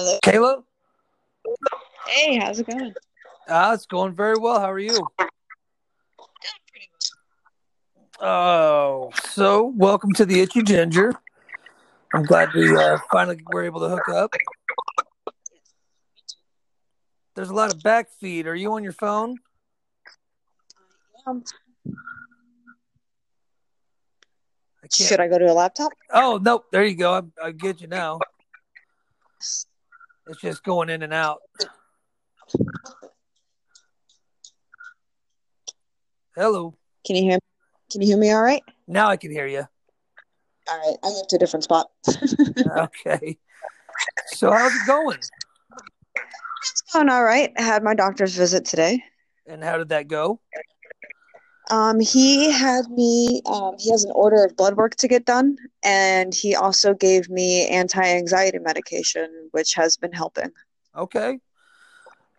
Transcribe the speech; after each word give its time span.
Hello. 0.00 0.18
Kala? 0.22 0.62
Hey, 2.06 2.38
how's 2.38 2.58
it 2.58 2.66
going? 2.66 2.94
Ah, 3.50 3.74
it's 3.74 3.84
going 3.84 4.14
very 4.14 4.38
well. 4.38 4.58
How 4.58 4.70
are 4.70 4.78
you? 4.78 4.94
Doing 4.94 5.08
pretty 6.70 6.88
well. 8.18 8.26
Oh, 8.26 9.10
so 9.28 9.66
welcome 9.76 10.10
to 10.12 10.24
the 10.24 10.40
Itchy 10.40 10.62
Ginger. 10.62 11.12
I'm 12.14 12.22
glad 12.22 12.48
we 12.54 12.74
uh, 12.74 12.96
finally 13.12 13.42
were 13.52 13.62
able 13.62 13.80
to 13.80 13.90
hook 13.90 14.08
up. 14.08 14.32
There's 17.34 17.50
a 17.50 17.54
lot 17.54 17.70
of 17.70 17.82
back 17.82 18.08
feed. 18.08 18.46
Are 18.46 18.54
you 18.54 18.72
on 18.72 18.82
your 18.82 18.94
phone? 18.94 19.36
Um, 21.26 21.44
I 24.82 24.86
should 24.90 25.20
I 25.20 25.28
go 25.28 25.36
to 25.36 25.44
a 25.44 25.52
laptop? 25.52 25.92
Oh, 26.10 26.40
nope. 26.42 26.68
There 26.72 26.86
you 26.86 26.96
go. 26.96 27.12
I, 27.12 27.48
I 27.48 27.52
get 27.52 27.82
you 27.82 27.86
now. 27.86 28.18
It's 30.30 30.40
just 30.40 30.62
going 30.62 30.90
in 30.90 31.02
and 31.02 31.12
out. 31.12 31.40
Hello. 36.36 36.76
Can 37.04 37.16
you 37.16 37.22
hear? 37.22 37.32
Me? 37.32 37.38
Can 37.90 38.00
you 38.00 38.06
hear 38.06 38.16
me? 38.16 38.30
All 38.30 38.40
right. 38.40 38.62
Now 38.86 39.08
I 39.08 39.16
can 39.16 39.32
hear 39.32 39.48
you. 39.48 39.66
All 40.70 40.78
right. 40.78 40.96
I 41.02 41.08
moved 41.08 41.30
to 41.30 41.36
a 41.36 41.38
different 41.40 41.64
spot. 41.64 41.88
Okay. 42.76 43.38
So 44.28 44.52
how's 44.52 44.72
it 44.72 44.86
going? 44.86 45.18
it's 45.18 46.82
going 46.92 47.08
all 47.08 47.24
right. 47.24 47.52
I 47.58 47.62
had 47.62 47.82
my 47.82 47.94
doctor's 47.94 48.36
visit 48.36 48.64
today. 48.64 49.02
And 49.48 49.64
how 49.64 49.78
did 49.78 49.88
that 49.88 50.06
go? 50.06 50.40
Um, 51.70 52.00
he 52.00 52.50
had 52.50 52.90
me. 52.90 53.42
Um, 53.46 53.76
he 53.78 53.90
has 53.90 54.04
an 54.04 54.10
order 54.14 54.44
of 54.44 54.56
blood 54.56 54.76
work 54.76 54.96
to 54.96 55.08
get 55.08 55.24
done, 55.24 55.56
and 55.84 56.34
he 56.34 56.54
also 56.54 56.94
gave 56.94 57.30
me 57.30 57.68
anti-anxiety 57.68 58.58
medication, 58.58 59.48
which 59.52 59.74
has 59.74 59.96
been 59.96 60.12
helping. 60.12 60.50
Okay. 60.96 61.38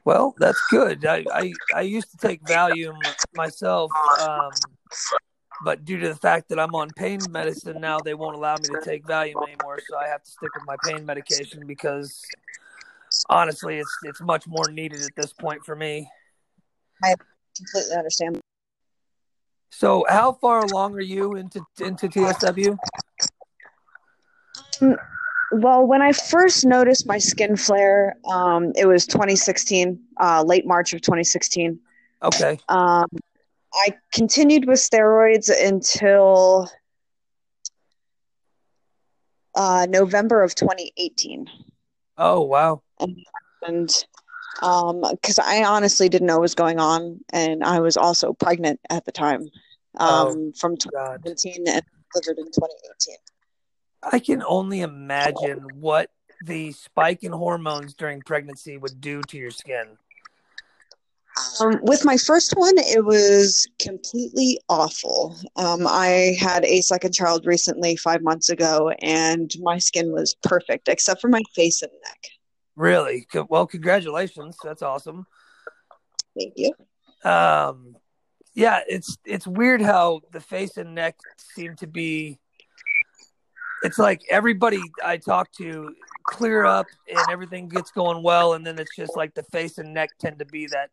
Well, 0.03 0.35
that's 0.37 0.61
good. 0.69 1.05
I, 1.05 1.25
I, 1.31 1.53
I 1.73 1.81
used 1.81 2.11
to 2.11 2.17
take 2.17 2.43
Valium 2.43 2.97
myself, 3.35 3.91
um, 4.19 4.51
but 5.63 5.85
due 5.85 5.99
to 5.99 6.09
the 6.09 6.15
fact 6.15 6.49
that 6.49 6.59
I'm 6.59 6.73
on 6.73 6.89
pain 6.89 7.19
medicine 7.31 7.79
now, 7.79 7.99
they 7.99 8.15
won't 8.15 8.35
allow 8.35 8.55
me 8.57 8.63
to 8.69 8.81
take 8.83 9.05
Valium 9.05 9.47
anymore. 9.47 9.79
So 9.87 9.95
I 9.97 10.07
have 10.07 10.23
to 10.23 10.31
stick 10.31 10.49
with 10.55 10.65
my 10.65 10.75
pain 10.83 11.05
medication 11.05 11.67
because 11.67 12.25
honestly, 13.29 13.77
it's 13.77 13.95
it's 14.03 14.21
much 14.21 14.47
more 14.47 14.71
needed 14.71 15.03
at 15.03 15.15
this 15.15 15.33
point 15.33 15.63
for 15.63 15.75
me. 15.75 16.09
I 17.03 17.15
completely 17.55 17.95
understand. 17.95 18.40
So, 19.81 20.05
how 20.07 20.33
far 20.33 20.59
along 20.59 20.93
are 20.93 21.01
you 21.01 21.33
into 21.33 21.59
into 21.79 22.07
TSW? 22.07 22.77
Well, 25.53 25.87
when 25.87 26.03
I 26.03 26.11
first 26.11 26.63
noticed 26.67 27.07
my 27.07 27.17
skin 27.17 27.55
flare, 27.55 28.15
um, 28.31 28.73
it 28.75 28.85
was 28.85 29.07
2016, 29.07 29.99
uh, 30.19 30.43
late 30.43 30.67
March 30.67 30.93
of 30.93 31.01
2016. 31.01 31.79
Okay. 32.21 32.59
Um, 32.69 33.07
I 33.73 33.95
continued 34.13 34.67
with 34.67 34.77
steroids 34.77 35.49
until 35.49 36.69
uh, 39.55 39.87
November 39.89 40.43
of 40.43 40.53
2018. 40.53 41.47
Oh 42.19 42.41
wow. 42.41 42.83
And 43.63 43.89
because 44.59 45.39
I 45.39 45.63
honestly 45.63 46.07
didn't 46.07 46.27
know 46.27 46.35
what 46.35 46.41
was 46.43 46.53
going 46.53 46.79
on, 46.79 47.19
and 47.33 47.63
I 47.63 47.79
was 47.79 47.97
also 47.97 48.33
pregnant 48.33 48.79
at 48.91 49.05
the 49.05 49.11
time 49.11 49.49
um, 49.99 50.53
from 50.53 50.75
God. 50.93 51.21
2017 51.25 51.67
and 51.67 51.83
delivered 52.13 52.39
in 52.39 52.45
2018. 52.45 53.15
I 54.03 54.19
can 54.19 54.43
only 54.43 54.81
imagine 54.81 55.59
what 55.79 56.09
the 56.45 56.71
spike 56.71 57.23
in 57.23 57.31
hormones 57.31 57.93
during 57.93 58.21
pregnancy 58.21 58.77
would 58.77 58.99
do 58.99 59.21
to 59.27 59.37
your 59.37 59.51
skin. 59.51 59.97
Um, 61.59 61.79
with 61.83 62.03
my 62.03 62.17
first 62.17 62.53
one, 62.57 62.77
it 62.77 63.05
was 63.05 63.67
completely 63.79 64.59
awful. 64.67 65.35
Um, 65.55 65.87
I 65.87 66.35
had 66.39 66.65
a 66.65 66.81
second 66.81 67.13
child 67.13 67.45
recently, 67.45 67.95
five 67.95 68.21
months 68.21 68.49
ago, 68.49 68.91
and 69.01 69.51
my 69.61 69.77
skin 69.77 70.11
was 70.11 70.35
perfect 70.43 70.87
except 70.87 71.21
for 71.21 71.29
my 71.29 71.41
face 71.55 71.81
and 71.81 71.91
neck. 72.03 72.19
Really? 72.75 73.27
Well, 73.49 73.65
congratulations. 73.65 74.57
That's 74.63 74.81
awesome. 74.81 75.25
Thank 76.37 76.53
you. 76.57 76.73
Um, 77.23 77.95
yeah, 78.53 78.81
it's 78.87 79.17
it's 79.25 79.47
weird 79.47 79.81
how 79.81 80.21
the 80.31 80.39
face 80.39 80.77
and 80.77 80.93
neck 80.93 81.15
seem 81.37 81.75
to 81.77 81.87
be. 81.87 82.39
It's 83.83 83.97
like 83.97 84.21
everybody 84.29 84.81
I 85.03 85.17
talk 85.17 85.51
to 85.53 85.95
clear 86.25 86.65
up 86.65 86.85
and 87.09 87.19
everything 87.31 87.67
gets 87.67 87.91
going 87.91 88.23
well, 88.23 88.53
and 88.53 88.65
then 88.65 88.77
it's 88.77 88.95
just 88.95 89.15
like 89.15 89.33
the 89.33 89.43
face 89.43 89.77
and 89.77 89.93
neck 89.93 90.09
tend 90.19 90.39
to 90.39 90.45
be 90.45 90.67
that. 90.67 90.89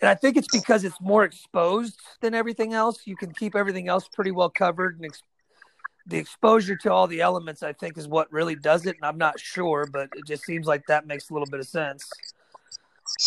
And 0.00 0.08
I 0.08 0.14
think 0.14 0.36
it's 0.36 0.48
because 0.52 0.84
it's 0.84 1.00
more 1.00 1.24
exposed 1.24 1.98
than 2.20 2.34
everything 2.34 2.74
else. 2.74 3.06
You 3.06 3.16
can 3.16 3.32
keep 3.32 3.54
everything 3.54 3.88
else 3.88 4.08
pretty 4.08 4.32
well 4.32 4.50
covered, 4.50 4.96
and 4.96 5.04
ex- 5.04 5.22
the 6.06 6.18
exposure 6.18 6.76
to 6.76 6.92
all 6.92 7.06
the 7.06 7.20
elements, 7.20 7.62
I 7.62 7.72
think, 7.72 7.96
is 7.96 8.08
what 8.08 8.32
really 8.32 8.56
does 8.56 8.86
it. 8.86 8.96
And 8.96 9.04
I'm 9.04 9.18
not 9.18 9.38
sure, 9.38 9.86
but 9.90 10.08
it 10.16 10.26
just 10.26 10.44
seems 10.44 10.66
like 10.66 10.86
that 10.88 11.06
makes 11.06 11.30
a 11.30 11.32
little 11.32 11.48
bit 11.50 11.60
of 11.60 11.66
sense. 11.66 12.10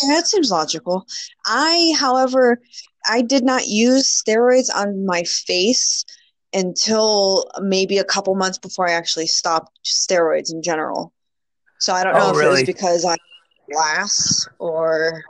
Yeah, 0.02 0.14
that 0.14 0.26
seems 0.26 0.50
logical. 0.50 1.06
I, 1.46 1.94
however, 1.98 2.60
I 3.08 3.22
did 3.22 3.44
not 3.44 3.66
use 3.66 4.06
steroids 4.06 4.68
on 4.74 5.06
my 5.06 5.22
face 5.24 6.04
until 6.54 7.50
maybe 7.60 7.98
a 7.98 8.04
couple 8.04 8.34
months 8.34 8.58
before 8.58 8.88
I 8.88 8.92
actually 8.92 9.26
stopped 9.26 9.78
steroids 9.84 10.52
in 10.52 10.62
general. 10.62 11.12
So 11.78 11.92
I 11.92 12.04
don't 12.04 12.14
know 12.14 12.32
Oh, 12.32 12.38
if 12.38 12.44
it 12.44 12.48
was 12.48 12.62
because 12.64 13.04
I 13.04 13.16
glass 13.70 14.48
or 14.58 15.22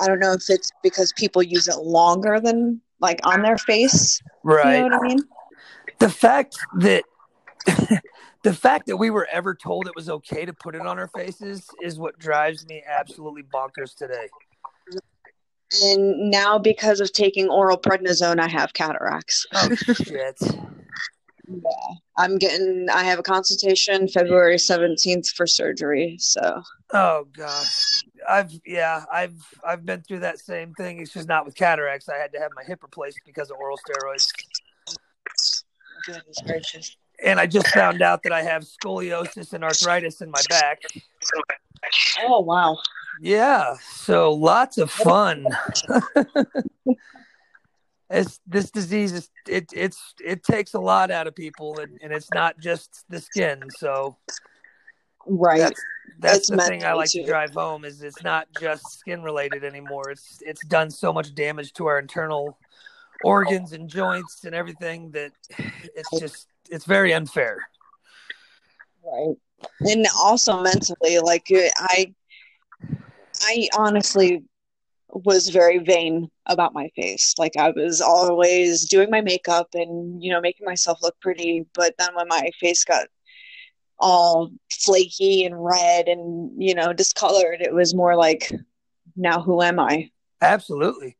I 0.00 0.06
don't 0.06 0.20
know 0.20 0.32
if 0.32 0.44
it's 0.48 0.70
because 0.82 1.12
people 1.16 1.42
use 1.42 1.68
it 1.68 1.76
longer 1.78 2.40
than 2.40 2.80
like 3.00 3.20
on 3.24 3.42
their 3.42 3.58
face. 3.58 4.22
Right. 4.42 4.76
You 4.82 4.88
know 4.88 4.96
what 4.96 5.04
I 5.04 5.08
mean? 5.08 5.24
the 5.98 6.08
fact 6.08 6.56
that 6.78 7.04
the 8.42 8.54
fact 8.54 8.86
that 8.86 8.96
we 8.96 9.10
were 9.10 9.28
ever 9.30 9.54
told 9.54 9.86
it 9.86 9.94
was 9.94 10.08
okay 10.08 10.44
to 10.44 10.52
put 10.52 10.74
it 10.74 10.86
on 10.86 10.98
our 10.98 11.08
faces 11.08 11.66
is 11.82 11.98
what 11.98 12.18
drives 12.18 12.66
me 12.66 12.82
absolutely 12.88 13.42
bonkers 13.42 13.94
today. 13.94 14.28
And 15.82 16.30
now 16.30 16.58
because 16.58 17.00
of 17.00 17.12
taking 17.12 17.48
oral 17.48 17.78
prednisone, 17.78 18.40
I 18.40 18.48
have 18.48 18.72
cataracts. 18.72 19.46
Oh 19.54 19.74
shit. 19.74 20.36
Yeah, 21.48 21.94
I'm 22.16 22.38
getting 22.38 22.88
I 22.90 23.04
have 23.04 23.18
a 23.18 23.22
consultation 23.22 24.08
February 24.08 24.56
17th 24.56 25.28
for 25.28 25.46
surgery. 25.46 26.16
So 26.18 26.62
Oh 26.92 27.26
gosh. 27.36 28.02
I've 28.28 28.52
yeah, 28.66 29.04
I've 29.12 29.36
I've 29.66 29.84
been 29.84 30.02
through 30.02 30.20
that 30.20 30.38
same 30.38 30.74
thing. 30.74 31.00
It's 31.00 31.12
just 31.12 31.28
not 31.28 31.44
with 31.44 31.54
cataracts. 31.54 32.08
I 32.08 32.16
had 32.16 32.32
to 32.32 32.40
have 32.40 32.52
my 32.56 32.64
hip 32.64 32.82
replaced 32.82 33.20
because 33.26 33.50
of 33.50 33.58
oral 33.58 33.78
steroids. 33.78 34.28
goodness 36.04 36.38
gracious. 36.44 36.96
And 37.24 37.38
I 37.38 37.46
just 37.46 37.68
found 37.68 38.02
out 38.02 38.22
that 38.22 38.32
I 38.32 38.42
have 38.42 38.64
scoliosis 38.64 39.52
and 39.52 39.64
arthritis 39.64 40.20
in 40.20 40.30
my 40.30 40.40
back. 40.48 40.80
Oh 42.22 42.40
wow. 42.40 42.78
Yeah, 43.20 43.76
so 43.82 44.32
lots 44.32 44.78
of 44.78 44.90
fun. 44.90 45.46
it's 48.10 48.40
this 48.46 48.70
disease 48.70 49.12
is 49.12 49.30
it 49.46 49.70
it's 49.74 50.14
it 50.24 50.42
takes 50.42 50.74
a 50.74 50.80
lot 50.80 51.10
out 51.10 51.26
of 51.26 51.34
people 51.34 51.78
and, 51.78 51.98
and 52.02 52.12
it's 52.12 52.30
not 52.32 52.58
just 52.58 53.04
the 53.08 53.20
skin. 53.20 53.62
So 53.76 54.16
Right. 55.26 55.58
that's 55.58 55.82
that's 56.18 56.38
It's 56.38 56.50
the 56.50 56.58
thing 56.58 56.84
I 56.84 56.92
like 56.92 57.10
to 57.10 57.24
drive 57.24 57.52
home 57.52 57.84
is 57.84 58.02
it's 58.02 58.22
not 58.22 58.48
just 58.58 58.98
skin 58.98 59.22
related 59.22 59.64
anymore. 59.64 60.10
It's 60.10 60.42
it's 60.44 60.64
done 60.66 60.90
so 60.90 61.12
much 61.12 61.34
damage 61.34 61.72
to 61.74 61.86
our 61.86 61.98
internal 61.98 62.58
organs 63.22 63.72
and 63.72 63.88
joints 63.88 64.44
and 64.44 64.54
everything 64.54 65.10
that 65.12 65.32
it's 65.94 66.20
just 66.20 66.48
it's 66.70 66.84
very 66.84 67.12
unfair. 67.12 67.58
Right. 69.04 69.36
And 69.80 70.06
also 70.18 70.62
mentally, 70.62 71.18
like 71.18 71.46
uh, 71.54 71.68
I 71.78 72.14
I 73.42 73.68
honestly 73.76 74.42
was 75.12 75.48
very 75.48 75.78
vain 75.78 76.30
about 76.46 76.74
my 76.74 76.88
face. 76.96 77.34
Like 77.38 77.56
I 77.56 77.70
was 77.70 78.00
always 78.00 78.88
doing 78.88 79.10
my 79.10 79.20
makeup 79.20 79.68
and, 79.74 80.22
you 80.22 80.30
know, 80.30 80.40
making 80.40 80.66
myself 80.66 80.98
look 81.02 81.18
pretty, 81.20 81.66
but 81.74 81.94
then 81.98 82.14
when 82.14 82.28
my 82.28 82.50
face 82.60 82.84
got 82.84 83.08
all 83.98 84.50
flaky 84.70 85.44
and 85.44 85.62
red 85.62 86.08
and, 86.08 86.62
you 86.62 86.74
know, 86.74 86.92
discolored, 86.92 87.60
it 87.60 87.74
was 87.74 87.94
more 87.94 88.16
like 88.16 88.52
now 89.16 89.40
who 89.42 89.62
am 89.62 89.78
I? 89.78 90.10
Absolutely. 90.40 91.16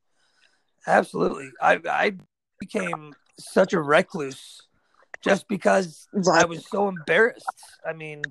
Absolutely. 0.87 1.50
I 1.61 1.81
I 1.88 2.12
became 2.59 3.15
such 3.38 3.73
a 3.73 3.81
recluse 3.81 4.61
just 5.23 5.49
because 5.49 6.09
I 6.32 6.44
was 6.44 6.67
so 6.67 6.88
embarrassed. 6.88 7.47
I 7.87 7.93
mean, 7.93 8.23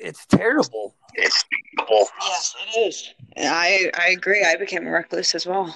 it's 0.00 0.26
terrible. 0.26 0.94
it's 1.14 1.44
terrible. 1.78 2.08
Yes, 2.20 2.54
it 2.66 2.78
is. 2.78 3.14
I 3.36 3.90
I 3.98 4.10
agree. 4.10 4.44
I 4.44 4.56
became 4.56 4.86
a 4.86 4.90
recluse 4.90 5.34
as 5.34 5.46
well. 5.46 5.74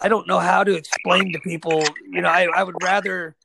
I 0.00 0.08
don't 0.08 0.26
know 0.26 0.38
how 0.38 0.64
to 0.64 0.74
explain 0.74 1.32
to 1.32 1.40
people. 1.40 1.82
You 2.10 2.22
know, 2.22 2.28
I, 2.28 2.48
I 2.54 2.62
would 2.62 2.76
rather 2.82 3.36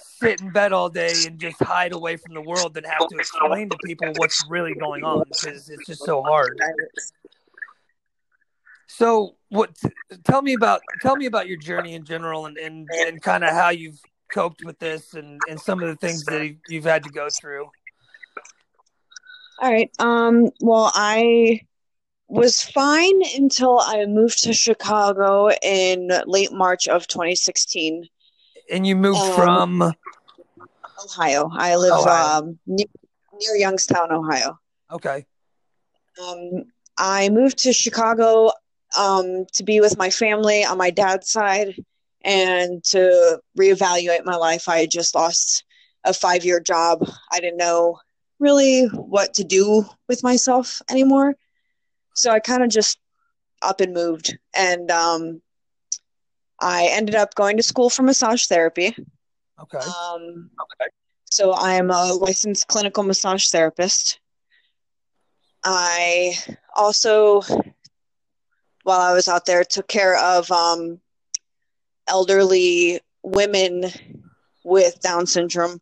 sit 0.00 0.40
in 0.40 0.50
bed 0.50 0.72
all 0.72 0.88
day 0.88 1.12
and 1.26 1.38
just 1.38 1.62
hide 1.62 1.92
away 1.92 2.16
from 2.16 2.34
the 2.34 2.40
world 2.40 2.74
than 2.74 2.84
have 2.84 3.08
to 3.08 3.16
explain 3.16 3.68
to 3.70 3.76
people 3.84 4.12
what's 4.16 4.44
really 4.48 4.74
going 4.74 5.04
on 5.04 5.24
because 5.28 5.68
it's 5.68 5.86
just 5.86 6.04
so 6.04 6.22
hard. 6.22 6.58
So, 8.86 9.36
what? 9.48 9.76
Tell 10.24 10.42
me 10.42 10.54
about 10.54 10.80
tell 11.02 11.16
me 11.16 11.26
about 11.26 11.48
your 11.48 11.58
journey 11.58 11.94
in 11.94 12.04
general, 12.04 12.46
and 12.46 12.56
and, 12.56 12.88
and 12.92 13.22
kind 13.22 13.44
of 13.44 13.50
how 13.50 13.70
you've 13.70 14.00
coped 14.32 14.64
with 14.64 14.78
this, 14.78 15.14
and 15.14 15.40
and 15.48 15.60
some 15.60 15.82
of 15.82 15.88
the 15.88 15.96
things 15.96 16.24
that 16.24 16.56
you've 16.68 16.84
had 16.84 17.02
to 17.04 17.10
go 17.10 17.28
through. 17.28 17.64
All 19.60 19.72
right. 19.72 19.90
Um. 19.98 20.50
Well, 20.60 20.90
I 20.94 21.60
was 22.28 22.60
fine 22.60 23.22
until 23.36 23.80
I 23.80 24.04
moved 24.06 24.42
to 24.44 24.52
Chicago 24.52 25.50
in 25.62 26.10
late 26.26 26.52
March 26.52 26.88
of 26.88 27.06
2016. 27.06 28.08
And 28.70 28.86
you 28.86 28.96
moved 28.96 29.18
um, 29.18 29.34
from 29.34 29.94
Ohio. 31.04 31.50
I 31.52 31.76
live 31.76 31.92
Ohio. 31.92 32.38
Um, 32.38 32.58
near, 32.66 32.86
near 33.40 33.56
Youngstown, 33.56 34.10
Ohio. 34.10 34.58
Okay. 34.90 35.24
Um, 36.20 36.64
I 36.98 37.28
moved 37.28 37.58
to 37.58 37.72
Chicago 37.72 38.50
um, 38.96 39.46
to 39.52 39.62
be 39.64 39.80
with 39.80 39.98
my 39.98 40.10
family 40.10 40.64
on 40.64 40.78
my 40.78 40.90
dad's 40.90 41.30
side 41.30 41.74
and 42.22 42.82
to 42.84 43.40
reevaluate 43.58 44.24
my 44.24 44.36
life. 44.36 44.68
I 44.68 44.78
had 44.78 44.90
just 44.90 45.14
lost 45.14 45.64
a 46.04 46.12
five 46.12 46.44
year 46.44 46.60
job. 46.60 47.08
I 47.32 47.40
didn't 47.40 47.58
know 47.58 47.98
really 48.38 48.86
what 48.86 49.34
to 49.34 49.44
do 49.44 49.84
with 50.08 50.22
myself 50.22 50.80
anymore. 50.90 51.34
So 52.14 52.30
I 52.30 52.40
kind 52.40 52.62
of 52.62 52.70
just 52.70 52.98
up 53.62 53.80
and 53.80 53.94
moved. 53.94 54.36
And 54.54 54.90
um, 54.90 55.40
I 56.60 56.88
ended 56.90 57.14
up 57.14 57.34
going 57.34 57.56
to 57.56 57.62
school 57.62 57.90
for 57.90 58.02
massage 58.02 58.46
therapy. 58.46 58.96
Okay. 59.60 59.78
Um, 59.78 60.50
okay. 60.60 60.90
So 61.30 61.52
I 61.52 61.74
am 61.74 61.90
a 61.90 62.12
licensed 62.12 62.68
clinical 62.68 63.02
massage 63.02 63.48
therapist. 63.48 64.20
I 65.64 66.34
also 66.76 67.42
while 68.86 69.00
I 69.00 69.12
was 69.14 69.26
out 69.26 69.46
there, 69.46 69.64
took 69.64 69.88
care 69.88 70.16
of 70.16 70.48
um, 70.52 71.00
elderly 72.06 73.00
women 73.24 73.86
with 74.62 75.00
Down 75.00 75.26
syndrome, 75.26 75.80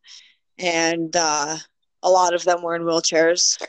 and 0.59 1.15
uh, 1.15 1.59
a 2.03 2.09
lot 2.09 2.33
of 2.33 2.45
them 2.45 2.62
were 2.62 2.75
in 2.75 2.81
wheelchairs. 2.85 3.61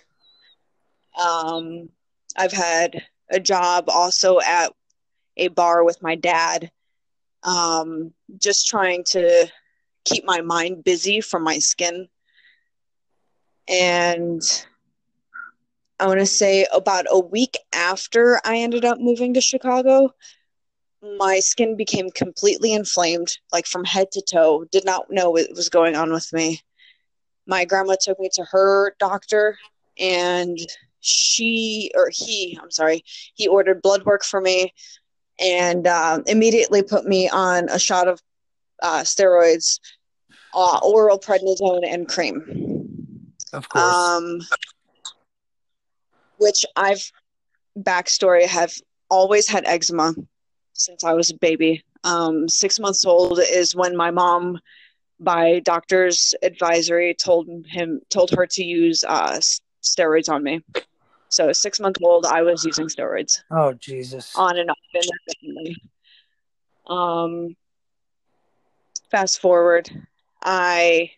Um, 1.21 1.89
I've 2.37 2.53
had 2.53 3.03
a 3.29 3.41
job 3.41 3.89
also 3.89 4.39
at 4.39 4.71
a 5.35 5.49
bar 5.49 5.83
with 5.83 6.01
my 6.01 6.15
dad, 6.15 6.71
um, 7.43 8.13
just 8.41 8.67
trying 8.67 9.03
to 9.07 9.51
keep 10.05 10.23
my 10.23 10.39
mind 10.39 10.85
busy 10.85 11.19
from 11.19 11.43
my 11.43 11.59
skin. 11.59 12.07
And 13.67 14.41
I 15.99 16.07
want 16.07 16.19
to 16.19 16.25
say 16.25 16.65
about 16.73 17.05
a 17.09 17.19
week 17.19 17.57
after 17.73 18.39
I 18.45 18.57
ended 18.57 18.83
up 18.83 18.99
moving 18.99 19.33
to 19.33 19.41
Chicago, 19.41 20.13
my 21.17 21.39
skin 21.39 21.77
became 21.77 22.09
completely 22.09 22.73
inflamed, 22.73 23.37
like 23.53 23.65
from 23.67 23.85
head 23.85 24.11
to 24.11 24.21
toe. 24.21 24.65
Did 24.71 24.85
not 24.85 25.09
know 25.09 25.29
what 25.29 25.49
was 25.55 25.69
going 25.69 25.95
on 25.95 26.11
with 26.11 26.31
me. 26.33 26.61
My 27.47 27.63
grandma 27.63 27.95
took 27.99 28.19
me 28.19 28.29
to 28.33 28.43
her 28.51 28.95
doctor, 28.99 29.57
and 29.99 30.57
she 30.99 31.91
or 31.95 32.09
he, 32.11 32.57
I'm 32.61 32.71
sorry, 32.71 33.03
he 33.35 33.47
ordered 33.47 33.81
blood 33.81 34.03
work 34.03 34.23
for 34.23 34.41
me 34.41 34.73
and 35.39 35.85
uh, 35.85 36.21
immediately 36.25 36.81
put 36.81 37.05
me 37.05 37.29
on 37.29 37.69
a 37.69 37.79
shot 37.79 38.07
of 38.07 38.21
uh, 38.81 39.01
steroids, 39.01 39.79
uh, 40.53 40.79
oral 40.83 41.19
prednisone, 41.19 41.85
and 41.85 42.07
cream. 42.07 43.31
Of 43.53 43.69
course. 43.69 43.95
Um, 43.95 44.39
which 46.37 46.65
I've 46.75 47.11
backstory 47.77 48.45
have 48.45 48.73
always 49.09 49.47
had 49.47 49.65
eczema 49.65 50.13
since 50.73 51.03
I 51.03 51.13
was 51.13 51.29
a 51.29 51.37
baby. 51.37 51.83
Um, 52.03 52.47
six 52.47 52.79
months 52.79 53.05
old 53.05 53.39
is 53.39 53.75
when 53.75 53.95
my 53.95 54.11
mom, 54.11 54.59
by 55.19 55.59
doctor's 55.59 56.33
advisory, 56.43 57.13
told 57.15 57.47
him 57.65 58.01
told 58.09 58.31
her 58.31 58.45
to 58.45 58.63
use 58.63 59.03
uh, 59.03 59.39
steroids 59.83 60.29
on 60.29 60.43
me. 60.43 60.61
So 61.29 61.51
six 61.51 61.79
months 61.79 61.99
old, 62.03 62.25
I 62.25 62.41
was 62.43 62.63
using 62.63 62.87
steroids. 62.87 63.41
Oh 63.51 63.73
Jesus! 63.73 64.33
On 64.35 64.57
and 64.57 64.69
off 64.69 64.77
indefinitely. 64.93 65.77
Um, 66.87 67.55
fast 69.09 69.41
forward, 69.41 69.89
I 70.43 71.11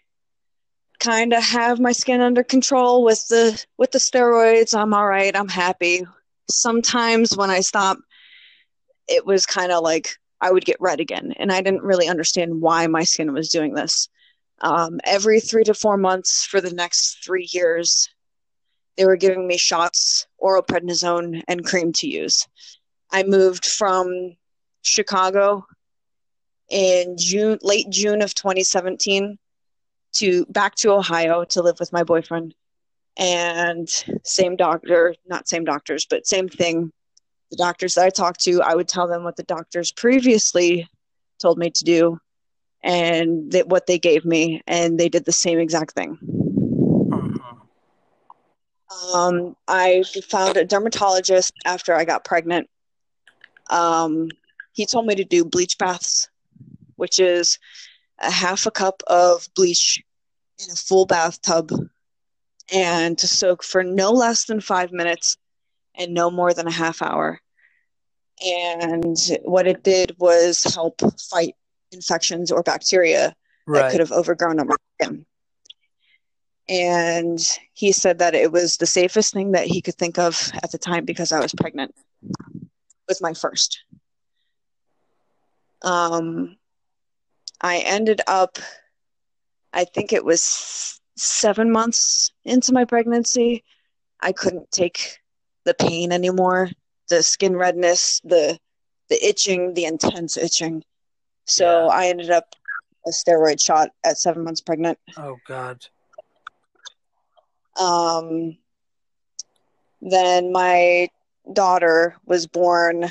kind 1.00 1.34
of 1.34 1.44
have 1.44 1.80
my 1.80 1.92
skin 1.92 2.22
under 2.22 2.44
control 2.44 3.04
with 3.04 3.28
the 3.28 3.64
with 3.78 3.92
the 3.92 4.00
steroids. 4.00 4.78
I'm 4.78 4.94
all 4.94 5.08
right. 5.08 5.36
I'm 5.36 5.50
happy. 5.50 6.06
Sometimes 6.50 7.36
when 7.36 7.50
I 7.50 7.60
stop, 7.60 7.98
it 9.08 9.26
was 9.26 9.46
kind 9.46 9.72
of 9.72 9.84
like 9.84 10.10
I 10.42 10.52
would 10.52 10.66
get 10.66 10.78
red 10.80 11.00
again, 11.00 11.34
and 11.38 11.52
I 11.52 11.62
didn't 11.62 11.84
really 11.84 12.08
understand 12.08 12.62
why 12.62 12.88
my 12.88 13.04
skin 13.04 13.34
was 13.34 13.50
doing 13.50 13.74
this. 13.74 14.10
Um, 14.62 15.00
every 15.04 15.40
three 15.40 15.64
to 15.66 15.74
four 15.74 15.98
months 15.98 16.46
for 16.46 16.62
the 16.62 16.74
next 16.74 17.24
three 17.24 17.48
years, 17.52 18.10
they 18.96 19.06
were 19.06 19.16
giving 19.16 19.48
me 19.48 19.58
shots, 19.58 20.28
oral 20.38 20.64
prednisone, 20.64 21.44
and 21.48 21.66
cream 21.66 21.94
to 21.94 22.08
use. 22.08 22.48
I 23.12 23.24
moved 23.24 23.66
from 23.66 24.36
Chicago 24.82 25.66
in 26.70 27.16
June, 27.18 27.60
late 27.62 27.90
June 27.90 28.22
of 28.22 28.34
2017 28.34 29.38
to 30.14 30.46
back 30.48 30.76
to 30.76 30.92
Ohio 30.92 31.44
to 31.46 31.62
live 31.62 31.80
with 31.80 31.94
my 31.94 32.04
boyfriend. 32.04 32.56
And 33.18 33.90
same 34.24 34.56
doctor, 34.56 35.16
not 35.28 35.48
same 35.48 35.66
doctors, 35.66 36.06
but 36.06 36.28
same 36.28 36.48
thing. 36.48 36.92
The 37.50 37.58
doctors 37.58 37.96
that 37.96 38.06
I 38.06 38.10
talked 38.10 38.42
to, 38.42 38.62
I 38.62 38.76
would 38.76 38.88
tell 38.88 39.08
them 39.08 39.24
what 39.24 39.38
the 39.38 39.44
doctors 39.44 39.92
previously 39.92 40.88
told 41.40 41.58
me 41.58 41.70
to 41.72 41.84
do 41.84 42.20
and 42.84 43.52
that 43.52 43.70
what 43.70 43.88
they 43.88 43.98
gave 43.98 44.24
me, 44.24 44.62
and 44.68 45.00
they 45.00 45.10
did 45.10 45.26
the 45.26 45.32
same 45.32 45.60
exact 45.60 45.94
thing. 45.94 46.18
Uh-huh. 47.12 47.56
Um, 49.18 49.56
I 49.68 50.04
found 50.30 50.58
a 50.58 50.66
dermatologist 50.66 51.54
after 51.66 51.96
I 51.96 52.06
got 52.06 52.24
pregnant. 52.24 52.70
Um, 53.70 54.30
he 54.74 54.86
told 54.86 55.08
me 55.08 55.16
to 55.16 55.24
do 55.24 55.44
bleach 55.44 55.78
baths, 55.78 56.30
which 56.96 57.20
is 57.20 57.58
a 58.20 58.32
half 58.32 58.66
a 58.66 58.72
cup 58.72 59.04
of 59.08 59.48
bleach 59.56 60.04
in 60.60 60.72
a 60.72 60.76
full 60.76 61.06
bathtub 61.06 61.72
and 62.74 63.18
to 63.18 63.28
soak 63.28 63.64
for 63.64 63.84
no 63.84 64.12
less 64.12 64.46
than 64.46 64.60
five 64.60 64.92
minutes 64.92 65.38
and 65.96 66.14
no 66.14 66.30
more 66.30 66.54
than 66.54 66.68
a 66.68 66.72
half 66.72 67.02
hour. 67.02 67.40
And 68.46 69.18
what 69.44 69.68
it 69.68 69.84
did 69.84 70.16
was 70.20 70.64
help 70.64 71.02
fight 71.30 71.56
infections 71.92 72.52
or 72.52 72.62
bacteria 72.64 73.36
right. 73.66 73.82
that 73.82 73.92
could 73.92 74.00
have 74.00 74.12
overgrown 74.12 74.60
on 74.60 74.68
my 74.68 74.76
skin. 75.02 75.26
And 76.70 77.40
he 77.74 77.92
said 77.94 78.20
that 78.20 78.36
it 78.36 78.52
was 78.52 78.78
the 78.78 78.86
safest 78.86 79.34
thing 79.34 79.54
that 79.54 79.68
he 79.68 79.82
could 79.82 79.96
think 79.96 80.20
of 80.20 80.52
at 80.62 80.72
the 80.72 80.78
time 80.78 81.06
because 81.06 81.32
I 81.32 81.40
was 81.40 81.54
pregnant 81.54 81.96
with 83.08 83.22
my 83.22 83.34
first. 83.34 83.80
Um, 85.82 86.58
I 87.62 87.80
ended 87.80 88.22
up 88.28 88.58
I 89.74 89.86
think 89.86 90.14
it 90.14 90.26
was 90.26 91.00
seven 91.16 91.72
months 91.72 92.32
into 92.46 92.74
my 92.74 92.86
pregnancy. 92.86 93.64
I 94.22 94.32
couldn't 94.32 94.72
take 94.72 95.20
the 95.66 95.74
pain 95.74 96.12
anymore, 96.12 96.70
the 97.10 97.22
skin 97.22 97.56
redness, 97.56 98.22
the 98.24 98.58
the 99.10 99.24
itching, 99.26 99.74
the 99.74 99.86
intense 99.86 100.36
itching. 100.38 100.84
So 101.46 101.86
yeah. 101.86 101.92
I 101.92 102.08
ended 102.08 102.30
up 102.30 102.56
a 103.06 103.12
steroid 103.12 103.64
shot 103.64 103.90
at 104.04 104.18
seven 104.18 104.44
months 104.44 104.62
pregnant. 104.62 105.00
Oh 105.18 105.38
God. 105.48 105.86
Um. 107.80 108.58
Then 110.00 110.52
my 110.52 111.10
daughter 111.52 112.16
was 112.26 112.46
born 112.46 113.10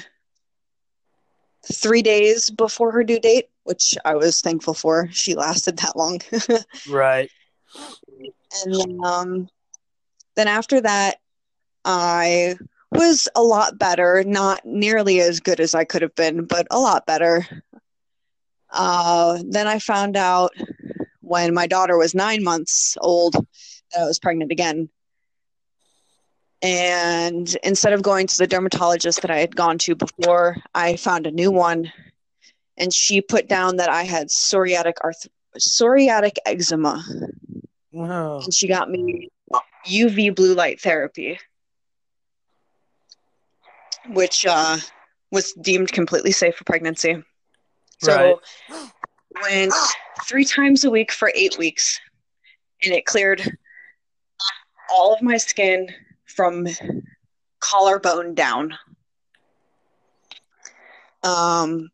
three 1.64 2.02
days 2.02 2.48
before 2.50 2.92
her 2.92 3.02
due 3.02 3.18
date 3.18 3.48
which 3.66 3.94
I 4.04 4.14
was 4.14 4.40
thankful 4.40 4.74
for. 4.74 5.08
She 5.10 5.34
lasted 5.34 5.78
that 5.78 5.96
long. 5.96 6.20
right. 6.88 7.30
And 8.64 8.74
then, 8.74 8.98
um, 9.04 9.48
then 10.36 10.48
after 10.48 10.80
that, 10.80 11.16
I 11.84 12.56
was 12.92 13.28
a 13.34 13.42
lot 13.42 13.78
better. 13.78 14.22
Not 14.24 14.64
nearly 14.64 15.20
as 15.20 15.40
good 15.40 15.60
as 15.60 15.74
I 15.74 15.84
could 15.84 16.02
have 16.02 16.14
been, 16.14 16.44
but 16.44 16.66
a 16.70 16.78
lot 16.78 17.06
better. 17.06 17.46
Uh, 18.70 19.38
then 19.48 19.66
I 19.66 19.78
found 19.78 20.16
out 20.16 20.52
when 21.20 21.52
my 21.52 21.66
daughter 21.66 21.98
was 21.98 22.14
nine 22.14 22.44
months 22.44 22.96
old 23.00 23.34
that 23.34 24.00
I 24.00 24.04
was 24.04 24.18
pregnant 24.18 24.52
again. 24.52 24.88
And 26.62 27.54
instead 27.62 27.92
of 27.92 28.02
going 28.02 28.26
to 28.28 28.38
the 28.38 28.46
dermatologist 28.46 29.22
that 29.22 29.30
I 29.30 29.38
had 29.38 29.54
gone 29.54 29.78
to 29.78 29.94
before, 29.94 30.56
I 30.74 30.96
found 30.96 31.26
a 31.26 31.30
new 31.30 31.50
one 31.50 31.92
and 32.78 32.92
she 32.92 33.20
put 33.20 33.48
down 33.48 33.76
that 33.76 33.88
I 33.88 34.02
had 34.04 34.28
psoriatic 34.28 34.94
arth- 35.02 35.28
psoriatic 35.58 36.36
eczema, 36.44 37.02
Wow. 37.92 38.40
and 38.40 38.52
she 38.52 38.68
got 38.68 38.90
me 38.90 39.28
UV 39.88 40.34
blue 40.34 40.54
light 40.54 40.80
therapy, 40.80 41.38
which 44.08 44.44
uh, 44.46 44.76
was 45.30 45.52
deemed 45.54 45.92
completely 45.92 46.32
safe 46.32 46.56
for 46.56 46.64
pregnancy. 46.64 47.22
So 48.00 48.40
went 49.42 49.72
three 50.28 50.44
times 50.44 50.84
a 50.84 50.90
week 50.90 51.12
for 51.12 51.32
eight 51.34 51.56
weeks, 51.58 51.98
and 52.82 52.92
it 52.92 53.06
cleared 53.06 53.42
all 54.92 55.14
of 55.14 55.22
my 55.22 55.36
skin 55.36 55.88
from 56.26 56.66
collarbone 57.60 58.34
down. 58.34 58.76
Um, 61.22 61.88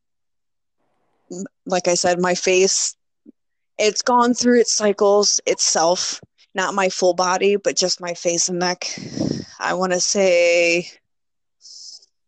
like 1.67 1.89
I 1.89 1.95
said, 1.95 2.21
my 2.21 2.35
face, 2.35 2.97
it's 3.79 4.03
gone 4.03 4.35
through 4.35 4.61
its 4.61 4.75
cycles 4.75 5.41
itself, 5.47 6.21
not 6.55 6.75
my 6.75 6.89
full 6.89 7.15
body, 7.15 7.57
but 7.57 7.77
just 7.77 8.01
my 8.01 8.15
face 8.15 8.49
and 8.49 8.59
neck. 8.59 8.85
I 9.59 9.75
want 9.75 9.93
to 9.93 10.01
say 10.01 10.91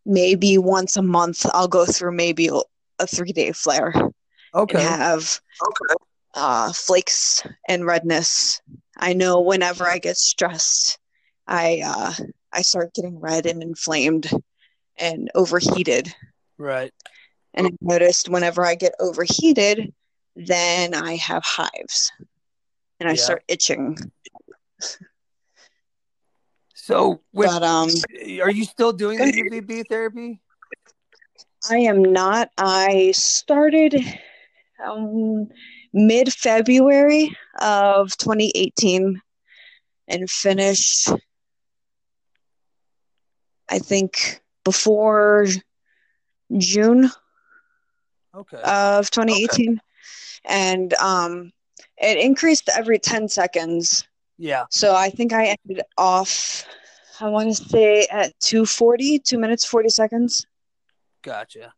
maybe 0.06 0.58
once 0.58 0.96
a 0.96 1.02
month 1.02 1.46
I'll 1.52 1.68
go 1.68 1.86
through 1.86 2.12
maybe 2.12 2.50
a 2.98 3.06
three 3.06 3.32
day 3.32 3.52
flare 3.52 3.92
Okay. 4.54 4.82
have 4.82 5.40
uh, 6.34 6.72
flakes 6.72 7.42
and 7.68 7.86
redness. 7.86 8.60
I 8.96 9.12
know 9.12 9.40
whenever 9.40 9.84
I 9.86 9.98
get 9.98 10.16
stressed, 10.16 10.98
I 11.46 11.82
uh, 11.84 12.12
I 12.52 12.62
start 12.62 12.94
getting 12.94 13.18
red 13.18 13.46
and 13.46 13.62
inflamed 13.62 14.30
and 14.98 15.30
overheated. 15.34 16.14
Right. 16.58 16.92
And 17.54 17.68
I 17.68 17.70
noticed 17.80 18.28
whenever 18.28 18.64
I 18.64 18.74
get 18.74 18.94
overheated, 19.00 19.92
then 20.36 20.94
I 20.94 21.16
have 21.16 21.44
hives 21.44 22.10
and 23.00 23.08
I 23.08 23.14
Yeah. 23.14 23.22
start 23.22 23.44
itching. 23.48 23.96
So, 26.74 27.22
with, 27.32 27.50
But 27.50 27.62
um, 27.62 27.88
are 28.42 28.50
you 28.50 28.64
still 28.64 28.92
doing 28.92 29.18
the 29.18 29.32
UVB 29.32 29.88
therapy? 29.88 30.40
I 31.70 31.78
am 31.78 32.02
not. 32.02 32.50
I 32.58 33.12
started 33.12 33.96
um, 34.84 35.48
mid 35.92 36.32
February 36.32 37.34
of 37.60 38.16
2018 38.18 39.20
and 40.08 40.30
finished, 40.30 41.08
I 43.70 43.78
think, 43.78 44.42
before 44.64 45.46
June 46.58 47.10
Okay. 48.34 48.60
of 48.64 49.10
2018. 49.10 49.80
And 50.46 50.94
um, 50.94 51.52
it 51.98 52.18
increased 52.18 52.68
every 52.76 52.98
10 52.98 53.28
seconds. 53.28 54.06
yeah. 54.38 54.64
So 54.70 54.94
I 54.94 55.10
think 55.10 55.32
I 55.32 55.56
ended 55.66 55.84
off, 55.96 56.66
I 57.20 57.28
want 57.28 57.54
to 57.56 57.64
say 57.64 58.06
at 58.10 58.38
240, 58.40 59.20
2 59.20 59.38
minutes, 59.38 59.64
40 59.64 59.88
seconds. 59.88 60.46
Gotcha. 61.22 61.72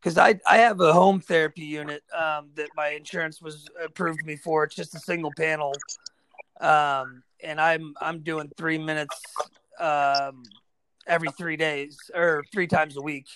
Because 0.00 0.16
I 0.16 0.38
I 0.46 0.58
have 0.58 0.80
a 0.80 0.92
home 0.92 1.20
therapy 1.20 1.64
unit 1.64 2.02
um, 2.16 2.50
that 2.54 2.68
my 2.76 2.90
insurance 2.90 3.42
was 3.42 3.68
approved 3.82 4.24
me 4.24 4.36
for. 4.36 4.62
It's 4.62 4.76
just 4.76 4.94
a 4.94 5.00
single 5.00 5.32
panel, 5.36 5.72
um, 6.60 7.24
and 7.42 7.60
I'm 7.60 7.94
I'm 8.00 8.20
doing 8.20 8.48
three 8.56 8.78
minutes 8.78 9.20
um, 9.80 10.44
every 11.06 11.30
three 11.32 11.56
days 11.56 11.98
or 12.14 12.44
three 12.52 12.68
times 12.68 12.96
a 12.96 13.02
week, 13.02 13.26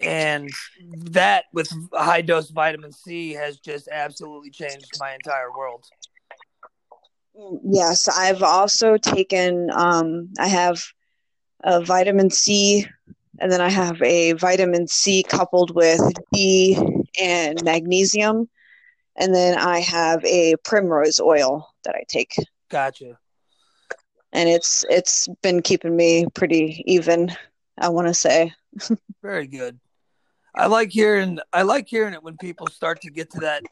and 0.00 0.50
that 1.04 1.44
with 1.52 1.70
high 1.92 2.22
dose 2.22 2.50
vitamin 2.50 2.92
C 2.92 3.32
has 3.32 3.58
just 3.58 3.88
absolutely 3.88 4.50
changed 4.50 4.92
my 4.98 5.14
entire 5.14 5.50
world. 5.56 5.84
Yes, 7.64 8.08
I've 8.08 8.42
also 8.42 8.96
taken, 8.96 9.70
um, 9.70 10.30
I 10.38 10.48
have 10.48 10.82
a 11.64 11.82
vitamin 11.84 12.30
C, 12.30 12.86
and 13.38 13.52
then 13.52 13.60
I 13.60 13.68
have 13.68 14.00
a 14.02 14.32
vitamin 14.32 14.86
C 14.86 15.22
coupled 15.22 15.74
with 15.74 16.00
D 16.32 16.78
and 17.20 17.62
magnesium, 17.62 18.48
and 19.16 19.34
then 19.34 19.58
I 19.58 19.80
have 19.80 20.24
a 20.24 20.56
primrose 20.64 21.20
oil 21.20 21.68
that 21.84 21.94
I 21.94 22.04
take, 22.08 22.34
Gotcha. 22.70 23.18
and 24.32 24.48
it's 24.48 24.84
it's 24.88 25.28
been 25.42 25.60
keeping 25.60 25.94
me 25.94 26.26
pretty 26.34 26.82
even, 26.86 27.30
I 27.78 27.90
want 27.90 28.08
to 28.08 28.14
say. 28.14 28.52
Very 29.22 29.46
good. 29.46 29.78
I 30.56 30.66
like 30.66 30.90
hearing 30.90 31.38
I 31.52 31.62
like 31.62 31.86
hearing 31.88 32.14
it 32.14 32.22
when 32.22 32.36
people 32.38 32.66
start 32.66 33.00
to 33.02 33.10
get 33.10 33.30
to 33.32 33.40
that 33.40 33.62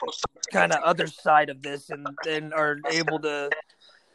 kind 0.53 0.73
of 0.73 0.83
other 0.83 1.07
side 1.07 1.49
of 1.49 1.63
this 1.63 1.91
and 1.91 2.07
and 2.29 2.53
are 2.53 2.79
able 2.91 3.19
to 3.21 3.51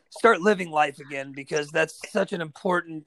start 0.10 0.42
living 0.42 0.70
life 0.70 1.00
again 1.00 1.32
because 1.34 1.70
that's 1.72 2.12
such 2.12 2.34
an 2.34 2.42
important 2.42 3.06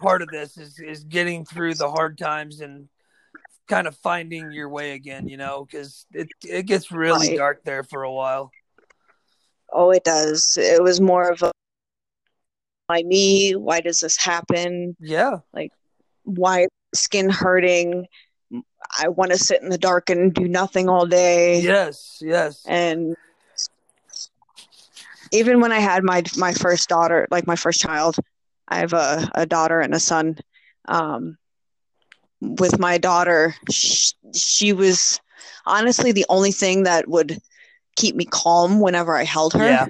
part 0.00 0.22
of 0.22 0.28
this 0.30 0.56
is 0.58 0.78
is 0.78 1.04
getting 1.04 1.44
through 1.44 1.74
the 1.74 1.90
hard 1.90 2.18
times 2.18 2.60
and 2.60 2.88
kind 3.68 3.86
of 3.86 3.96
finding 3.96 4.52
your 4.52 4.68
way 4.68 4.92
again, 4.92 5.28
you 5.28 5.36
know, 5.36 5.66
cuz 5.70 6.06
it 6.12 6.28
it 6.44 6.66
gets 6.66 6.90
really 6.90 7.28
Right. 7.28 7.38
dark 7.38 7.64
there 7.64 7.84
for 7.84 8.02
a 8.02 8.12
while. 8.12 8.50
Oh, 9.72 9.90
it 9.90 10.04
does. 10.04 10.58
It 10.60 10.82
was 10.82 11.00
more 11.00 11.30
of 11.30 11.42
a 11.42 11.50
why 12.88 13.02
me? 13.04 13.52
Why 13.52 13.80
does 13.80 14.00
this 14.00 14.18
happen? 14.18 14.96
Yeah. 15.00 15.38
Like 15.54 15.72
why 16.24 16.66
skin 16.94 17.30
hurting? 17.30 18.06
I 18.98 19.08
want 19.08 19.30
to 19.32 19.38
sit 19.38 19.62
in 19.62 19.68
the 19.68 19.78
dark 19.78 20.10
and 20.10 20.32
do 20.34 20.46
nothing 20.46 20.88
all 20.88 21.06
day. 21.06 21.60
Yes, 21.60 22.22
yes. 22.24 22.62
And 22.66 23.16
even 25.32 25.60
when 25.60 25.72
I 25.72 25.78
had 25.78 26.04
my 26.04 26.22
my 26.36 26.52
first 26.52 26.88
daughter, 26.88 27.26
like 27.30 27.46
my 27.46 27.56
first 27.56 27.80
child, 27.80 28.16
I 28.68 28.78
have 28.78 28.92
a, 28.92 29.30
a 29.34 29.46
daughter 29.46 29.80
and 29.80 29.94
a 29.94 30.00
son. 30.00 30.38
Um, 30.86 31.38
with 32.40 32.78
my 32.78 32.98
daughter, 32.98 33.54
she, 33.70 34.14
she 34.34 34.72
was 34.72 35.20
honestly 35.64 36.12
the 36.12 36.26
only 36.28 36.52
thing 36.52 36.82
that 36.82 37.08
would 37.08 37.38
keep 37.96 38.16
me 38.16 38.24
calm 38.24 38.80
whenever 38.80 39.16
I 39.16 39.24
held 39.24 39.54
her. 39.54 39.64
Yeah. 39.64 39.86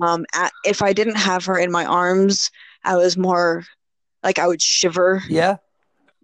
Um, 0.00 0.24
at, 0.34 0.52
if 0.64 0.82
I 0.82 0.92
didn't 0.92 1.16
have 1.16 1.44
her 1.46 1.58
in 1.58 1.70
my 1.70 1.84
arms, 1.84 2.50
I 2.84 2.96
was 2.96 3.16
more 3.16 3.64
like 4.22 4.38
I 4.38 4.46
would 4.46 4.62
shiver, 4.62 5.22
Yeah. 5.28 5.56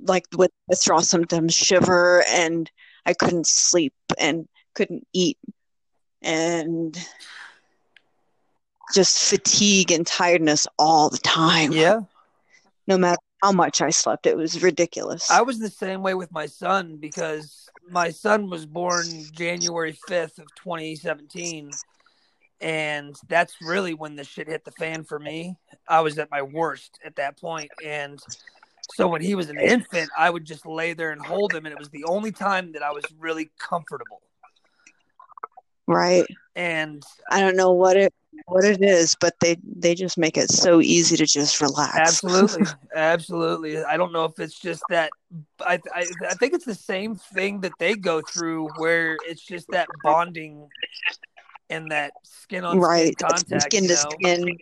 Like 0.00 0.24
with 0.36 0.50
withdrawal 0.68 1.02
symptoms, 1.02 1.54
shiver, 1.54 2.24
and 2.28 2.70
I 3.04 3.14
couldn't 3.14 3.46
sleep 3.46 3.94
and 4.18 4.48
couldn't 4.74 5.06
eat, 5.12 5.38
and 6.22 6.96
just 8.94 9.24
fatigue 9.24 9.90
and 9.90 10.06
tiredness 10.06 10.66
all 10.78 11.10
the 11.10 11.18
time. 11.18 11.72
Yeah. 11.72 12.00
No 12.86 12.96
matter 12.96 13.18
how 13.42 13.52
much 13.52 13.80
I 13.82 13.90
slept, 13.90 14.26
it 14.26 14.36
was 14.36 14.62
ridiculous. 14.62 15.30
I 15.30 15.42
was 15.42 15.58
the 15.58 15.70
same 15.70 16.02
way 16.02 16.14
with 16.14 16.30
my 16.32 16.46
son 16.46 16.96
because 16.96 17.68
my 17.90 18.10
son 18.10 18.48
was 18.48 18.64
born 18.66 19.04
January 19.32 19.96
5th 20.08 20.38
of 20.38 20.46
2017 20.56 21.70
and 22.60 23.14
that's 23.28 23.56
really 23.60 23.94
when 23.94 24.16
the 24.16 24.24
shit 24.24 24.48
hit 24.48 24.64
the 24.64 24.70
fan 24.72 25.04
for 25.04 25.18
me. 25.18 25.56
I 25.88 26.00
was 26.00 26.18
at 26.18 26.30
my 26.30 26.42
worst 26.42 26.98
at 27.04 27.16
that 27.16 27.38
point 27.38 27.70
and 27.84 28.18
so 28.94 29.08
when 29.08 29.22
he 29.22 29.34
was 29.34 29.50
an 29.50 29.58
infant, 29.60 30.10
I 30.16 30.30
would 30.30 30.44
just 30.44 30.66
lay 30.66 30.92
there 30.92 31.12
and 31.12 31.24
hold 31.24 31.52
him 31.52 31.66
and 31.66 31.72
it 31.72 31.78
was 31.78 31.90
the 31.90 32.04
only 32.04 32.32
time 32.32 32.72
that 32.72 32.82
I 32.82 32.92
was 32.92 33.04
really 33.18 33.50
comfortable. 33.58 34.22
right. 35.86 36.26
And 36.54 37.02
I 37.30 37.40
don't 37.40 37.56
know 37.56 37.72
what 37.72 37.96
it 37.96 38.14
what 38.46 38.64
it 38.64 38.82
is, 38.82 39.16
but 39.20 39.34
they 39.40 39.56
they 39.64 39.94
just 39.94 40.18
make 40.18 40.36
it 40.36 40.50
so 40.50 40.80
easy 40.80 41.16
to 41.16 41.26
just 41.26 41.60
relax. 41.60 41.96
Absolutely, 41.98 42.66
absolutely. 42.94 43.82
I 43.82 43.96
don't 43.96 44.12
know 44.12 44.24
if 44.24 44.38
it's 44.38 44.58
just 44.58 44.82
that. 44.90 45.10
I, 45.60 45.80
I 45.94 46.06
I 46.28 46.34
think 46.34 46.54
it's 46.54 46.64
the 46.64 46.74
same 46.74 47.16
thing 47.16 47.60
that 47.62 47.72
they 47.78 47.94
go 47.94 48.22
through, 48.22 48.68
where 48.76 49.16
it's 49.26 49.42
just 49.42 49.66
that 49.68 49.88
bonding 50.02 50.68
and 51.70 51.90
that 51.90 52.12
skin 52.22 52.64
on 52.64 52.78
right. 52.78 53.14
skin 53.18 53.28
contact. 53.28 53.62
Skin 53.62 53.82
to 53.84 53.88
know? 53.88 53.94
skin. 53.94 54.58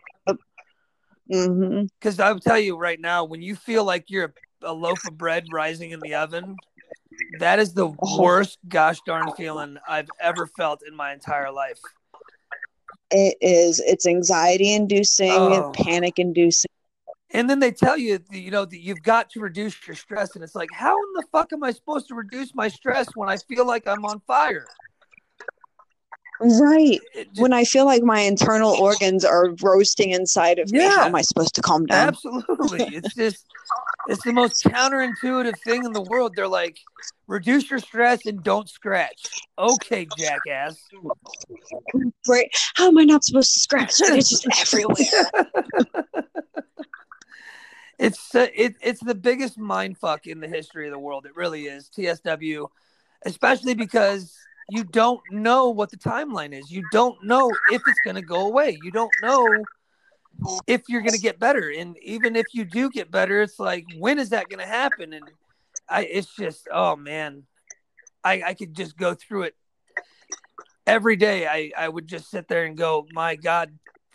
Hmm 1.30 1.84
Because 1.98 2.20
I'll 2.20 2.38
tell 2.38 2.58
you 2.58 2.76
right 2.76 3.00
now, 3.00 3.24
when 3.24 3.42
you 3.42 3.56
feel 3.56 3.84
like 3.84 4.10
you're 4.10 4.34
a, 4.62 4.70
a 4.70 4.72
loaf 4.72 5.04
of 5.06 5.16
bread 5.18 5.50
rising 5.50 5.90
in 5.90 6.00
the 6.00 6.14
oven, 6.14 6.58
that 7.38 7.58
is 7.58 7.74
the 7.74 7.86
Oh. 8.02 8.18
worst 8.18 8.58
gosh 8.68 9.00
darn 9.02 9.30
feeling 9.30 9.78
I've 9.88 10.10
ever 10.20 10.46
felt 10.46 10.82
in 10.86 10.94
my 10.94 11.12
entire 11.12 11.50
life. 11.50 11.80
It 13.10 13.36
is. 13.40 13.80
It's 13.80 14.06
anxiety 14.06 14.72
inducing, 14.74 15.30
Oh. 15.30 15.72
panic 15.74 16.18
inducing. 16.18 16.68
And 17.30 17.50
then 17.50 17.58
they 17.58 17.72
tell 17.72 17.96
you, 17.98 18.20
you 18.30 18.50
know, 18.50 18.64
that 18.64 18.78
you've 18.78 19.02
got 19.02 19.30
to 19.30 19.40
reduce 19.40 19.86
your 19.86 19.96
stress, 19.96 20.34
and 20.34 20.44
it's 20.44 20.54
like, 20.54 20.70
how 20.72 20.96
in 20.96 21.12
the 21.14 21.24
fuck 21.32 21.52
am 21.52 21.64
I 21.64 21.72
supposed 21.72 22.06
to 22.08 22.14
reduce 22.14 22.54
my 22.54 22.68
stress 22.68 23.08
when 23.16 23.28
I 23.28 23.36
feel 23.38 23.66
like 23.66 23.86
I'm 23.88 24.04
on 24.04 24.20
fire? 24.26 24.66
Right. 26.40 27.00
Just- 27.14 27.40
When 27.40 27.52
I 27.52 27.64
feel 27.64 27.84
like 27.86 28.02
my 28.02 28.20
internal 28.20 28.72
organs 28.72 29.24
are 29.24 29.54
roasting 29.62 30.10
inside 30.10 30.58
of 30.58 30.70
me, 30.70 30.80
how 30.80 31.06
am 31.06 31.14
I 31.14 31.22
supposed 31.22 31.54
to 31.54 31.62
calm 31.62 31.86
down? 31.86 32.08
absolutely, 32.08 32.84
it's 32.96 33.14
just, 33.14 33.46
It's 34.08 34.22
the 34.24 34.32
most 34.32 34.64
counterintuitive 34.64 35.58
thing 35.60 35.84
in 35.84 35.92
the 35.92 36.02
world. 36.02 36.34
They're 36.36 36.48
like, 36.48 36.78
reduce 37.26 37.70
your 37.70 37.78
stress 37.78 38.26
and 38.26 38.42
don't 38.42 38.68
scratch. 38.68 39.46
Okay, 39.58 40.06
jackass. 40.18 40.76
Right? 42.26 42.50
How 42.74 42.88
am 42.88 42.98
I 42.98 43.04
not 43.04 43.22
supposed 43.24 43.52
to 43.54 43.60
scratch? 43.60 43.92
It's 44.00 44.28
just 44.42 44.74
everywhere. 44.74 45.30
it's 47.98 48.34
uh, 48.34 48.48
it, 48.54 48.74
it's 48.80 49.00
the 49.00 49.14
biggest 49.14 49.58
mind 49.58 49.98
fuck 49.98 50.26
in 50.26 50.40
the 50.40 50.48
history 50.48 50.86
of 50.86 50.92
the 50.92 50.98
world. 50.98 51.26
It 51.26 51.36
really 51.36 51.66
is. 51.66 51.90
TSW, 51.96 52.66
especially 53.24 53.74
because 53.74 54.34
you 54.71 54.85
don't 54.85 55.21
know 55.30 55.71
what 55.71 55.90
the 55.90 55.97
timeline 55.97 56.59
is. 56.59 56.71
You 56.71 56.83
don't 56.92 57.23
know 57.25 57.50
if 57.71 57.83
it's 57.87 58.00
going 58.04 58.16
to 58.16 58.23
go 58.23 58.47
away. 58.47 58.78
You 58.83 58.90
don't 58.90 59.12
know 59.23 59.47
if 60.66 60.83
you're 60.88 61.02
going 61.02 61.14
to 61.14 61.21
get 61.21 61.38
better. 61.38 61.73
And 61.76 61.97
even 62.02 62.37
if 62.37 62.47
you 62.52 62.64
do 62.64 62.90
get 62.90 63.11
better, 63.11 63.42
it's 63.42 63.59
like 63.59 63.85
when 63.99 64.18
is 64.18 64.30
that 64.30 64.49
going 64.49 64.61
to 64.61 64.66
happen? 64.66 65.12
And 65.12 65.25
I, 65.88 66.04
it's 66.04 66.35
just, 66.35 66.68
oh 66.73 66.97
man, 66.97 67.44
I, 68.23 68.42
I 68.42 68.54
could 68.54 68.75
just 68.75 68.97
go 68.97 69.14
through 69.14 69.44
it 69.44 69.54
every 70.87 71.16
day. 71.16 71.47
I, 71.47 71.71
I 71.76 71.88
would 71.88 72.06
just 72.06 72.30
sit 72.30 72.49
there 72.49 72.64
and 72.64 72.76
go, 72.76 73.06
my 73.12 73.37
God, 73.37 73.71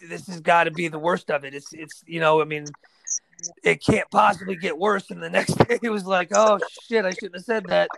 this 0.08 0.28
has 0.28 0.42
got 0.42 0.66
to 0.66 0.72
be 0.72 0.88
the 0.88 1.00
worst 1.00 1.30
of 1.30 1.44
it. 1.44 1.54
It's, 1.54 1.74
it's, 1.74 2.04
you 2.08 2.20
know, 2.20 2.42
I 2.42 2.46
mean, 2.46 2.66
it 3.64 3.84
can't 3.84 4.10
possibly 4.10 4.56
get 4.56 4.78
worse. 4.78 5.12
And 5.12 5.22
the 5.22 5.30
next 5.30 5.54
day 5.68 5.80
it 5.82 5.90
was 5.90 6.06
like, 6.06 6.30
oh 6.34 6.60
shit, 6.88 7.06
I 7.06 7.12
shouldn't 7.12 7.36
have 7.36 7.46
said 7.46 7.66
that. 7.68 7.90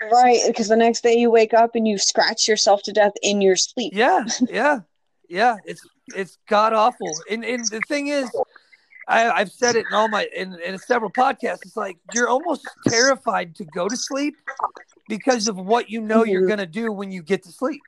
Right, 0.00 0.40
because 0.46 0.68
the 0.68 0.76
next 0.76 1.02
day 1.02 1.14
you 1.14 1.30
wake 1.30 1.52
up 1.52 1.74
and 1.74 1.86
you 1.86 1.98
scratch 1.98 2.48
yourself 2.48 2.82
to 2.84 2.92
death 2.92 3.12
in 3.22 3.40
your 3.42 3.56
sleep. 3.56 3.92
Yeah, 3.94 4.24
yeah, 4.48 4.80
yeah. 5.28 5.58
It's 5.64 5.86
it's 6.14 6.38
god 6.48 6.72
awful. 6.72 7.22
And 7.30 7.44
and 7.44 7.70
the 7.70 7.80
thing 7.82 8.06
is, 8.08 8.30
I, 9.06 9.30
I've 9.30 9.50
said 9.52 9.76
it 9.76 9.86
in 9.86 9.92
all 9.94 10.08
my 10.08 10.26
in, 10.34 10.58
in 10.60 10.78
several 10.78 11.10
podcasts. 11.10 11.66
It's 11.66 11.76
like 11.76 11.98
you're 12.12 12.28
almost 12.28 12.66
terrified 12.88 13.54
to 13.56 13.64
go 13.64 13.88
to 13.88 13.96
sleep 13.96 14.36
because 15.08 15.48
of 15.48 15.56
what 15.58 15.90
you 15.90 16.00
know 16.00 16.22
you're 16.24 16.42
Mhm. 16.42 16.48
gonna 16.48 16.66
do 16.66 16.92
when 16.92 17.12
you 17.12 17.22
get 17.22 17.42
to 17.42 17.52
sleep. 17.52 17.82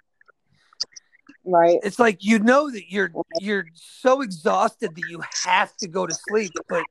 Right. 1.45 1.79
It's 1.83 1.99
like 1.99 2.25
you 2.25 2.39
know 2.39 2.71
that 2.71 2.91
you're 2.91 3.11
you're 3.41 3.67
so 3.75 4.21
exhausted 4.21 4.95
that 4.95 5.03
you 5.03 5.23
have 5.45 5.77
to 5.79 5.89
go 5.89 6.07
to 6.07 6.15
sleep, 6.15 6.53
but 6.69 6.85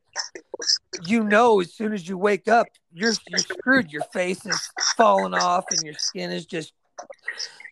you 1.06 1.24
know 1.24 1.62
as 1.62 1.74
soon 1.74 1.94
as 1.94 2.08
you 2.08 2.18
wake 2.18 2.48
up, 2.48 2.68
you're 2.94 3.14
you're 3.28 3.40
screwed. 3.40 3.92
Your 3.92 4.04
face 4.14 4.46
is 4.46 4.70
falling 4.98 5.34
off 5.34 5.66
and 5.72 5.84
your 5.86 5.94
skin 5.94 6.32
is 6.32 6.46
just 6.46 6.74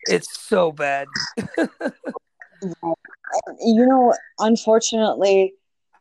it's 0.06 0.38
so 0.38 0.72
bad. 0.72 1.06
You 2.62 3.86
know, 3.86 4.14
unfortunately, 4.38 5.54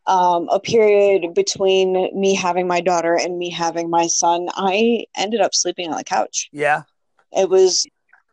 um, 0.08 0.48
a 0.50 0.60
period 0.60 1.34
between 1.34 2.10
me 2.20 2.34
having 2.36 2.68
my 2.68 2.82
daughter 2.82 3.16
and 3.16 3.38
me 3.38 3.50
having 3.50 3.90
my 3.90 4.08
son, 4.08 4.48
I 4.56 5.06
ended 5.16 5.42
up 5.42 5.54
sleeping 5.54 5.90
on 5.92 5.98
the 5.98 6.04
couch. 6.04 6.50
Yeah. 6.52 6.84
It 7.32 7.50
was 7.50 7.86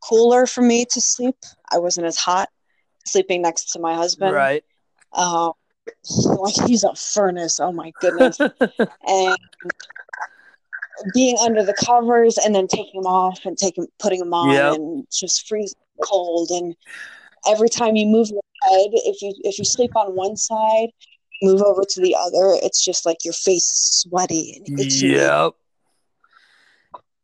cooler 0.03 0.47
for 0.47 0.63
me 0.63 0.87
to 0.87 1.01
sleep. 1.01 1.37
I 1.73 1.79
wasn't 1.79 2.07
as 2.07 2.17
hot 2.17 2.49
sleeping 3.05 3.43
next 3.43 3.73
to 3.73 3.79
my 3.79 3.95
husband. 3.95 4.33
Right. 4.33 4.65
Um, 5.13 5.53
like 6.27 6.55
he's 6.67 6.85
a 6.85 6.95
furnace. 6.95 7.61
Oh 7.61 7.73
my 7.73 7.93
goodness. 8.01 8.39
and 9.07 9.39
being 11.13 11.37
under 11.41 11.63
the 11.65 11.75
covers 11.75 12.39
and 12.39 12.55
then 12.55 12.67
taking 12.67 13.01
them 13.03 13.07
off 13.07 13.45
and 13.45 13.57
taking 13.57 13.87
putting 13.99 14.19
them 14.19 14.33
on 14.33 14.55
Yep. 14.55 14.75
and 14.75 15.07
just 15.13 15.47
freezing 15.47 15.77
cold 16.03 16.51
and 16.51 16.75
every 17.47 17.69
time 17.69 17.97
you 17.97 18.07
move 18.07 18.29
your 18.31 18.41
head 18.63 18.89
if 18.93 19.21
you 19.23 19.35
if 19.45 19.59
you 19.59 19.65
sleep 19.65 19.95
on 19.95 20.15
one 20.17 20.37
side 20.37 20.89
move 21.43 21.61
over 21.63 21.83
to 21.87 22.01
the 22.01 22.15
other 22.19 22.59
it's 22.63 22.83
just 22.83 23.05
like 23.05 23.25
your 23.25 23.35
face 23.35 23.65
is 23.65 24.07
sweaty 24.09 24.55
and 24.57 24.81
itchy 24.81 25.07
Yep. 25.09 25.53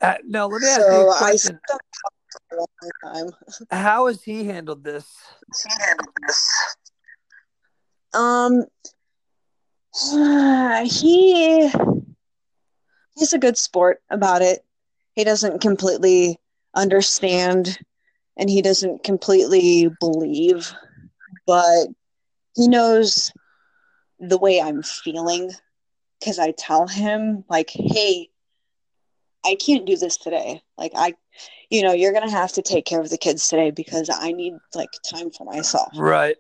Uh, 0.01 0.15
now 0.27 0.49
let 0.49 0.61
me 0.61 0.69
ask 0.69 0.81
you 0.91 0.97
so 0.97 1.11
a 1.11 1.15
I 1.15 1.19
question. 1.19 1.53
slept 1.53 1.71
on 1.73 1.79
top 1.79 2.12
for 2.12 2.12
a 2.51 2.57
long 2.57 2.67
time. 3.05 3.31
How 3.71 4.07
has 4.07 4.23
he 4.23 4.45
handled 4.45 4.85
this? 4.85 5.07
Um, 8.15 8.65
he 10.85 11.71
he's 13.17 13.33
a 13.33 13.39
good 13.39 13.57
sport 13.57 14.03
about 14.11 14.43
it. 14.43 14.65
He 15.15 15.25
doesn't 15.25 15.61
completely 15.61 16.39
understand 16.75 17.79
and 18.37 18.49
he 18.49 18.63
doesn't 18.63 19.05
completely 19.05 19.91
believe, 20.01 20.73
but 21.47 21.89
he 22.55 22.69
knows 22.69 23.33
the 24.19 24.39
way 24.39 24.61
I'm 24.61 24.83
feeling 24.83 25.51
because 26.19 26.39
I 26.39 26.53
tell 26.53 26.87
him 26.87 27.45
like, 27.49 27.71
"Hey, 27.71 28.31
I 29.45 29.57
can't 29.57 29.87
do 29.87 29.97
this 29.97 30.17
today. 30.17 30.63
Like 30.79 30.93
I 30.95 31.15
you 31.71 31.83
know, 31.83 31.93
you're 31.93 32.13
going 32.13 32.29
to 32.29 32.35
have 32.35 32.53
to 32.53 32.63
take 32.63 32.85
care 32.85 33.01
of 33.01 33.11
the 33.11 33.19
kids 33.19 33.49
today 33.49 33.71
because 33.71 34.11
I 34.13 34.33
need 34.33 34.55
like 34.75 34.91
time 35.11 35.31
for 35.31 35.45
myself." 35.45 35.89
Right. 35.97 36.37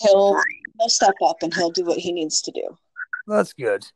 He'll 0.00 0.40
he'll 0.78 0.88
step 0.88 1.14
up 1.24 1.42
and 1.42 1.54
he'll 1.54 1.70
do 1.70 1.84
what 1.84 1.98
he 1.98 2.12
needs 2.12 2.42
to 2.42 2.50
do. 2.50 2.76
That's 3.26 3.52
good. 3.52 3.86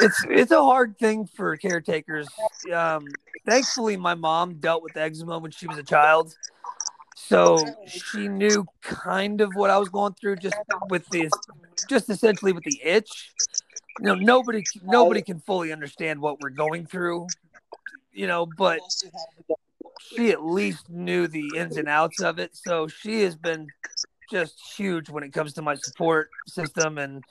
It's 0.00 0.24
it's 0.28 0.52
a 0.52 0.62
hard 0.62 0.98
thing 0.98 1.26
for 1.26 1.56
caretakers. 1.56 2.28
Um, 2.72 3.06
thankfully, 3.46 3.96
my 3.96 4.14
mom 4.14 4.54
dealt 4.54 4.82
with 4.82 4.96
eczema 4.96 5.38
when 5.38 5.50
she 5.50 5.66
was 5.66 5.78
a 5.78 5.82
child, 5.82 6.34
so 7.16 7.64
she 7.86 8.28
knew 8.28 8.66
kind 8.82 9.40
of 9.40 9.50
what 9.54 9.70
I 9.70 9.78
was 9.78 9.88
going 9.88 10.14
through, 10.14 10.36
just 10.36 10.56
with 10.90 11.08
the 11.08 11.30
just 11.88 12.10
essentially 12.10 12.52
with 12.52 12.64
the 12.64 12.78
itch. 12.84 13.32
You 14.00 14.06
know, 14.06 14.14
nobody 14.14 14.62
nobody 14.84 15.22
can 15.22 15.40
fully 15.40 15.72
understand 15.72 16.20
what 16.20 16.40
we're 16.40 16.50
going 16.50 16.84
through. 16.84 17.26
You 18.16 18.26
know, 18.26 18.46
but 18.46 18.80
she 20.00 20.30
at 20.30 20.42
least 20.42 20.88
knew 20.88 21.26
the 21.26 21.56
ins 21.56 21.76
and 21.76 21.86
outs 21.86 22.22
of 22.22 22.38
it. 22.38 22.56
So 22.56 22.88
she 22.88 23.22
has 23.22 23.36
been 23.36 23.68
just 24.30 24.58
huge 24.76 25.10
when 25.10 25.22
it 25.22 25.32
comes 25.32 25.52
to 25.52 25.62
my 25.62 25.74
support 25.74 26.30
system 26.46 26.98
and 26.98 27.22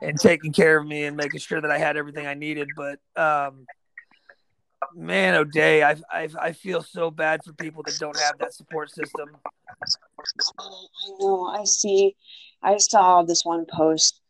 and 0.00 0.18
taking 0.18 0.52
care 0.52 0.78
of 0.78 0.86
me 0.86 1.04
and 1.04 1.16
making 1.16 1.38
sure 1.38 1.60
that 1.60 1.70
I 1.70 1.78
had 1.78 1.96
everything 1.96 2.26
I 2.26 2.34
needed. 2.34 2.68
But 2.74 2.98
um, 3.14 3.66
man, 4.94 5.34
oh 5.34 5.44
day, 5.44 5.82
I, 5.82 5.96
I 6.10 6.28
I 6.40 6.52
feel 6.52 6.82
so 6.82 7.10
bad 7.10 7.44
for 7.44 7.52
people 7.52 7.82
that 7.84 7.98
don't 7.98 8.18
have 8.18 8.38
that 8.38 8.54
support 8.54 8.90
system. 8.90 9.36
I 10.58 11.10
know. 11.20 11.44
I 11.46 11.64
see. 11.64 12.16
I 12.62 12.78
saw 12.78 13.22
this 13.22 13.44
one 13.44 13.66
post. 13.70 14.20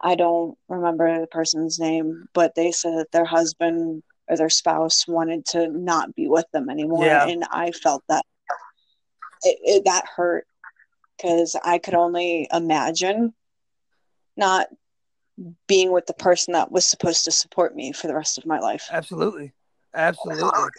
I 0.00 0.16
don't 0.16 0.58
remember 0.68 1.20
the 1.20 1.26
person's 1.26 1.78
name, 1.78 2.28
but 2.34 2.54
they 2.56 2.72
said 2.72 2.98
that 2.98 3.12
their 3.12 3.24
husband 3.24 4.02
or 4.34 4.36
their 4.36 4.50
spouse 4.50 5.06
wanted 5.06 5.46
to 5.46 5.68
not 5.68 6.14
be 6.14 6.28
with 6.28 6.44
them 6.52 6.68
anymore, 6.68 7.04
Yeah. 7.04 7.26
and 7.26 7.44
I 7.50 7.70
felt 7.70 8.02
that 8.08 8.24
it, 9.42 9.58
it 9.62 9.84
that 9.84 10.04
hurt 10.06 10.46
because 11.16 11.56
I 11.64 11.78
could 11.78 11.94
only 11.94 12.48
imagine 12.52 13.34
not 14.36 14.66
being 15.66 15.92
with 15.92 16.06
the 16.06 16.14
person 16.14 16.52
that 16.52 16.70
was 16.70 16.86
supposed 16.86 17.24
to 17.24 17.30
support 17.30 17.74
me 17.74 17.92
for 17.92 18.06
the 18.06 18.14
rest 18.14 18.38
of 18.38 18.46
my 18.46 18.58
life. 18.58 18.88
Absolutely, 18.90 19.52
absolutely. 19.94 20.70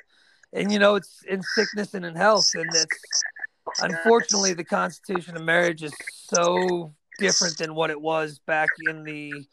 And 0.54 0.72
you 0.72 0.80
know, 0.80 0.96
it's 0.96 1.24
in 1.28 1.41
sickness 1.41 1.94
and 1.94 2.06
in 2.06 2.15
health, 2.15 2.56
and 2.56 2.70
it's 2.76 3.24
unfortunately 3.82 4.54
the 4.54 4.63
constitution 4.63 5.36
of 5.36 5.44
marriage 5.44 5.84
is 5.84 5.94
so 6.28 6.94
different 7.18 7.58
than 7.58 7.76
what 7.76 7.89
it 7.89 8.00
was 8.00 8.39
back 8.39 8.70
in 8.80 9.04
the 9.04 9.46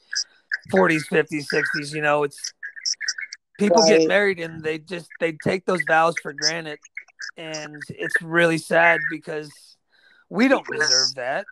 40s 0.71 1.09
50s 1.09 1.49
60s 1.53 1.93
you 1.93 2.01
know 2.03 2.23
it's 2.23 2.53
people 3.59 3.83
get 3.87 4.09
married 4.09 4.41
and 4.41 4.62
they 4.62 4.79
just 4.79 5.09
they 5.21 5.33
take 5.33 5.65
those 5.67 5.83
vows 5.83 6.17
for 6.19 6.33
granted 6.33 6.79
and 7.37 7.83
it's 7.88 8.21
really 8.23 8.59
sad 8.59 9.01
because 9.11 9.51
we 10.29 10.49
don't 10.49 10.67
deserve 10.67 11.15
that 11.15 11.47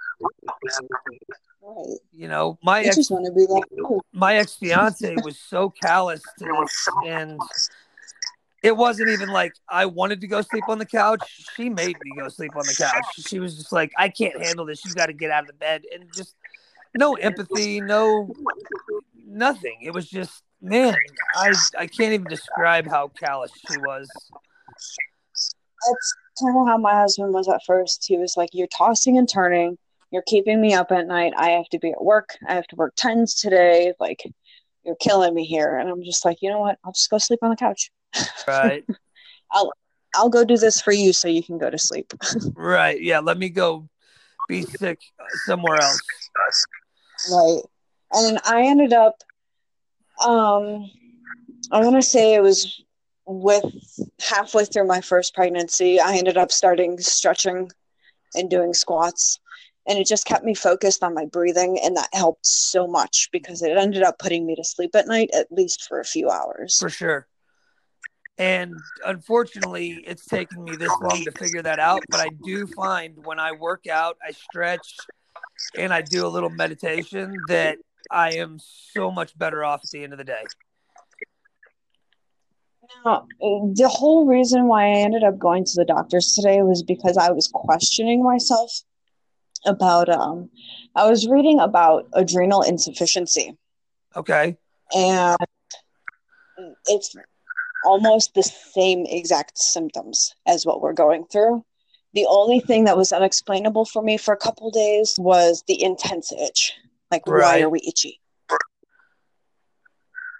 Right. 1.63 1.99
you 2.13 2.27
know 2.27 2.59
my 2.63 2.79
I 2.79 2.85
ex 2.85 2.97
just 2.97 3.11
want 3.11 3.27
to 3.27 3.33
be 3.33 3.47
like, 3.47 3.65
my 4.13 4.37
ex 4.37 4.55
fiance 4.57 5.15
was 5.23 5.39
so 5.39 5.69
callous 5.69 6.23
to 6.39 6.45
this, 6.45 6.89
and 7.07 7.39
it 8.63 8.77
wasn't 8.77 9.11
even 9.11 9.29
like 9.29 9.53
I 9.69 9.87
wanted 9.87 10.23
to 10.23 10.27
go 10.27 10.41
sleep 10.41 10.65
on 10.69 10.79
the 10.79 10.87
couch. 10.87 11.45
She 11.55 11.69
made 11.69 11.97
me 12.03 12.13
go 12.17 12.29
sleep 12.29 12.57
on 12.57 12.67
the 12.67 12.75
couch. 12.75 13.05
She 13.19 13.39
was 13.39 13.57
just 13.57 13.73
like, 13.73 13.93
"I 13.97 14.09
can't 14.09 14.43
handle 14.43 14.65
this. 14.65 14.85
You 14.85 14.95
got 14.95 15.07
to 15.07 15.13
get 15.13 15.31
out 15.31 15.43
of 15.43 15.49
the 15.49 15.53
bed," 15.55 15.83
and 15.93 16.05
just 16.15 16.35
no 16.95 17.15
empathy, 17.15 17.81
no 17.81 18.35
nothing. 19.27 19.79
It 19.83 19.93
was 19.93 20.09
just, 20.09 20.43
man, 20.61 20.95
I 21.37 21.53
I 21.79 21.87
can't 21.87 22.13
even 22.13 22.25
describe 22.25 22.87
how 22.87 23.09
callous 23.09 23.51
she 23.69 23.79
was. 23.79 24.09
that's 24.27 26.15
kind 26.41 26.57
of 26.57 26.67
how 26.67 26.79
my 26.79 26.95
husband 26.95 27.33
was 27.33 27.49
at 27.49 27.61
first. 27.67 28.05
He 28.07 28.19
was 28.19 28.37
like, 28.37 28.51
You're 28.53 28.69
tossing 28.69 29.19
and 29.19 29.29
turning. 29.29 29.79
You're 30.11 30.25
keeping 30.27 30.61
me 30.61 30.75
up 30.75 30.91
at 30.91 31.07
night. 31.07 31.33
I 31.37 31.51
have 31.51 31.69
to 31.71 31.79
be 31.79 31.93
at 31.93 32.03
work. 32.03 32.37
I 32.49 32.55
have 32.55 32.67
to 32.69 32.77
work 32.77 32.95
tens 32.97 33.35
today. 33.35 33.93
Like, 34.01 34.23
you're 34.85 34.97
killing 34.97 35.35
me 35.35 35.45
here. 35.45 35.79
And 35.79 35.89
I'm 35.89 36.03
just 36.03 36.25
like, 36.25 36.39
You 36.41 36.51
know 36.51 36.61
what? 36.61 36.79
I'll 36.85 36.93
just 36.93 37.11
go 37.11 37.19
sleep 37.19 37.41
on 37.43 37.51
the 37.51 37.57
couch. 37.57 37.91
Right, 38.47 38.85
I'll 39.53 39.73
I'll 40.15 40.29
go 40.29 40.45
do 40.45 40.57
this 40.57 40.81
for 40.81 40.93
you 40.93 41.13
so 41.13 41.29
you 41.29 41.43
can 41.43 41.59
go 41.59 41.71
to 41.71 41.79
sleep. 41.79 42.13
right, 42.55 43.01
yeah. 43.01 43.21
Let 43.21 43.39
me 43.39 43.49
go 43.49 43.89
be 44.49 44.63
sick 44.63 44.99
somewhere 45.47 45.77
else. 45.81 46.01
right. 47.31 47.63
And 48.13 48.41
I 48.45 48.63
ended 48.63 48.93
up 48.93 49.23
Um, 50.21 50.91
I 51.73 51.83
want 51.83 51.97
to 51.97 52.03
say 52.03 52.35
it 52.35 52.43
was 52.43 52.83
with 53.27 53.65
halfway 54.21 54.65
through 54.65 54.87
my 54.87 55.01
first 55.01 55.35
pregnancy. 55.35 56.01
I 56.01 56.17
ended 56.17 56.37
up 56.37 56.51
starting 56.51 56.99
stretching 56.99 57.71
and 58.35 58.51
doing 58.51 58.75
squats, 58.75 59.39
and 59.89 59.99
it 59.99 60.07
just 60.07 60.27
kept 60.27 60.45
me 60.45 60.55
focused 60.55 61.03
on 61.03 61.15
my 61.15 61.27
breathing, 61.27 61.79
and 61.83 61.97
that 61.97 62.09
helped 62.13 62.47
so 62.47 62.87
much 62.87 63.29
because 63.33 63.63
it 63.63 63.77
ended 63.77 64.03
up 64.03 64.19
putting 64.19 64.47
me 64.47 64.57
to 64.57 64.65
sleep 64.65 64.95
at 64.95 65.07
night 65.07 65.31
at 65.35 65.51
least 65.51 65.87
for 65.89 66.01
a 66.01 66.05
few 66.05 66.29
hours. 66.29 66.79
For 66.79 66.91
sure. 66.91 67.27
And 68.39 68.75
unfortunately, 69.05 70.03
it's 70.07 70.25
taken 70.25 70.65
me 70.65 70.75
this 70.75 70.93
long 71.03 71.23
to 71.25 71.31
figure 71.33 71.61
that 71.61 71.79
out. 71.79 72.03
But 72.09 72.21
I 72.21 72.31
do 72.43 72.67
find 72.67 73.15
when 73.27 73.39
I 73.39 73.53
work 73.53 73.87
out, 73.87 74.17
I 74.27 74.33
stretch 74.33 74.97
and 75.77 75.93
I 75.93 76.01
do 76.01 76.27
a 76.27 76.29
little 76.29 76.49
meditation 76.49 77.37
that 77.49 77.77
I 78.11 78.35
am 78.35 78.59
so 78.59 79.11
much 79.11 79.37
better 79.39 79.65
off 79.65 79.81
at 79.85 79.91
the 79.91 80.05
end 80.05 80.13
of 80.13 80.19
the 80.19 80.25
day. 80.25 80.45
Now, 83.05 83.27
the 83.41 83.89
whole 83.89 84.27
reason 84.27 84.67
why 84.67 84.87
I 84.87 84.99
ended 84.99 85.23
up 85.23 85.39
going 85.39 85.65
to 85.65 85.73
the 85.75 85.85
doctors 85.85 86.35
today 86.35 86.63
was 86.63 86.83
because 86.83 87.17
I 87.17 87.31
was 87.31 87.49
questioning 87.53 88.23
myself 88.23 88.83
about 89.67 90.09
um 90.09 90.51
I 90.97 91.09
was 91.09 91.29
reading 91.29 91.61
about 91.61 92.09
adrenal 92.15 92.63
insufficiency. 92.63 93.57
Okay. 94.17 94.57
And 94.95 95.37
it's 96.87 97.15
almost 97.85 98.35
the 98.35 98.43
same 98.43 99.07
exact 99.07 99.59
symptoms 99.59 100.35
as 100.47 100.67
what 100.67 100.81
we're 100.81 100.93
going 100.93 101.25
through. 101.27 101.65
The 102.13 102.27
only 102.29 102.61
thing 102.61 102.85
that 102.85 102.97
was 102.97 103.13
unexplainable 103.13 103.85
for 103.85 104.03
me 104.03 104.17
for 104.17 104.35
a 104.35 104.37
couple 104.37 104.71
days 104.71 105.17
was 105.19 105.63
the 105.69 105.81
intense 105.81 106.33
itch. 106.33 106.73
Like, 107.11 107.27
right. 107.27 107.43
why 107.43 107.63
are 107.63 107.69
we 107.69 107.81
itchy? 107.87 108.21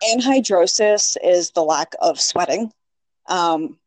Anhidrosis 0.03 1.17
is 1.23 1.51
the 1.51 1.63
lack 1.63 1.95
of 2.01 2.21
sweating 2.21 2.73
um, 3.29 3.79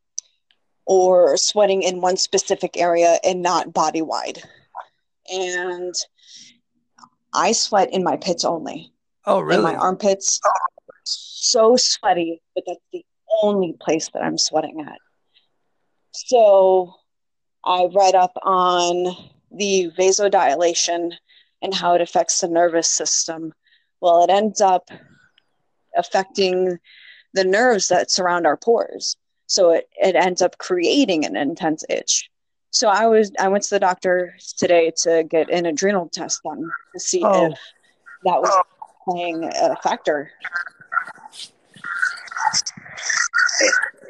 or 0.86 1.38
sweating 1.38 1.82
in 1.82 2.02
one 2.02 2.18
specific 2.18 2.78
area 2.78 3.18
and 3.24 3.42
not 3.42 3.74
body 3.74 4.02
wide. 4.02 4.40
And 5.32 5.94
I 7.34 7.52
sweat 7.54 7.92
in 7.94 8.04
my 8.04 8.18
pits 8.18 8.46
only. 8.46 8.92
Oh, 9.26 9.40
really? 9.40 9.58
In 9.58 9.64
my 9.64 9.76
armpits. 9.76 10.40
So 11.06 11.76
sweaty, 11.78 12.42
but 12.54 12.64
that's 12.68 12.80
the 12.92 13.04
only 13.42 13.76
place 13.80 14.10
that 14.14 14.22
I'm 14.22 14.38
sweating 14.38 14.86
at. 14.88 14.98
So 16.12 16.94
I 17.66 17.88
read 17.94 18.14
up 18.14 18.34
on 18.44 19.16
the 19.52 19.92
vasodilation 19.98 21.14
and 21.64 21.74
how 21.74 21.96
it 21.96 22.02
affects 22.02 22.42
the 22.42 22.48
nervous 22.48 22.88
system. 22.88 23.54
Well, 24.02 24.24
it 24.24 24.30
ends 24.30 24.62
up 24.62 24.90
affecting 25.98 26.78
the 27.34 27.44
nerves 27.44 27.88
that 27.88 28.12
surround 28.12 28.46
our 28.46 28.58
pores. 28.58 29.18
So 29.48 29.72
it, 29.72 29.90
it 29.96 30.16
ends 30.16 30.42
up 30.42 30.60
creating 30.60 31.26
an 31.26 31.36
intense 31.36 31.84
itch. 31.90 32.30
So 32.70 32.90
I 32.90 33.08
was 33.08 33.32
I 33.40 33.48
went 33.48 33.64
to 33.66 33.70
the 33.72 33.80
doctor 33.80 34.36
today 34.58 34.92
to 35.04 35.24
get 35.24 35.50
an 35.50 35.66
adrenal 35.66 36.10
test 36.10 36.42
done 36.44 36.70
to 36.94 37.00
see 37.00 37.24
oh. 37.24 37.52
if 37.52 37.60
that 38.24 38.42
was 38.42 38.64
playing 39.06 39.44
a 39.44 39.76
factor 39.78 40.32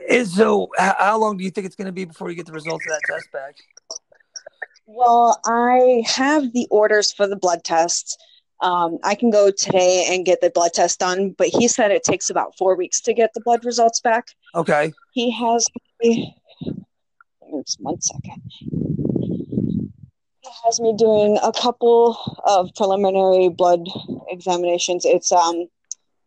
is 0.07 0.35
so 0.35 0.69
how 0.77 1.19
long 1.19 1.37
do 1.37 1.43
you 1.43 1.51
think 1.51 1.65
it's 1.65 1.75
going 1.75 1.87
to 1.87 1.91
be 1.91 2.05
before 2.05 2.29
you 2.29 2.35
get 2.35 2.45
the 2.45 2.51
results 2.51 2.85
of 2.85 2.91
that 2.91 3.01
test 3.13 3.31
back? 3.31 3.55
Well, 4.85 5.39
I 5.45 6.03
have 6.05 6.53
the 6.53 6.67
orders 6.69 7.11
for 7.13 7.27
the 7.27 7.35
blood 7.35 7.63
tests. 7.63 8.17
Um, 8.61 8.97
I 9.03 9.15
can 9.15 9.29
go 9.29 9.51
today 9.51 10.07
and 10.09 10.25
get 10.25 10.41
the 10.41 10.49
blood 10.49 10.73
test 10.73 10.99
done, 10.99 11.35
but 11.37 11.47
he 11.47 11.67
said 11.67 11.91
it 11.91 12.03
takes 12.03 12.29
about 12.29 12.57
four 12.57 12.75
weeks 12.75 13.01
to 13.01 13.13
get 13.13 13.31
the 13.33 13.41
blood 13.41 13.65
results 13.65 13.99
back. 13.99 14.27
Okay. 14.55 14.93
He 15.11 15.31
has 15.31 15.67
me, 16.01 16.35
one 17.79 18.01
second. 18.01 18.41
He 18.59 20.49
has 20.65 20.79
me 20.79 20.93
doing 20.97 21.37
a 21.43 21.51
couple 21.51 22.17
of 22.45 22.69
preliminary 22.75 23.49
blood 23.49 23.87
examinations. 24.29 25.05
It's 25.05 25.31
um, 25.31 25.67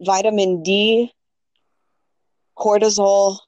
vitamin 0.00 0.62
D 0.62 1.12
cortisol, 2.56 3.38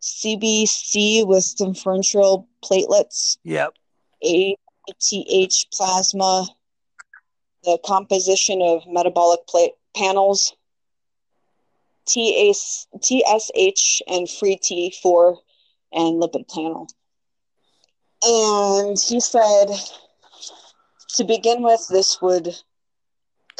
CBC 0.00 1.26
with 1.26 1.54
differential 1.56 2.48
platelets. 2.62 3.38
Yep. 3.44 3.74
ACTH 4.24 5.66
plasma, 5.72 6.46
the 7.64 7.78
composition 7.84 8.62
of 8.62 8.82
metabolic 8.86 9.46
plate 9.46 9.72
panels, 9.96 10.54
TSH 12.06 14.02
and 14.06 14.28
free 14.28 14.58
T4 14.58 15.36
and 15.92 16.22
lipid 16.22 16.48
panel. 16.52 16.88
And 18.22 18.98
he 18.98 19.20
said 19.20 19.66
to 21.16 21.24
begin 21.24 21.62
with, 21.62 21.86
this 21.88 22.20
would 22.20 22.54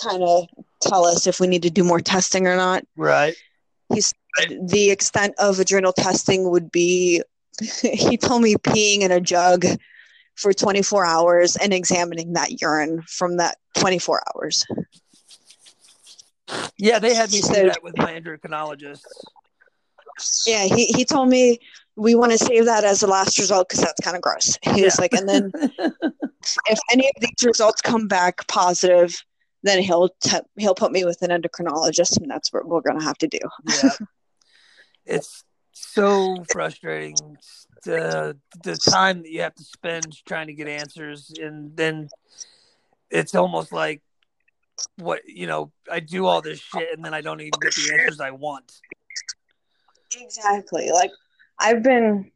kind 0.02 0.22
of 0.22 0.46
tell 0.80 1.04
us 1.04 1.26
if 1.26 1.40
we 1.40 1.46
need 1.46 1.62
to 1.62 1.70
do 1.70 1.84
more 1.84 2.00
testing 2.00 2.46
or 2.46 2.56
not. 2.56 2.84
Right. 2.96 3.34
He 3.92 4.00
said 4.00 4.14
the 4.68 4.90
extent 4.90 5.34
of 5.38 5.60
adrenal 5.60 5.92
testing 5.92 6.50
would 6.50 6.70
be 6.70 7.22
he 7.82 8.16
told 8.16 8.42
me 8.42 8.56
peeing 8.56 9.00
in 9.00 9.12
a 9.12 9.20
jug 9.20 9.64
for 10.36 10.52
24 10.52 11.04
hours 11.04 11.56
and 11.56 11.72
examining 11.72 12.32
that 12.32 12.60
urine 12.60 13.02
from 13.02 13.36
that 13.36 13.56
24 13.78 14.22
hours. 14.34 14.64
Yeah, 16.76 16.98
they 16.98 17.14
had 17.14 17.30
me 17.32 17.38
say 17.38 17.66
that 17.66 17.82
with 17.82 17.96
my 17.96 18.12
endocrinologist. 18.20 19.02
Yeah, 20.46 20.64
he, 20.64 20.86
he 20.86 21.04
told 21.04 21.28
me 21.28 21.58
we 21.96 22.14
want 22.14 22.32
to 22.32 22.38
save 22.38 22.64
that 22.66 22.84
as 22.84 23.02
a 23.02 23.06
last 23.06 23.38
result 23.38 23.68
because 23.68 23.82
that's 23.82 24.00
kind 24.00 24.16
of 24.16 24.22
gross. 24.22 24.58
He 24.62 24.80
yeah. 24.80 24.84
was 24.84 24.98
like, 24.98 25.12
and 25.12 25.28
then 25.28 25.50
if 26.66 26.78
any 26.90 27.08
of 27.08 27.14
these 27.20 27.44
results 27.44 27.80
come 27.80 28.08
back 28.08 28.46
positive, 28.48 29.16
then 29.62 29.82
he'll 29.82 30.10
te- 30.20 30.40
he'll 30.56 30.74
put 30.74 30.92
me 30.92 31.04
with 31.04 31.22
an 31.22 31.30
endocrinologist, 31.30 32.20
and 32.20 32.30
that's 32.30 32.52
what 32.52 32.66
we're 32.66 32.80
going 32.80 32.98
to 32.98 33.04
have 33.04 33.18
to 33.18 33.28
do. 33.28 33.38
yeah, 33.82 33.90
it's 35.06 35.44
so 35.74 36.44
frustrating. 36.50 37.16
The 37.84 38.38
the 38.62 38.76
time 38.76 39.22
that 39.22 39.30
you 39.30 39.42
have 39.42 39.54
to 39.56 39.64
spend 39.64 40.16
trying 40.24 40.46
to 40.46 40.54
get 40.54 40.68
answers, 40.68 41.32
and 41.38 41.76
then 41.76 42.08
it's 43.10 43.34
almost 43.34 43.72
like 43.72 44.00
what 44.96 45.20
you 45.26 45.46
know. 45.46 45.70
I 45.90 46.00
do 46.00 46.24
all 46.26 46.40
this 46.40 46.60
shit, 46.60 46.96
and 46.96 47.04
then 47.04 47.12
I 47.12 47.20
don't 47.20 47.40
even 47.40 47.60
get 47.60 47.74
the 47.74 47.92
answers 47.92 48.20
I 48.20 48.30
want. 48.30 48.80
Exactly. 50.18 50.90
Like 50.92 51.10
I've 51.58 51.82
been 51.82 52.30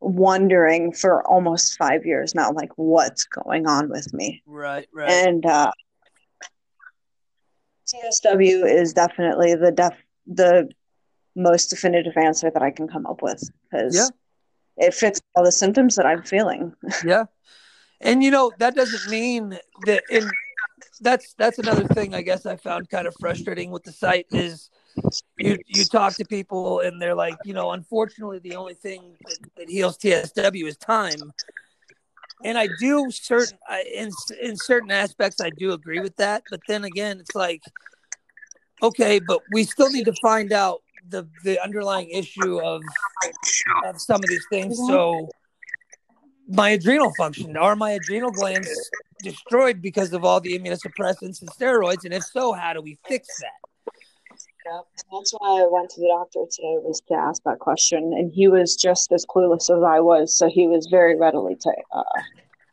wondering 0.00 0.92
for 0.92 1.26
almost 1.26 1.76
five 1.76 2.06
years 2.06 2.34
now, 2.34 2.52
like 2.52 2.70
what's 2.76 3.24
going 3.24 3.66
on 3.66 3.90
with 3.90 4.14
me. 4.14 4.42
Right. 4.46 4.86
Right. 4.92 5.10
And 5.10 5.44
uh, 5.44 5.72
TSW 7.86 8.64
is 8.66 8.92
definitely 8.92 9.54
the 9.54 9.72
def 9.72 9.94
the 10.26 10.68
most 11.36 11.68
definitive 11.68 12.16
answer 12.16 12.50
that 12.50 12.62
I 12.62 12.70
can 12.70 12.88
come 12.88 13.06
up 13.06 13.22
with 13.22 13.48
because 13.70 13.94
yeah. 13.94 14.86
it 14.86 14.94
fits 14.94 15.20
all 15.34 15.44
the 15.44 15.52
symptoms 15.52 15.94
that 15.96 16.06
I'm 16.06 16.22
feeling. 16.22 16.74
yeah. 17.04 17.24
And 18.00 18.22
you 18.22 18.30
know, 18.30 18.52
that 18.58 18.74
doesn't 18.74 19.10
mean 19.10 19.58
that 19.84 20.02
in 20.10 20.28
that's 21.00 21.34
that's 21.34 21.58
another 21.58 21.84
thing 21.88 22.14
I 22.14 22.22
guess 22.22 22.46
I 22.46 22.56
found 22.56 22.88
kind 22.88 23.06
of 23.06 23.14
frustrating 23.20 23.70
with 23.70 23.84
the 23.84 23.92
site 23.92 24.26
is 24.30 24.70
you 25.38 25.58
you 25.66 25.84
talk 25.84 26.14
to 26.14 26.24
people 26.24 26.80
and 26.80 27.00
they're 27.00 27.14
like, 27.14 27.36
you 27.44 27.54
know, 27.54 27.72
unfortunately 27.72 28.38
the 28.38 28.56
only 28.56 28.74
thing 28.74 29.16
that, 29.24 29.38
that 29.56 29.70
heals 29.70 29.98
TSW 29.98 30.66
is 30.66 30.76
time. 30.76 31.32
And 32.44 32.58
I 32.58 32.68
do 32.80 33.10
certain 33.10 33.58
in 33.94 34.10
in 34.40 34.56
certain 34.56 34.90
aspects 34.90 35.40
I 35.40 35.50
do 35.50 35.72
agree 35.72 36.00
with 36.00 36.16
that, 36.16 36.44
but 36.50 36.60
then 36.68 36.84
again 36.84 37.20
it's 37.20 37.34
like 37.34 37.62
okay, 38.82 39.20
but 39.26 39.40
we 39.52 39.64
still 39.64 39.90
need 39.90 40.04
to 40.04 40.14
find 40.22 40.52
out 40.52 40.82
the 41.08 41.28
the 41.44 41.62
underlying 41.62 42.10
issue 42.10 42.60
of 42.60 42.82
of 43.84 44.00
some 44.00 44.22
of 44.22 44.28
these 44.28 44.46
things. 44.50 44.76
So 44.76 45.28
my 46.48 46.70
adrenal 46.70 47.12
function 47.14 47.56
are 47.56 47.76
my 47.76 47.92
adrenal 47.92 48.30
glands 48.30 48.70
destroyed 49.22 49.82
because 49.82 50.12
of 50.12 50.24
all 50.24 50.40
the 50.40 50.58
immunosuppressants 50.58 51.40
and 51.40 51.50
steroids? 51.50 52.04
And 52.04 52.14
if 52.14 52.24
so, 52.24 52.52
how 52.52 52.72
do 52.72 52.80
we 52.80 52.98
fix 53.08 53.28
that? 53.40 54.38
Yeah, 54.64 54.80
that's 55.12 55.32
why 55.38 55.60
I 55.62 55.68
went 55.70 55.90
to 55.90 56.00
the 56.00 56.08
doctor 56.08 56.40
today 56.50 56.76
was 56.82 57.00
to 57.08 57.14
ask 57.14 57.42
that 57.44 57.60
question, 57.60 58.12
and 58.16 58.32
he 58.32 58.48
was 58.48 58.74
just 58.74 59.12
as 59.12 59.24
clueless 59.24 59.70
as 59.70 59.82
I 59.82 60.00
was. 60.00 60.36
So 60.36 60.48
he 60.48 60.66
was 60.66 60.88
very 60.90 61.16
readily 61.16 61.54
to 61.60 61.72
uh, 61.92 62.02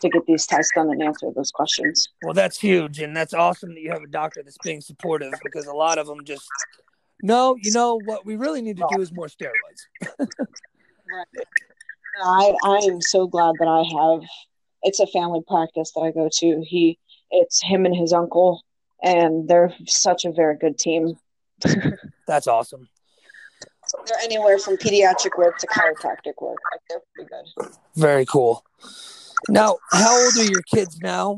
to 0.02 0.10
get 0.10 0.26
these 0.26 0.48
tests 0.48 0.72
done 0.74 0.90
and 0.90 1.04
answer 1.04 1.28
those 1.36 1.52
questions. 1.52 2.10
Well, 2.24 2.34
that's 2.34 2.60
huge, 2.60 3.00
and 3.00 3.16
that's 3.16 3.34
awesome 3.34 3.76
that 3.76 3.82
you 3.82 3.92
have 3.92 4.02
a 4.02 4.08
doctor 4.08 4.42
that's 4.44 4.58
being 4.64 4.82
supportive 4.82 5.34
because 5.44 5.68
a 5.68 5.74
lot 5.74 6.00
of 6.00 6.08
them 6.08 6.26
just 6.26 6.48
no, 7.24 7.56
you 7.60 7.72
know 7.72 7.96
what 7.96 8.26
we 8.26 8.36
really 8.36 8.62
need 8.62 8.78
to 8.78 8.86
do 8.92 9.02
is 9.02 9.12
more 9.12 9.28
steroids. 9.28 9.88
right. 11.10 11.28
I 12.24 12.54
I 12.64 12.78
am 12.86 13.02
so 13.02 13.26
glad 13.26 13.56
that 13.58 13.68
I 13.68 13.84
have. 14.00 14.22
It's 14.84 15.00
a 15.00 15.08
family 15.08 15.42
practice 15.48 15.92
that 15.96 16.02
I 16.02 16.12
go 16.12 16.30
to. 16.32 16.64
He, 16.68 17.00
it's 17.32 17.64
him 17.64 17.86
and 17.86 17.96
his 17.96 18.14
uncle, 18.14 18.64
and 19.02 19.48
they're 19.48 19.74
such 19.88 20.26
a 20.26 20.32
very 20.32 20.58
good 20.58 20.78
team 20.78 21.18
That's 22.28 22.48
awesome. 22.48 22.88
They're 24.08 24.18
anywhere 24.24 24.58
from 24.58 24.78
pediatric 24.78 25.38
work 25.38 25.58
to 25.60 25.68
chiropractic 25.68 26.42
work. 26.42 26.58
Like 26.72 26.82
they're 26.90 27.02
pretty 27.14 27.30
good. 27.30 27.76
Very 27.96 28.26
cool. 28.26 28.64
Now, 29.50 29.78
how 29.92 30.18
old 30.18 30.38
are 30.38 30.46
your 30.46 30.62
kids 30.74 31.00
now? 31.02 31.38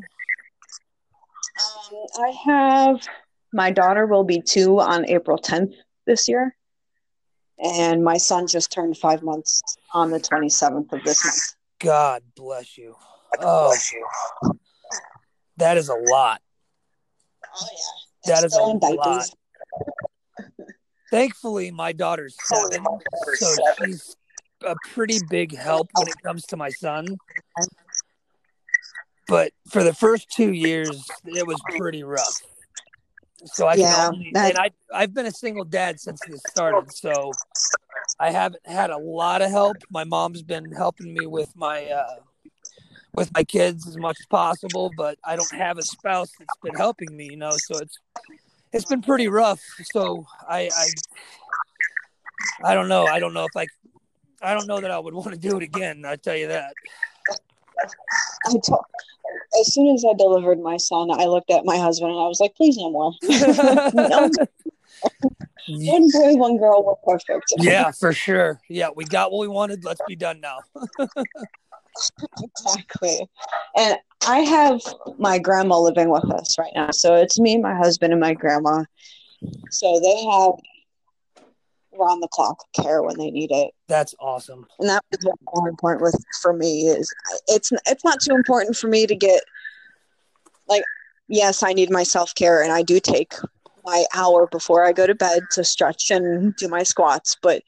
Um, 1.91 2.05
I 2.19 2.29
have 2.45 3.01
my 3.53 3.71
daughter 3.71 4.05
will 4.05 4.23
be 4.23 4.41
two 4.41 4.79
on 4.79 5.07
April 5.09 5.37
10th 5.37 5.73
this 6.05 6.27
year, 6.27 6.55
and 7.57 8.03
my 8.03 8.17
son 8.17 8.47
just 8.47 8.71
turned 8.71 8.97
five 8.97 9.23
months 9.23 9.61
on 9.93 10.11
the 10.11 10.19
27th 10.19 10.91
of 10.91 11.03
this 11.03 11.23
month. 11.25 11.55
God 11.79 12.23
bless 12.35 12.77
you. 12.77 12.95
Oh, 13.39 13.75
that 15.57 15.77
is 15.77 15.89
a 15.89 15.95
lot. 15.95 16.41
Oh 17.43 17.67
yeah, 17.71 18.33
That 18.33 18.43
is 18.43 18.53
a 18.55 18.61
lot. 18.61 19.29
Thankfully, 21.11 21.71
my 21.71 21.91
daughter's 21.93 22.35
seven, 22.43 22.83
so 23.35 23.55
she's 23.77 24.15
a 24.65 24.75
pretty 24.93 25.19
big 25.19 25.55
help 25.55 25.89
when 25.93 26.07
it 26.07 26.21
comes 26.21 26.45
to 26.47 26.57
my 26.57 26.69
son. 26.69 27.17
But 29.27 29.53
for 29.69 29.83
the 29.83 29.93
first 29.93 30.29
two 30.29 30.51
years, 30.51 31.09
it 31.25 31.47
was 31.47 31.61
pretty 31.77 32.03
rough. 32.03 32.41
So 33.45 33.67
I 33.67 33.75
yeah, 33.75 33.95
can 33.95 34.13
only, 34.13 34.31
and 34.35 34.57
I 34.57 34.71
I've 34.93 35.13
been 35.13 35.25
a 35.25 35.31
single 35.31 35.65
dad 35.65 35.99
since 35.99 36.21
this 36.21 36.41
started, 36.43 36.91
so 36.91 37.31
I 38.19 38.31
haven't 38.31 38.65
had 38.65 38.89
a 38.89 38.97
lot 38.97 39.41
of 39.41 39.51
help. 39.51 39.77
My 39.89 40.03
mom's 40.03 40.41
been 40.41 40.71
helping 40.71 41.13
me 41.13 41.27
with 41.27 41.55
my 41.55 41.85
uh, 41.85 42.15
with 43.13 43.31
my 43.33 43.43
kids 43.43 43.87
as 43.87 43.97
much 43.97 44.19
as 44.19 44.25
possible, 44.25 44.91
but 44.95 45.17
I 45.23 45.35
don't 45.35 45.53
have 45.53 45.77
a 45.77 45.83
spouse 45.83 46.31
that's 46.39 46.57
been 46.63 46.75
helping 46.75 47.15
me, 47.15 47.27
you 47.27 47.37
know. 47.37 47.51
So 47.51 47.77
it's 47.77 47.99
it's 48.73 48.85
been 48.85 49.01
pretty 49.01 49.27
rough. 49.27 49.61
So 49.83 50.25
I 50.47 50.69
I 50.75 50.87
I 52.63 52.73
don't 52.73 52.87
know. 52.87 53.05
I 53.05 53.19
don't 53.19 53.33
know 53.33 53.45
if 53.45 53.55
I 53.55 53.67
I 54.41 54.53
don't 54.53 54.67
know 54.67 54.81
that 54.81 54.91
I 54.91 54.99
would 54.99 55.13
want 55.13 55.31
to 55.31 55.37
do 55.37 55.57
it 55.57 55.63
again. 55.63 56.03
I 56.05 56.15
tell 56.15 56.35
you 56.35 56.47
that. 56.47 56.73
I 58.45 58.53
told, 58.65 58.83
as 59.59 59.73
soon 59.73 59.93
as 59.93 60.03
I 60.09 60.13
delivered 60.17 60.59
my 60.59 60.77
son, 60.77 61.09
I 61.11 61.25
looked 61.25 61.51
at 61.51 61.65
my 61.65 61.77
husband 61.77 62.11
and 62.11 62.19
I 62.19 62.27
was 62.27 62.39
like, 62.39 62.55
"Please 62.55 62.77
no 62.77 62.91
more." 62.91 63.13
no, 63.93 64.29
one 65.67 66.09
boy, 66.11 66.35
one 66.35 66.57
girl, 66.57 66.83
we're 66.83 67.13
perfect. 67.17 67.53
yeah, 67.57 67.91
for 67.91 68.13
sure. 68.13 68.59
Yeah, 68.69 68.89
we 68.95 69.05
got 69.05 69.31
what 69.31 69.39
we 69.39 69.47
wanted. 69.47 69.83
Let's 69.83 70.01
be 70.07 70.15
done 70.15 70.39
now. 70.39 70.59
exactly. 72.41 73.27
And 73.75 73.97
I 74.27 74.39
have 74.39 74.81
my 75.17 75.39
grandma 75.39 75.79
living 75.79 76.09
with 76.09 76.25
us 76.31 76.57
right 76.57 76.71
now, 76.75 76.91
so 76.91 77.15
it's 77.15 77.39
me, 77.39 77.57
my 77.57 77.75
husband, 77.75 78.13
and 78.13 78.19
my 78.19 78.33
grandma. 78.33 78.83
So 79.69 79.99
they 79.99 80.23
have 80.25 80.53
round 81.97 82.21
the 82.21 82.27
clock 82.27 82.63
care 82.75 83.01
when 83.03 83.17
they 83.17 83.31
need 83.31 83.51
it. 83.51 83.71
That's 83.87 84.13
awesome. 84.19 84.65
and 84.79 84.89
that 84.89 85.03
was 85.11 85.35
more 85.53 85.69
important 85.69 86.01
with 86.01 86.15
for 86.41 86.53
me 86.53 86.87
is 86.87 87.13
it's 87.47 87.71
it's 87.85 88.03
not 88.03 88.19
too 88.21 88.35
important 88.35 88.75
for 88.75 88.87
me 88.87 89.05
to 89.07 89.15
get 89.15 89.43
like 90.67 90.83
yes 91.27 91.61
i 91.63 91.73
need 91.73 91.89
my 91.91 92.03
self-care 92.03 92.61
and 92.63 92.71
i 92.71 92.81
do 92.81 92.99
take 92.99 93.33
my 93.83 94.05
hour 94.15 94.47
before 94.47 94.83
i 94.85 94.91
go 94.91 95.05
to 95.07 95.13
bed 95.15 95.43
to 95.51 95.63
stretch 95.63 96.09
and 96.11 96.55
do 96.55 96.67
my 96.67 96.81
squats 96.83 97.35
but 97.41 97.61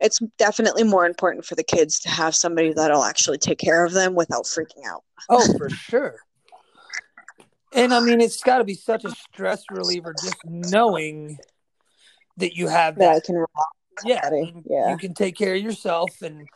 it's 0.00 0.18
definitely 0.38 0.82
more 0.82 1.06
important 1.06 1.44
for 1.44 1.54
the 1.54 1.62
kids 1.62 2.00
to 2.00 2.08
have 2.08 2.34
somebody 2.34 2.72
that'll 2.72 3.04
actually 3.04 3.38
take 3.38 3.58
care 3.58 3.84
of 3.84 3.92
them 3.92 4.14
without 4.14 4.44
freaking 4.44 4.84
out 4.88 5.04
Oh, 5.28 5.46
for 5.58 5.68
sure. 5.70 6.16
And 7.72 7.94
I 7.94 8.00
mean, 8.00 8.20
it's 8.20 8.42
got 8.42 8.58
to 8.58 8.64
be 8.64 8.74
such 8.74 9.04
a 9.04 9.10
stress 9.10 9.62
reliever 9.70 10.12
just 10.12 10.36
knowing 10.44 11.38
that 12.40 12.56
you 12.56 12.68
have 12.68 12.96
that 12.96 13.10
i 13.10 13.14
that. 13.14 13.24
can 13.24 13.36
relax 13.36 13.54
Yeah, 14.04 14.20
body. 14.22 14.52
you- 14.54 14.64
Yeah. 14.66 14.90
you 14.90 14.96
can 14.98 15.14
take 15.14 15.36
care 15.36 15.54
of 15.54 15.62
yourself, 15.62 16.22
and 16.22 16.48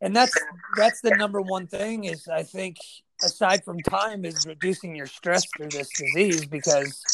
and 0.00 0.14
that's 0.14 0.38
that's 0.76 1.00
the 1.00 1.14
number 1.16 1.40
one 1.40 1.66
thing 1.66 2.04
is 2.04 2.28
I 2.28 2.42
think 2.44 2.78
aside 3.22 3.64
from 3.64 3.80
time 3.82 4.24
is 4.24 4.46
reducing 4.46 4.94
your 4.96 5.06
stress 5.06 5.44
through 5.46 5.70
this 5.70 5.90
disease 5.90 6.46
because 6.46 7.04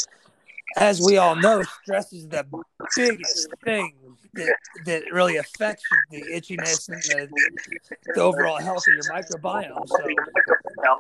as 0.77 1.01
we 1.01 1.17
all 1.17 1.35
know, 1.37 1.63
stress 1.83 2.13
is 2.13 2.29
the 2.29 2.45
biggest 2.95 3.49
thing 3.65 3.95
that 4.35 4.55
that 4.85 5.03
really 5.13 5.37
affects 5.39 5.85
the 6.11 6.23
itchiness 6.35 6.89
and 6.89 7.03
the, 7.03 7.29
the 8.15 8.21
overall 8.21 8.59
health 8.59 8.87
of 8.87 8.95
your 8.95 9.05
microbiome. 9.05 9.89
So, 9.89 9.97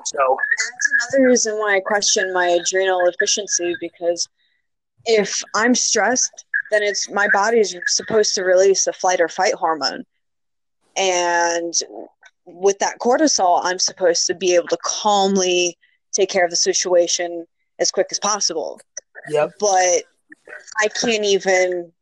so 0.05 0.37
That's 0.39 1.13
another 1.13 1.29
reason 1.29 1.59
why 1.59 1.77
I 1.77 1.81
question 1.81 2.33
my 2.33 2.47
adrenal 2.49 3.07
efficiency 3.07 3.77
because 3.81 4.29
if 5.05 5.43
I'm 5.55 5.75
stressed, 5.75 6.45
then 6.71 6.83
it's 6.83 7.11
my 7.11 7.29
body's 7.33 7.75
supposed 7.87 8.35
to 8.35 8.43
release 8.43 8.87
a 8.87 8.93
flight 8.93 9.21
or 9.21 9.29
fight 9.29 9.55
hormone. 9.55 10.05
And 10.97 11.75
with 12.45 12.79
that 12.79 12.99
cortisol, 12.99 13.61
I'm 13.63 13.79
supposed 13.79 14.27
to 14.27 14.35
be 14.35 14.55
able 14.55 14.69
to 14.69 14.79
calmly 14.83 15.79
take 16.13 16.31
care 16.31 16.45
of 16.45 16.51
the 16.51 16.57
situation 16.57 17.47
as 17.79 17.91
quick 17.91 18.09
as 18.11 18.19
possible. 18.19 18.81
yep. 19.29 19.53
But 19.61 20.05
I 20.81 20.89
can't 21.01 21.25
even 21.25 21.93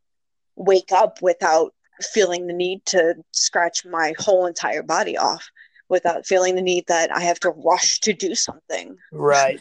wake 0.56 0.92
up 0.92 1.20
without 1.20 1.74
feeling 2.12 2.46
the 2.46 2.52
need 2.52 2.84
to 2.86 3.14
scratch 3.32 3.84
my 3.84 4.14
whole 4.18 4.46
entire 4.46 4.82
body 4.82 5.16
off, 5.16 5.48
without 5.88 6.26
feeling 6.26 6.54
the 6.54 6.62
need 6.62 6.84
that 6.88 7.14
I 7.14 7.20
have 7.20 7.40
to 7.40 7.50
rush 7.50 8.00
to 8.00 8.12
do 8.12 8.34
something. 8.34 8.96
Right. 9.12 9.60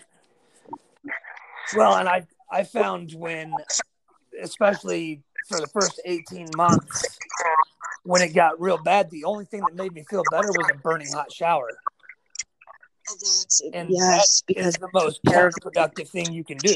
Well, 1.75 1.95
and 1.95 2.07
I 2.07 2.25
I 2.51 2.63
found 2.63 3.13
when, 3.13 3.53
especially 4.41 5.21
for 5.47 5.59
the 5.59 5.67
first 5.67 5.99
eighteen 6.05 6.49
months, 6.55 7.19
when 8.03 8.21
it 8.21 8.33
got 8.33 8.59
real 8.59 8.77
bad, 8.77 9.09
the 9.11 9.23
only 9.25 9.45
thing 9.45 9.61
that 9.61 9.75
made 9.75 9.93
me 9.93 10.03
feel 10.03 10.23
better 10.31 10.51
was 10.53 10.69
a 10.69 10.75
burning 10.75 11.11
hot 11.11 11.31
shower, 11.31 11.69
and 13.73 13.89
yes, 13.91 14.41
that 14.47 14.57
is 14.57 14.73
because 14.73 14.73
the 14.75 14.89
most 14.93 15.23
counterproductive 15.23 16.09
thing 16.09 16.31
you 16.33 16.43
can 16.43 16.57
do. 16.57 16.75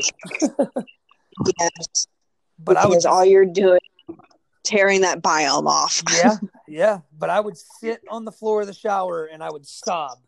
yes, 1.60 2.08
But 2.60 2.78
I 2.78 2.88
was 2.88 3.06
all 3.06 3.26
you're 3.26 3.46
doing 3.46 3.80
tearing 4.64 5.02
that 5.02 5.22
biome 5.22 5.68
off. 5.68 6.04
yeah, 6.16 6.38
yeah. 6.68 7.00
But 7.18 7.30
I 7.30 7.40
would 7.40 7.58
sit 7.58 8.02
on 8.10 8.26
the 8.26 8.32
floor 8.32 8.62
of 8.62 8.68
the 8.68 8.74
shower 8.74 9.26
and 9.26 9.44
I 9.44 9.50
would 9.50 9.66
sob 9.66 10.20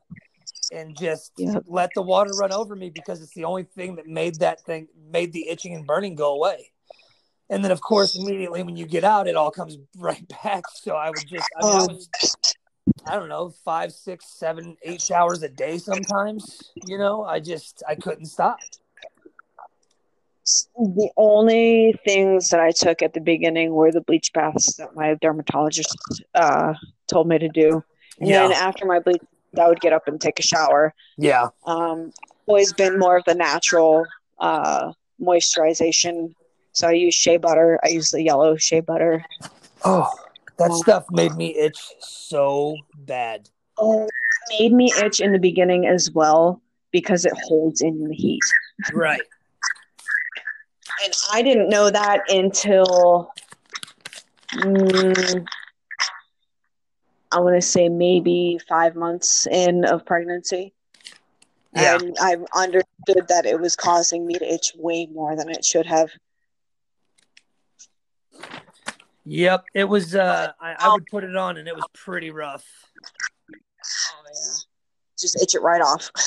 and 0.71 0.95
just 0.97 1.33
Yep. 1.37 1.63
let 1.67 1.93
the 1.93 2.01
water 2.01 2.33
run 2.33 2.51
over 2.51 2.75
me 2.75 2.89
because 2.89 3.21
it's 3.21 3.33
the 3.33 3.43
only 3.43 3.63
thing 3.63 3.95
that 3.97 4.07
made 4.07 4.35
that 4.39 4.61
thing 4.61 4.87
made 5.11 5.33
the 5.33 5.49
itching 5.49 5.75
and 5.75 5.85
burning 5.85 6.15
go 6.15 6.33
away. 6.33 6.70
And 7.51 7.63
then, 7.63 7.71
of 7.71 7.81
course, 7.81 8.15
immediately 8.15 8.63
when 8.63 8.77
you 8.77 8.85
get 8.87 9.03
out, 9.03 9.27
it 9.27 9.35
all 9.35 9.51
comes 9.51 9.77
right 9.97 10.25
back. 10.43 10.63
So 10.73 10.95
I 10.95 11.11
would 11.11 11.27
just, 11.27 11.47
I 11.55 11.63
mean, 11.63 11.73
I 11.73 11.81
Oh. 11.83 11.87
was, 11.87 12.09
I 13.05 13.15
don't 13.17 13.29
know, 13.29 13.49
five, 13.63 13.91
six, 13.91 14.25
seven, 14.25 14.77
eight 14.83 15.01
showers 15.01 15.43
a 15.43 15.49
day 15.49 15.77
sometimes. 15.77 16.71
You 16.85 16.97
know, 16.97 17.23
I 17.23 17.39
just, 17.41 17.83
I 17.87 17.95
couldn't 17.95 18.25
stop. 18.25 18.57
The 20.77 21.09
only 21.17 21.93
things 22.05 22.49
that 22.49 22.59
I 22.59 22.71
took 22.71 23.01
at 23.01 23.13
the 23.13 23.19
beginning 23.21 23.73
were 23.73 23.91
the 23.91 24.01
bleach 24.01 24.31
baths 24.33 24.75
that 24.77 24.95
my 24.95 25.15
dermatologist 25.21 25.95
uh, 26.33 26.73
told 27.07 27.27
me 27.27 27.37
to 27.37 27.49
do. 27.49 27.83
And 28.19 28.29
Yeah. 28.29 28.47
then 28.47 28.53
after 28.53 28.85
my 28.85 28.99
bleach, 28.99 29.21
I 29.59 29.67
would 29.67 29.81
get 29.81 29.93
up 29.93 30.07
and 30.07 30.19
take 30.19 30.39
a 30.39 30.43
shower. 30.43 30.93
Yeah. 31.17 31.49
Um, 31.65 32.11
always 32.47 32.73
been 32.73 32.97
more 32.97 33.17
of 33.17 33.23
the 33.25 33.35
natural 33.35 34.05
uh, 34.39 34.93
moisturization. 35.21 36.33
So 36.73 36.87
I 36.87 36.93
use 36.93 37.13
shea 37.13 37.37
butter. 37.37 37.79
I 37.83 37.89
use 37.89 38.11
the 38.11 38.21
yellow 38.21 38.55
shea 38.55 38.79
butter. 38.79 39.23
Oh, 39.83 40.09
that 40.57 40.71
stuff 40.73 41.05
made 41.11 41.35
me 41.35 41.55
itch 41.55 41.81
so 41.99 42.77
bad. 42.99 43.49
Oh, 43.77 44.05
it 44.05 44.59
made 44.59 44.73
me 44.73 44.93
itch 45.01 45.19
in 45.19 45.31
the 45.31 45.39
beginning 45.39 45.85
as 45.87 46.11
well 46.11 46.61
because 46.91 47.25
it 47.25 47.33
holds 47.43 47.81
in 47.81 48.07
the 48.07 48.13
heat. 48.13 48.43
Right. 48.93 49.21
And 51.03 51.13
I 51.31 51.41
didn't 51.41 51.69
know 51.69 51.89
that 51.89 52.21
until 52.29 53.31
mm, 54.53 55.47
I 57.31 57.39
want 57.39 57.55
to 57.55 57.61
say 57.61 57.89
maybe 57.89 58.59
five 58.67 58.95
months 58.95 59.47
in 59.47 59.85
of 59.85 60.05
pregnancy. 60.05 60.73
Yeah. 61.73 61.95
And 61.95 62.15
I 62.19 62.37
understood 62.53 63.27
that 63.29 63.45
it 63.45 63.59
was 63.59 63.75
causing 63.75 64.27
me 64.27 64.33
to 64.35 64.53
itch 64.53 64.73
way 64.77 65.07
more 65.11 65.35
than 65.35 65.49
it 65.49 65.63
should 65.63 65.85
have. 65.85 66.11
Yep. 69.25 69.65
It 69.73 69.83
was, 69.85 70.15
uh, 70.15 70.51
I, 70.59 70.75
I 70.79 70.93
would 70.93 71.05
put 71.07 71.23
it 71.23 71.35
on 71.35 71.57
and 71.57 71.67
it 71.67 71.75
was 71.75 71.85
pretty 71.93 72.31
rough. 72.31 72.65
Oh, 72.93 74.23
yeah. 74.25 74.51
Just 75.19 75.41
itch 75.41 75.55
it 75.55 75.61
right 75.61 75.81
off. 75.81 76.09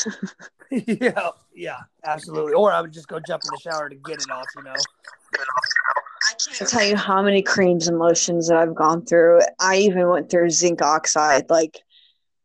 yeah, 0.70 1.30
yeah, 1.54 1.78
absolutely. 2.04 2.52
Or 2.52 2.72
I 2.72 2.80
would 2.80 2.92
just 2.92 3.08
go 3.08 3.20
jump 3.26 3.42
in 3.44 3.50
the 3.52 3.60
shower 3.60 3.88
to 3.88 3.94
get 3.96 4.22
it 4.22 4.30
off, 4.30 4.46
you 4.56 4.62
know. 4.62 4.72
I 4.72 6.34
can't 6.56 6.70
tell 6.70 6.84
you 6.84 6.96
how 6.96 7.22
many 7.22 7.42
creams 7.42 7.86
and 7.86 7.98
lotions 7.98 8.48
that 8.48 8.56
I've 8.56 8.74
gone 8.74 9.04
through. 9.04 9.40
I 9.60 9.76
even 9.76 10.08
went 10.08 10.30
through 10.30 10.50
zinc 10.50 10.82
oxide. 10.82 11.50
Like 11.50 11.80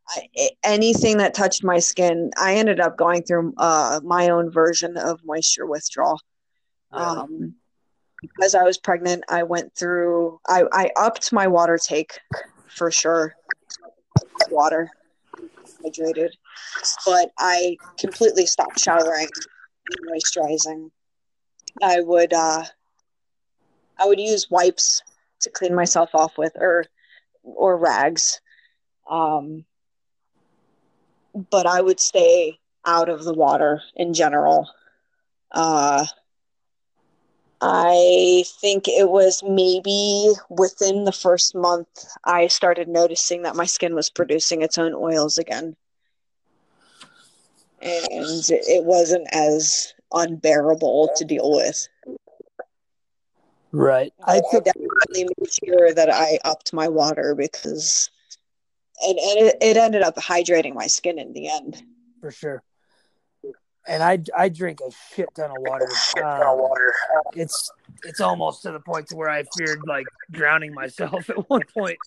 I, 0.10 0.50
anything 0.64 1.18
that 1.18 1.34
touched 1.34 1.64
my 1.64 1.80
skin, 1.80 2.32
I 2.38 2.56
ended 2.56 2.80
up 2.80 2.98
going 2.98 3.24
through 3.24 3.54
uh, 3.58 4.02
my 4.04 4.30
own 4.30 4.52
version 4.52 4.98
of 4.98 5.22
moisture 5.24 5.66
withdrawal. 5.66 6.20
Really? 6.92 7.06
Um, 7.06 7.56
because 8.22 8.56
I 8.56 8.64
was 8.64 8.78
pregnant, 8.78 9.24
I 9.30 9.44
went 9.44 9.76
through. 9.76 10.40
I 10.48 10.64
I 10.72 10.92
upped 10.96 11.32
my 11.32 11.48
water 11.48 11.78
take 11.78 12.20
for 12.68 12.92
sure. 12.92 13.36
Water, 14.50 14.90
hydrated, 15.84 16.32
but 17.06 17.32
I 17.38 17.78
completely 18.00 18.46
stopped 18.46 18.80
showering 18.80 19.28
and 19.90 20.10
moisturizing. 20.10 20.90
I 21.82 22.02
would 22.02 22.34
uh, 22.34 22.64
I 23.98 24.06
would 24.06 24.20
use 24.20 24.50
wipes 24.50 25.02
to 25.42 25.50
clean 25.50 25.76
myself 25.76 26.10
off 26.14 26.38
with, 26.38 26.54
or 26.56 26.86
or 27.44 27.78
rags. 27.78 28.42
Um, 29.10 29.66
but 31.50 31.66
I 31.66 31.82
would 31.82 32.00
stay 32.00 32.60
out 32.86 33.10
of 33.10 33.24
the 33.24 33.34
water 33.34 33.82
in 33.96 34.14
general. 34.14 34.70
Uh, 35.52 36.06
I 37.62 38.46
think 38.62 38.88
it 38.88 39.10
was 39.10 39.44
maybe 39.44 40.32
within 40.50 41.04
the 41.04 41.12
first 41.12 41.56
month 41.56 42.06
I 42.24 42.48
started 42.48 42.88
noticing 42.88 43.42
that 43.42 43.56
my 43.56 43.66
skin 43.66 43.96
was 43.96 44.10
producing 44.10 44.62
its 44.62 44.78
own 44.78 44.94
oils 44.94 45.38
again. 45.38 45.76
And 47.82 48.44
it 48.50 48.86
wasn't 48.86 49.28
as 49.34 49.94
unbearable 50.14 51.10
to 51.16 51.26
deal 51.26 51.52
with. 51.52 51.88
Right. 53.72 54.14
I, 54.26 54.38
I 54.38 54.60
definitely 54.60 55.26
made 55.38 55.52
sure 55.64 55.94
that 55.94 56.10
I 56.10 56.40
upped 56.44 56.74
my 56.74 56.88
water 56.88 57.36
because 57.36 58.10
and, 59.02 59.18
and 59.18 59.48
it, 59.48 59.58
it 59.62 59.78
ended 59.78 60.02
up 60.02 60.16
hydrating 60.16 60.74
my 60.74 60.88
skin 60.88 61.20
in 61.20 61.34
the 61.34 61.50
end. 61.50 61.82
For 62.20 62.32
sure. 62.32 62.64
And 63.88 64.04
I, 64.04 64.20
I 64.38 64.50
drink 64.50 64.80
a 64.82 64.92
shit 65.14 65.30
ton 65.36 65.52
of 65.52 65.58
water. 65.60 65.88
Shit 65.90 66.24
ton 66.24 66.42
Um, 66.44 67.24
it's 67.34 67.72
it's 68.04 68.22
almost 68.22 68.62
to 68.64 68.72
the 68.72 68.80
point 68.80 69.08
to 69.08 69.16
where 69.16 69.30
I 69.30 69.44
feared 69.58 69.80
like 69.88 70.06
drowning 70.32 70.74
myself 70.74 71.30
at 71.30 71.50
one 71.50 71.64
point. 71.74 71.98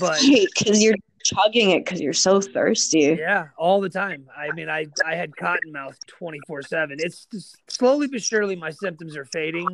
But 0.00 0.20
because 0.20 0.82
you're 0.82 0.96
chugging 1.24 1.70
it 1.70 1.84
because 1.84 2.00
you're 2.00 2.12
so 2.12 2.40
thirsty. 2.40 3.16
Yeah, 3.18 3.48
all 3.56 3.80
the 3.80 3.88
time. 3.88 4.26
I 4.36 4.52
mean, 4.52 4.68
I 4.68 4.86
I 5.06 5.14
had 5.14 5.36
cotton 5.36 5.72
mouth 5.72 5.96
twenty 6.06 6.40
four 6.46 6.62
seven. 6.62 6.96
It's 7.00 7.26
just 7.26 7.56
slowly 7.68 8.06
but 8.06 8.22
surely 8.22 8.56
my 8.56 8.70
symptoms 8.70 9.16
are 9.16 9.24
fading. 9.24 9.66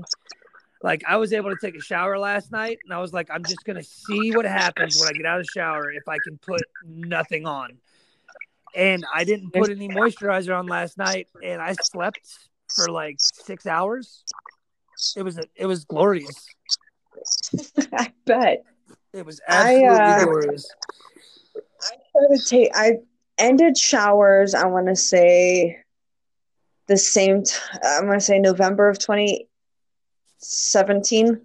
Like 0.83 1.03
I 1.09 1.17
was 1.17 1.33
able 1.33 1.51
to 1.51 1.57
take 1.61 1.77
a 1.77 1.81
shower 1.81 2.19
last 2.19 2.53
night, 2.53 2.79
and 2.85 2.93
I 2.93 3.01
was 3.01 3.12
like, 3.12 3.29
I'm 3.31 3.45
just 3.45 3.64
gonna 3.64 3.83
see 3.83 4.33
what 4.33 4.45
happens 4.45 4.99
when 4.99 5.09
I 5.09 5.12
get 5.12 5.27
out 5.27 5.40
of 5.40 5.47
the 5.47 5.51
shower 5.51 5.90
if 5.90 6.09
I 6.09 6.19
can 6.19 6.38
put 6.38 6.62
nothing 6.85 7.47
on. 7.47 7.79
And 8.75 9.05
I 9.15 9.25
didn't 9.25 9.53
put 9.53 9.71
any 9.71 9.89
moisturizer 9.89 10.59
on 10.59 10.67
last 10.67 10.99
night, 10.99 11.29
and 11.43 11.63
I 11.63 11.75
slept 11.75 12.19
for 12.75 12.91
like 12.91 13.17
six 13.19 13.67
hours. 13.67 14.25
It 15.17 15.23
was 15.23 15.39
it 15.55 15.67
was 15.67 15.85
glorious. 15.85 16.47
I 17.93 18.13
bet 18.27 18.65
it 19.13 19.25
was 19.25 19.41
absolutely 19.49 19.89
I, 19.89 20.23
uh, 20.23 20.25
glorious. 20.25 20.69
I 21.83 21.95
started 22.11 22.41
take. 22.47 22.71
I 22.75 22.95
ended 23.39 23.79
showers. 23.79 24.55
I 24.55 24.67
want 24.67 24.89
to 24.89 24.97
say 24.97 25.79
the 26.87 26.97
same. 26.97 27.45
T- 27.45 27.53
I'm 27.83 28.07
going 28.07 28.19
to 28.19 28.25
say 28.25 28.39
November 28.39 28.89
of 28.89 28.99
2017, 28.99 31.41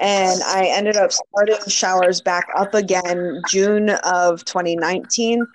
and 0.00 0.42
I 0.42 0.66
ended 0.66 0.96
up 0.96 1.10
starting 1.12 1.58
showers 1.68 2.20
back 2.22 2.48
up 2.56 2.74
again 2.74 3.40
June 3.48 3.90
of 3.90 4.44
2019. 4.44 5.46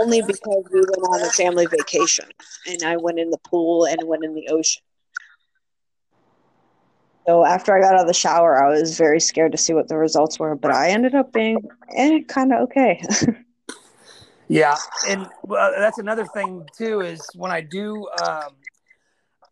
Only 0.00 0.22
because 0.22 0.64
we 0.72 0.80
went 0.80 1.02
on 1.08 1.22
a 1.22 1.30
family 1.30 1.66
vacation 1.66 2.26
and 2.68 2.82
I 2.82 2.96
went 2.96 3.18
in 3.18 3.30
the 3.30 3.38
pool 3.38 3.84
and 3.84 3.98
went 4.04 4.24
in 4.24 4.34
the 4.34 4.48
ocean. 4.48 4.82
So 7.26 7.44
after 7.44 7.76
I 7.76 7.80
got 7.80 7.94
out 7.94 8.00
of 8.00 8.06
the 8.08 8.14
shower, 8.14 8.64
I 8.64 8.68
was 8.68 8.98
very 8.98 9.20
scared 9.20 9.52
to 9.52 9.58
see 9.58 9.72
what 9.72 9.88
the 9.88 9.96
results 9.96 10.38
were, 10.38 10.56
but 10.56 10.72
I 10.72 10.90
ended 10.90 11.14
up 11.14 11.32
being 11.32 11.58
eh, 11.94 12.20
kind 12.26 12.52
of 12.52 12.62
okay. 12.62 13.00
yeah, 14.48 14.76
and 15.08 15.28
well, 15.44 15.72
that's 15.78 15.98
another 15.98 16.26
thing 16.26 16.66
too 16.76 17.00
is 17.00 17.24
when 17.36 17.52
I 17.52 17.60
do, 17.60 18.08
um, 18.24 18.56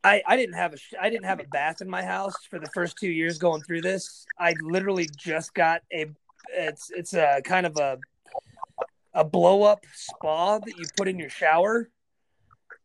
I 0.02 0.20
I 0.26 0.36
didn't 0.36 0.56
have 0.56 0.74
a 0.74 0.78
I 1.00 1.10
didn't 1.10 1.26
have 1.26 1.38
a 1.38 1.44
bath 1.44 1.80
in 1.80 1.88
my 1.88 2.02
house 2.02 2.34
for 2.50 2.58
the 2.58 2.70
first 2.74 2.96
two 2.98 3.10
years 3.10 3.38
going 3.38 3.62
through 3.62 3.82
this. 3.82 4.26
I 4.38 4.54
literally 4.60 5.08
just 5.16 5.54
got 5.54 5.82
a 5.92 6.06
it's 6.52 6.90
it's 6.90 7.14
a 7.14 7.40
kind 7.44 7.66
of 7.66 7.76
a 7.76 7.98
a 9.12 9.24
blow 9.24 9.62
up 9.62 9.84
spa 9.94 10.58
that 10.58 10.76
you 10.76 10.86
put 10.96 11.08
in 11.08 11.18
your 11.18 11.30
shower 11.30 11.90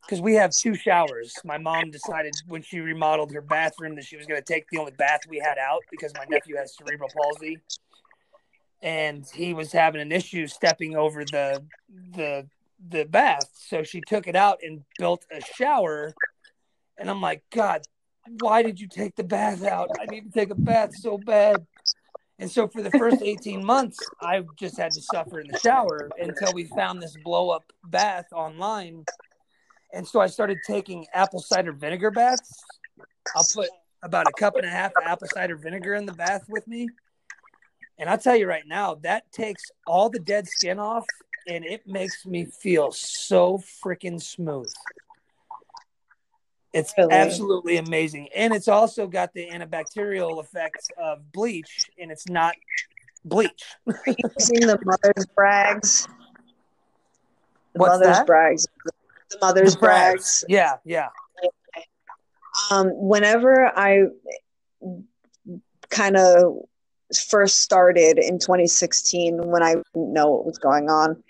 because 0.06 0.22
we 0.22 0.36
have 0.36 0.52
two 0.52 0.76
showers. 0.76 1.34
My 1.44 1.58
mom 1.58 1.92
decided 1.92 2.34
when 2.48 2.62
she 2.62 2.80
remodeled 2.80 3.34
her 3.34 3.42
bathroom 3.42 3.96
that 3.96 4.06
she 4.06 4.18
was 4.18 4.26
going 4.26 4.42
to 4.42 4.46
take 4.46 4.70
the 4.70 4.78
only 4.78 4.92
bath 4.92 5.22
we 5.30 5.40
had 5.40 5.58
out 5.58 5.82
because 5.92 6.14
my 6.14 6.26
nephew 6.30 6.56
has 6.58 6.76
cerebral 6.76 7.10
palsy, 7.16 7.60
and 8.82 9.26
he 9.34 9.54
was 9.54 9.72
having 9.72 10.02
an 10.02 10.12
issue 10.12 10.48
stepping 10.48 10.96
over 10.96 11.26
the 11.26 11.64
the 12.14 12.48
the 12.90 13.06
bath. 13.06 13.50
So 13.54 13.84
she 13.84 14.02
took 14.02 14.28
it 14.28 14.36
out 14.36 14.60
and 14.64 14.84
built 15.00 15.26
a 15.32 15.42
shower. 15.42 16.14
And 16.98 17.10
I'm 17.10 17.22
like, 17.22 17.44
God, 17.52 17.82
why 18.26 18.64
did 18.64 18.80
you 18.80 18.88
take 18.88 19.16
the 19.16 19.24
bath 19.24 19.64
out? 19.64 19.90
I 20.00 20.06
need 20.06 20.26
to 20.26 20.32
take 20.32 20.50
a 20.50 20.56
bath 20.56 20.96
so 20.96 21.18
bad. 21.18 21.66
And 22.38 22.52
so 22.52 22.68
for 22.68 22.82
the 22.82 22.92
first 22.92 23.22
18 23.22 23.64
months, 23.64 23.98
I 24.22 24.44
just 24.58 24.78
had 24.78 24.92
to 24.92 25.02
suffer 25.02 25.40
in 25.40 25.48
the 25.48 25.58
shower 25.60 26.10
until 26.20 26.54
we 26.54 26.66
found 26.66 27.02
this 27.02 27.16
blow 27.24 27.50
up 27.50 27.72
bath 27.86 28.26
online 28.34 29.06
and 29.96 30.06
so 30.06 30.20
I 30.20 30.28
started 30.28 30.60
taking 30.68 31.08
apple 31.14 31.40
cider 31.40 31.72
vinegar 31.72 32.12
baths. 32.12 32.64
I'll 33.34 33.48
put 33.54 33.70
about 34.04 34.28
a 34.28 34.34
cup 34.34 34.58
and 34.58 34.66
a 34.66 34.70
half 34.70 34.92
of 34.92 35.04
apple 35.06 35.30
cider 35.34 35.56
vinegar 35.56 35.96
in 35.96 36.06
the 36.06 36.14
bath 36.14 36.44
with 36.50 36.68
me. 36.68 36.90
And 37.98 38.10
I'll 38.10 38.18
tell 38.18 38.36
you 38.36 38.46
right 38.46 38.68
now, 38.68 38.96
that 39.04 39.32
takes 39.32 39.64
all 39.88 40.10
the 40.10 40.20
dead 40.20 40.50
skin 40.50 40.80
off 40.80 41.06
and 41.48 41.64
it 41.64 41.88
makes 41.88 42.26
me 42.26 42.44
feel 42.44 42.92
so 42.92 43.58
freaking 43.58 44.22
smooth. 44.22 44.72
It's 46.76 46.94
really? 46.98 47.14
absolutely 47.14 47.78
amazing. 47.78 48.30
And 48.36 48.54
it's 48.54 48.68
also 48.68 49.08
got 49.08 49.34
the 49.34 49.48
antibacterial 49.48 50.44
effects 50.44 50.88
of 50.98 51.32
bleach, 51.32 51.90
and 52.00 52.12
it's 52.12 52.28
not 52.28 52.56
bleach. 53.24 53.64
using 53.88 54.68
the 54.68 54.78
mother's 54.84 55.26
Bragg's. 55.36 56.08
The 57.74 57.80
What's 57.80 58.00
mother's 58.00 58.18
that? 58.18 58.28
Bragg's 58.28 58.68
the 59.40 59.46
mother's 59.46 59.74
the 59.74 59.80
Bragg's. 59.80 60.44
Yeah, 60.48 60.74
yeah. 60.84 61.08
Um, 62.72 62.90
whenever 62.94 63.68
I 63.78 64.06
kind 65.90 66.16
of 66.16 66.58
first 67.28 67.62
started 67.62 68.18
in 68.18 68.40
2016, 68.40 69.50
when 69.50 69.62
I 69.62 69.76
didn't 69.94 70.14
know 70.14 70.32
what 70.32 70.46
was 70.46 70.58
going 70.58 70.90
on, 70.90 71.24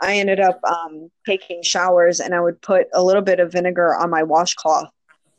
I 0.00 0.16
ended 0.16 0.40
up 0.40 0.60
um, 0.64 1.10
taking 1.24 1.62
showers 1.62 2.20
and 2.20 2.34
I 2.34 2.40
would 2.40 2.60
put 2.60 2.86
a 2.92 3.02
little 3.02 3.22
bit 3.22 3.40
of 3.40 3.52
vinegar 3.52 3.94
on 3.94 4.10
my 4.10 4.22
washcloth 4.22 4.90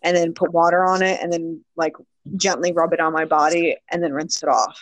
and 0.01 0.15
then 0.15 0.33
put 0.33 0.51
water 0.51 0.83
on 0.83 1.01
it 1.01 1.19
and 1.21 1.31
then 1.31 1.63
like 1.75 1.93
gently 2.35 2.71
rub 2.71 2.93
it 2.93 2.99
on 2.99 3.13
my 3.13 3.25
body 3.25 3.77
and 3.91 4.03
then 4.03 4.13
rinse 4.13 4.41
it 4.41 4.49
off. 4.49 4.79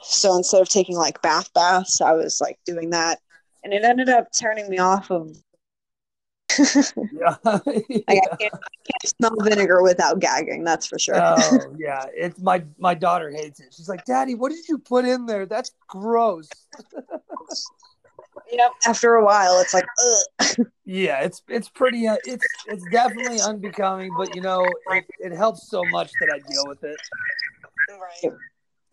So 0.00 0.36
instead 0.36 0.60
of 0.62 0.68
taking 0.68 0.96
like 0.96 1.20
bath 1.22 1.52
baths, 1.54 2.00
I 2.00 2.12
was 2.12 2.40
like 2.40 2.58
doing 2.64 2.90
that. 2.90 3.18
And 3.64 3.72
it 3.72 3.84
ended 3.84 4.08
up 4.08 4.28
turning 4.32 4.68
me 4.68 4.78
off 4.78 5.10
of 5.10 5.36
yeah. 7.12 7.36
Like 7.44 8.04
I, 8.08 8.36
can't, 8.36 8.54
I 8.54 8.78
can't 8.84 9.16
smell 9.18 9.36
vinegar 9.40 9.82
without 9.82 10.18
gagging. 10.18 10.64
That's 10.64 10.86
for 10.86 10.98
sure. 10.98 11.16
oh 11.16 11.74
yeah, 11.78 12.04
it's 12.14 12.38
my 12.40 12.64
my 12.78 12.94
daughter 12.94 13.30
hates 13.30 13.60
it. 13.60 13.74
She's 13.76 13.88
like, 13.88 14.04
"Daddy, 14.04 14.34
what 14.34 14.50
did 14.50 14.66
you 14.68 14.78
put 14.78 15.04
in 15.04 15.26
there? 15.26 15.46
That's 15.46 15.72
gross." 15.88 16.48
Yep. 18.50 18.72
After 18.86 19.14
a 19.14 19.24
while, 19.24 19.60
it's 19.60 19.74
like, 19.74 19.86
Ugh. 20.40 20.66
yeah, 20.84 21.22
it's 21.22 21.42
it's 21.48 21.68
pretty. 21.68 22.06
Uh, 22.06 22.16
it's 22.24 22.44
it's 22.66 22.84
definitely 22.90 23.40
unbecoming, 23.40 24.10
but 24.16 24.34
you 24.34 24.40
know, 24.40 24.64
it, 24.90 25.04
it 25.20 25.32
helps 25.32 25.68
so 25.68 25.82
much 25.90 26.10
that 26.20 26.28
I 26.34 26.38
deal 26.50 26.64
with 26.66 26.84
it. 26.84 26.96
Right. 27.90 28.34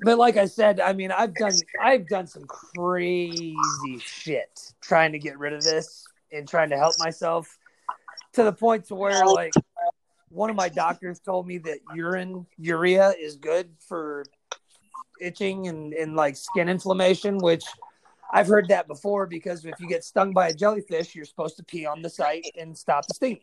But 0.01 0.17
like 0.17 0.37
I 0.37 0.45
said, 0.45 0.79
I 0.79 0.93
mean, 0.93 1.11
I've 1.11 1.33
done 1.35 1.53
I've 1.81 2.07
done 2.07 2.27
some 2.27 2.43
crazy 2.45 3.55
shit 3.99 4.73
trying 4.81 5.13
to 5.13 5.19
get 5.19 5.39
rid 5.39 5.53
of 5.53 5.63
this 5.63 6.05
and 6.31 6.47
trying 6.47 6.69
to 6.69 6.77
help 6.77 6.95
myself 6.99 7.57
to 8.33 8.43
the 8.43 8.51
point 8.51 8.85
to 8.85 8.95
where 8.95 9.25
like 9.25 9.53
one 10.29 10.49
of 10.49 10.55
my 10.55 10.67
doctors 10.67 11.19
told 11.19 11.47
me 11.47 11.57
that 11.59 11.79
urine 11.93 12.45
urea 12.57 13.13
is 13.17 13.37
good 13.37 13.69
for 13.79 14.25
itching 15.21 15.67
and, 15.67 15.93
and 15.93 16.15
like 16.15 16.35
skin 16.35 16.67
inflammation, 16.67 17.37
which 17.37 17.63
I've 18.31 18.47
heard 18.47 18.67
that 18.69 18.87
before 18.87 19.27
because 19.27 19.65
if 19.65 19.75
you 19.79 19.87
get 19.87 20.03
stung 20.03 20.33
by 20.33 20.49
a 20.49 20.53
jellyfish, 20.53 21.15
you're 21.15 21.25
supposed 21.25 21.57
to 21.57 21.63
pee 21.63 21.85
on 21.85 22.01
the 22.01 22.09
site 22.09 22.45
and 22.57 22.77
stop 22.77 23.07
the 23.07 23.13
sting. 23.13 23.39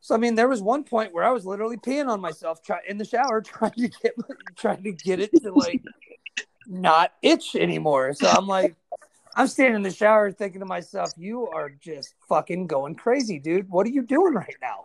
So 0.00 0.14
I 0.14 0.18
mean, 0.18 0.34
there 0.34 0.48
was 0.48 0.62
one 0.62 0.84
point 0.84 1.12
where 1.12 1.24
I 1.24 1.30
was 1.30 1.46
literally 1.46 1.76
peeing 1.76 2.08
on 2.08 2.20
myself 2.20 2.62
try, 2.62 2.78
in 2.88 2.98
the 2.98 3.04
shower, 3.04 3.40
trying 3.42 3.72
to 3.72 3.88
get 3.88 4.14
trying 4.56 4.82
to 4.82 4.92
get 4.92 5.20
it 5.20 5.30
to 5.42 5.52
like 5.52 5.82
not 6.66 7.12
itch 7.22 7.56
anymore. 7.56 8.14
So 8.14 8.28
I'm 8.28 8.46
like, 8.46 8.74
I'm 9.36 9.46
standing 9.46 9.76
in 9.76 9.82
the 9.82 9.90
shower 9.90 10.30
thinking 10.30 10.60
to 10.60 10.66
myself, 10.66 11.12
you 11.16 11.48
are 11.48 11.70
just 11.70 12.14
fucking 12.28 12.66
going 12.66 12.94
crazy, 12.94 13.38
dude. 13.38 13.68
What 13.70 13.86
are 13.86 13.90
you 13.90 14.02
doing 14.02 14.34
right 14.34 14.56
now? 14.60 14.84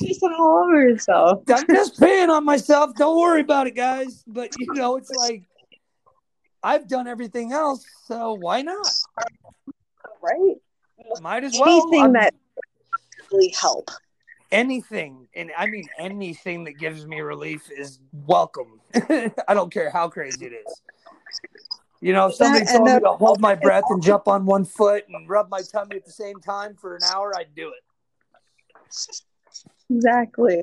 pissing 0.00 0.38
all 0.38 0.64
over 0.64 0.82
yourself. 0.82 1.42
I'm 1.48 1.66
just 1.66 2.00
peeing 2.00 2.28
on 2.28 2.44
myself. 2.44 2.94
Don't 2.96 3.18
worry 3.18 3.42
about 3.42 3.66
it, 3.66 3.74
guys. 3.74 4.24
But 4.26 4.54
you 4.58 4.72
know, 4.74 4.96
it's 4.96 5.10
like 5.10 5.44
I've 6.62 6.86
done 6.88 7.06
everything 7.08 7.52
else, 7.52 7.84
so 8.06 8.34
why 8.34 8.62
not? 8.62 8.86
Right? 10.22 10.56
Might 11.20 11.44
as 11.44 11.52
well. 11.58 11.68
Anything 11.68 12.02
I'm- 12.02 12.12
that 12.14 12.34
really 13.32 13.54
help. 13.58 13.90
anything, 14.52 15.28
and 15.34 15.50
I 15.56 15.66
mean 15.66 15.88
anything 15.98 16.64
that 16.64 16.78
gives 16.78 17.06
me 17.06 17.20
relief 17.20 17.70
is 17.70 18.00
welcome. 18.12 18.80
I 18.94 19.54
don't 19.54 19.72
care 19.72 19.90
how 19.90 20.08
crazy 20.08 20.46
it 20.46 20.52
is. 20.52 20.82
You 22.02 22.12
know, 22.14 22.26
if 22.28 22.34
somebody 22.34 22.64
That 22.64 22.72
told 22.72 22.88
me 22.88 23.00
to 23.00 23.12
hold 23.12 23.40
my 23.40 23.54
breath 23.54 23.84
and 23.90 24.02
jump 24.02 24.26
on 24.26 24.46
one 24.46 24.64
foot 24.64 25.04
and 25.08 25.28
rub 25.28 25.50
my 25.50 25.60
tummy 25.60 25.96
at 25.96 26.04
the 26.06 26.12
same 26.12 26.40
time 26.40 26.74
for 26.74 26.96
an 26.96 27.02
hour, 27.04 27.32
I'd 27.36 27.54
do 27.54 27.68
it. 27.68 27.84
Exactly. 29.90 30.62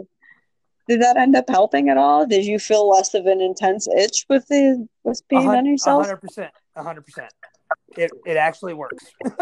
Did 0.88 1.02
that 1.02 1.18
end 1.18 1.36
up 1.36 1.50
helping 1.50 1.90
at 1.90 1.98
all? 1.98 2.26
Did 2.26 2.46
you 2.46 2.60
feel 2.60 2.90
less 2.90 3.14
of 3.14 3.26
an 3.26 3.42
intense 3.42 3.88
itch 3.88 4.26
with 4.30 4.48
the 4.48 4.88
with 5.04 5.22
peeing 5.32 5.48
on 5.48 5.66
a 5.66 5.72
yourself? 5.72 6.06
hundred 6.06 6.18
percent, 6.18 6.52
a 6.76 6.84
hundred 6.84 7.06
percent. 7.06 7.32
It 7.98 8.12
it 8.26 8.38
actually 8.38 8.74
works. 8.74 9.06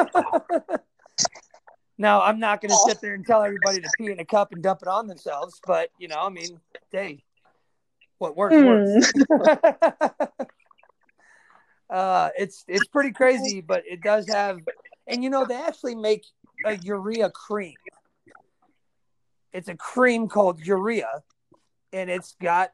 now 1.98 2.22
I'm 2.22 2.40
not 2.40 2.62
going 2.62 2.72
to 2.72 2.78
sit 2.88 3.00
there 3.00 3.14
and 3.14 3.26
tell 3.26 3.44
everybody 3.44 3.82
to 3.82 3.90
pee 3.98 4.12
in 4.12 4.20
a 4.20 4.26
cup 4.26 4.54
and 4.54 4.64
dump 4.64 4.80
it 4.82 4.88
on 4.88 5.08
themselves, 5.08 5.60
but 5.68 5.90
you 6.00 6.08
know, 6.08 6.20
I 6.20 6.30
mean, 6.30 6.60
hey, 6.92 7.24
what 8.18 8.36
works 8.36 8.56
works. 8.56 9.14
uh, 11.90 12.30
it's 12.38 12.64
it's 12.68 12.88
pretty 12.88 13.12
crazy, 13.12 13.62
but 13.62 13.84
it 13.86 14.02
does 14.02 14.28
have, 14.30 14.60
and 15.08 15.24
you 15.24 15.30
know, 15.30 15.46
they 15.46 15.56
actually 15.56 15.96
make 15.96 16.26
a 16.66 16.76
urea 16.78 17.30
cream. 17.30 17.76
It's 19.54 19.70
a 19.70 19.76
cream 19.76 20.28
called 20.28 20.60
urea, 20.60 21.24
and 21.96 22.10
it's 22.10 22.36
got 22.42 22.72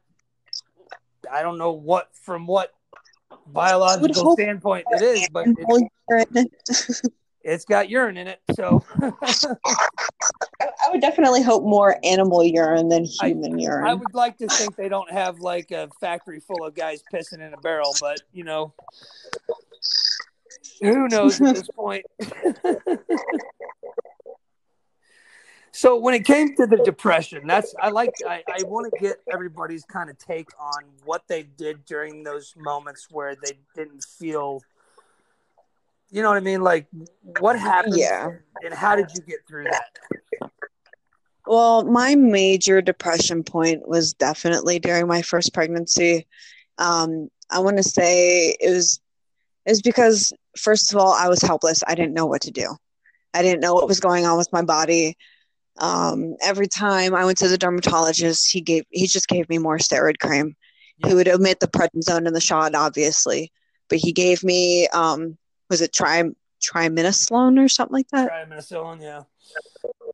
I 1.30 1.42
don't 1.42 1.56
know 1.56 1.72
what 1.72 2.08
from 2.14 2.46
what 2.46 2.72
biological 3.46 4.34
standpoint 4.34 4.86
it 4.90 5.02
is, 5.02 5.28
but 5.32 5.46
it's, 5.48 7.02
it's 7.42 7.64
got 7.64 7.88
urine 7.88 8.16
in 8.16 8.26
it. 8.26 8.40
So 8.54 8.84
I 9.00 9.12
I 10.60 10.90
would 10.90 11.00
definitely 11.00 11.42
hope 11.42 11.62
more 11.62 11.96
animal 12.04 12.44
urine 12.44 12.88
than 12.88 13.06
I- 13.20 13.28
human 13.28 13.58
urine. 13.58 13.86
I 13.86 13.94
would 13.94 14.14
like 14.14 14.38
to 14.38 14.48
think 14.48 14.76
they 14.76 14.88
don't 14.88 15.10
have 15.10 15.38
like 15.38 15.70
a 15.70 15.88
factory 16.00 16.40
full 16.40 16.64
of 16.64 16.74
guys 16.74 17.02
pissing 17.12 17.40
in 17.40 17.54
a 17.54 17.58
barrel, 17.58 17.94
but 18.00 18.20
you 18.32 18.42
know, 18.42 18.74
who 20.80 21.08
knows 21.08 21.40
at 21.40 21.54
this 21.54 21.68
point. 21.68 22.04
so 25.72 25.96
when 25.96 26.14
it 26.14 26.24
came 26.24 26.54
to 26.56 26.66
the 26.66 26.76
depression, 26.78 27.46
that's 27.46 27.74
I 27.80 27.88
like 27.88 28.10
I, 28.28 28.42
I 28.48 28.62
want 28.64 28.92
to 28.92 29.00
get 29.00 29.16
everybody's 29.32 29.84
kind 29.84 30.10
of 30.10 30.18
take 30.18 30.48
on 30.60 30.84
what 31.04 31.26
they 31.28 31.44
did 31.44 31.84
during 31.86 32.22
those 32.22 32.54
moments 32.56 33.08
where 33.10 33.34
they 33.34 33.58
didn't 33.74 34.04
feel 34.04 34.62
you 36.10 36.20
know 36.20 36.28
what 36.28 36.36
I 36.36 36.40
mean? 36.40 36.60
Like 36.60 36.86
what 37.38 37.58
happened 37.58 37.94
Yeah. 37.96 38.28
and 38.62 38.74
how 38.74 38.94
did 38.96 39.10
you 39.14 39.22
get 39.22 39.38
through 39.48 39.64
that? 39.64 40.50
Well, 41.46 41.84
my 41.84 42.14
major 42.14 42.82
depression 42.82 43.42
point 43.42 43.88
was 43.88 44.12
definitely 44.12 44.78
during 44.78 45.06
my 45.08 45.22
first 45.22 45.54
pregnancy. 45.54 46.26
Um, 46.78 47.28
I 47.50 47.58
want 47.60 47.78
to 47.78 47.82
say 47.82 48.54
it 48.60 48.70
was 48.70 49.00
is 49.64 49.80
because 49.80 50.32
first 50.56 50.92
of 50.92 50.98
all, 50.98 51.12
I 51.12 51.28
was 51.28 51.40
helpless. 51.40 51.82
I 51.86 51.94
didn't 51.94 52.14
know 52.14 52.26
what 52.26 52.42
to 52.42 52.50
do. 52.50 52.76
I 53.34 53.42
didn't 53.42 53.60
know 53.60 53.74
what 53.74 53.88
was 53.88 54.00
going 54.00 54.26
on 54.26 54.36
with 54.36 54.52
my 54.52 54.62
body. 54.62 55.16
Um, 55.78 56.36
every 56.42 56.68
time 56.68 57.14
I 57.14 57.24
went 57.24 57.38
to 57.38 57.48
the 57.48 57.58
dermatologist, 57.58 58.50
he 58.52 58.60
gave 58.60 58.84
he 58.90 59.06
just 59.06 59.28
gave 59.28 59.48
me 59.48 59.58
more 59.58 59.78
steroid 59.78 60.18
cream. 60.18 60.54
He 61.04 61.14
would 61.14 61.28
omit 61.28 61.60
the 61.60 61.66
prednisone 61.68 62.26
and 62.26 62.36
the 62.36 62.40
shot, 62.40 62.74
obviously, 62.74 63.50
but 63.88 63.98
he 63.98 64.12
gave 64.12 64.44
me 64.44 64.86
um, 64.88 65.36
was 65.70 65.80
it 65.80 65.92
tri 65.92 66.24
triamcinolone 66.62 67.62
or 67.62 67.68
something 67.68 67.94
like 67.94 68.08
that? 68.08 68.30
Triaminoxidil, 68.30 69.02
yeah. 69.02 69.22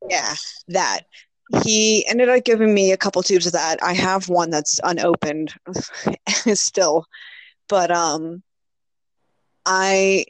Yeah, 0.08 0.34
that. 0.68 1.02
He 1.64 2.06
ended 2.06 2.28
up 2.28 2.44
giving 2.44 2.74
me 2.74 2.92
a 2.92 2.96
couple 2.96 3.22
tubes 3.22 3.46
of 3.46 3.52
that. 3.52 3.82
I 3.82 3.94
have 3.94 4.28
one 4.28 4.50
that's 4.50 4.80
unopened 4.84 5.54
still. 6.54 7.06
But 7.68 7.90
um 7.90 8.42
I 9.66 10.24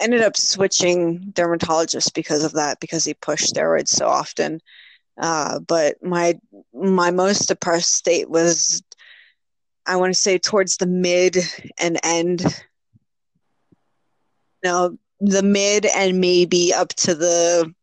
ended 0.00 0.22
up 0.22 0.36
switching 0.36 1.32
dermatologists 1.32 2.12
because 2.12 2.44
of 2.44 2.52
that 2.52 2.80
because 2.80 3.04
he 3.04 3.14
pushed 3.14 3.54
steroids 3.54 3.88
so 3.88 4.06
often. 4.06 4.60
Uh, 5.18 5.58
but 5.60 6.02
my 6.02 6.38
my 6.72 7.10
most 7.10 7.46
depressed 7.46 7.94
state 7.94 8.30
was 8.30 8.82
I 9.86 9.96
want 9.96 10.12
to 10.14 10.20
say 10.20 10.38
towards 10.38 10.76
the 10.76 10.86
mid 10.86 11.36
and 11.78 11.98
end. 12.02 12.42
No 14.64 14.98
the 15.20 15.42
mid 15.42 15.84
and 15.86 16.20
maybe 16.20 16.72
up 16.72 16.88
to 16.94 17.14
the 17.14 17.74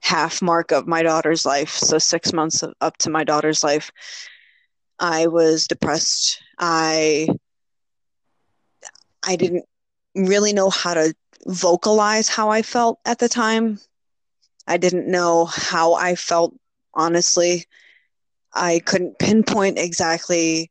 half 0.00 0.42
mark 0.42 0.70
of 0.70 0.86
my 0.86 1.02
daughter's 1.02 1.46
life. 1.46 1.70
So 1.70 1.98
six 1.98 2.32
months 2.32 2.62
up 2.80 2.96
to 2.98 3.10
my 3.10 3.24
daughter's 3.24 3.64
life 3.64 3.90
i 4.98 5.26
was 5.26 5.66
depressed. 5.66 6.40
I 6.58 7.28
i 9.22 9.36
didn't 9.36 9.64
really 10.16 10.52
know 10.52 10.70
how 10.70 10.94
to 10.94 11.14
vocalize 11.46 12.28
how 12.28 12.50
i 12.50 12.62
felt 12.62 12.98
at 13.04 13.18
the 13.18 13.28
time. 13.28 13.78
I 14.66 14.76
didn't 14.78 15.06
know 15.10 15.44
how 15.46 15.94
i 15.94 16.14
felt 16.14 16.54
honestly. 16.94 17.66
I 18.52 18.80
couldn't 18.84 19.18
pinpoint 19.18 19.78
exactly 19.78 20.70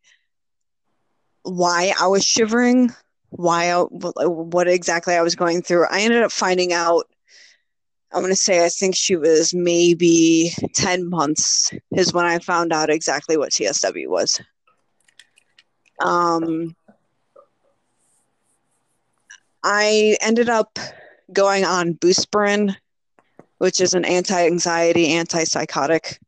why 1.43 1.93
i 2.01 2.07
was 2.07 2.25
shivering 2.25 2.91
why 3.29 3.69
I, 3.69 3.81
what 4.25 4.67
exactly 4.67 5.13
i 5.13 5.21
was 5.21 5.35
going 5.35 5.61
through. 5.61 5.85
I 5.85 6.01
ended 6.01 6.23
up 6.23 6.31
finding 6.31 6.73
out 6.73 7.05
I'm 8.15 8.21
going 8.21 8.31
to 8.31 8.35
say 8.35 8.63
I 8.65 8.69
think 8.69 8.95
she 8.95 9.17
was 9.17 9.53
maybe 9.53 10.51
10 10.73 11.09
months 11.09 11.73
is 11.91 12.13
when 12.13 12.23
I 12.25 12.39
found 12.39 12.71
out 12.71 12.89
exactly 12.89 13.35
what 13.35 13.51
TSW 13.51 14.07
was. 14.07 14.39
Um, 15.99 16.75
I 19.65 20.17
ended 20.21 20.49
up 20.49 20.79
going 21.33 21.65
on 21.65 21.95
Buspirone, 21.95 22.75
which 23.57 23.81
is 23.81 23.93
an 23.93 24.05
anti-anxiety, 24.05 25.09
antipsychotic. 25.09 26.19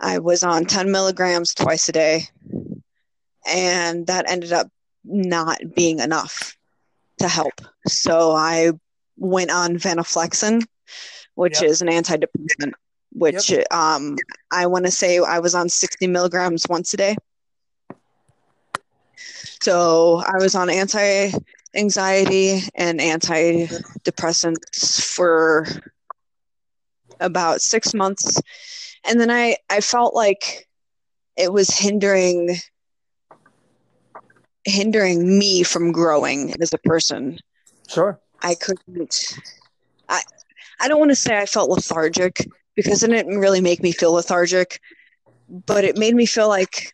I 0.00 0.18
was 0.18 0.42
on 0.42 0.66
10 0.66 0.90
milligrams 0.90 1.54
twice 1.54 1.88
a 1.88 1.92
day, 1.92 2.22
and 3.46 4.06
that 4.08 4.30
ended 4.30 4.52
up 4.52 4.68
not 5.04 5.58
being 5.74 6.00
enough 6.00 6.56
to 7.18 7.28
help. 7.28 7.60
So 7.88 8.32
I 8.32 8.72
went 9.16 9.50
on 9.50 9.76
venlafaxine, 9.76 10.64
which 11.34 11.62
Yep. 11.62 11.62
is 11.62 11.82
an 11.82 11.88
antidepressant. 11.88 12.72
Which 13.12 13.52
um, 13.70 14.22
I 14.50 14.66
want 14.66 14.86
to 14.86 14.90
say 14.92 15.18
I 15.18 15.38
was 15.40 15.54
on 15.54 15.68
60 15.68 16.06
milligrams 16.08 16.66
once 16.68 16.92
a 16.94 16.96
day. 16.96 17.16
So 19.60 20.22
I 20.26 20.38
was 20.40 20.54
on 20.54 20.70
anti 20.70 21.30
anxiety 21.74 22.62
and 22.74 23.00
antidepressants 23.00 25.02
for 25.02 25.66
about 27.20 27.60
six 27.60 27.94
months. 27.94 28.40
And 29.04 29.20
then 29.20 29.30
I, 29.30 29.56
I 29.70 29.80
felt 29.80 30.14
like 30.14 30.68
it 31.36 31.52
was 31.52 31.70
hindering 31.70 32.56
hindering 34.64 35.38
me 35.38 35.64
from 35.64 35.90
growing 35.90 36.54
as 36.62 36.72
a 36.72 36.78
person. 36.78 37.36
Sure. 37.88 38.20
I 38.42 38.54
couldn't 38.54 39.38
I 40.08 40.22
I 40.80 40.88
don't 40.88 40.98
want 40.98 41.10
to 41.10 41.16
say 41.16 41.36
I 41.36 41.46
felt 41.46 41.70
lethargic 41.70 42.46
because 42.74 43.02
it 43.02 43.08
didn't 43.08 43.38
really 43.38 43.60
make 43.60 43.82
me 43.82 43.92
feel 43.92 44.12
lethargic, 44.12 44.80
but 45.48 45.84
it 45.84 45.98
made 45.98 46.14
me 46.14 46.26
feel 46.26 46.48
like 46.48 46.92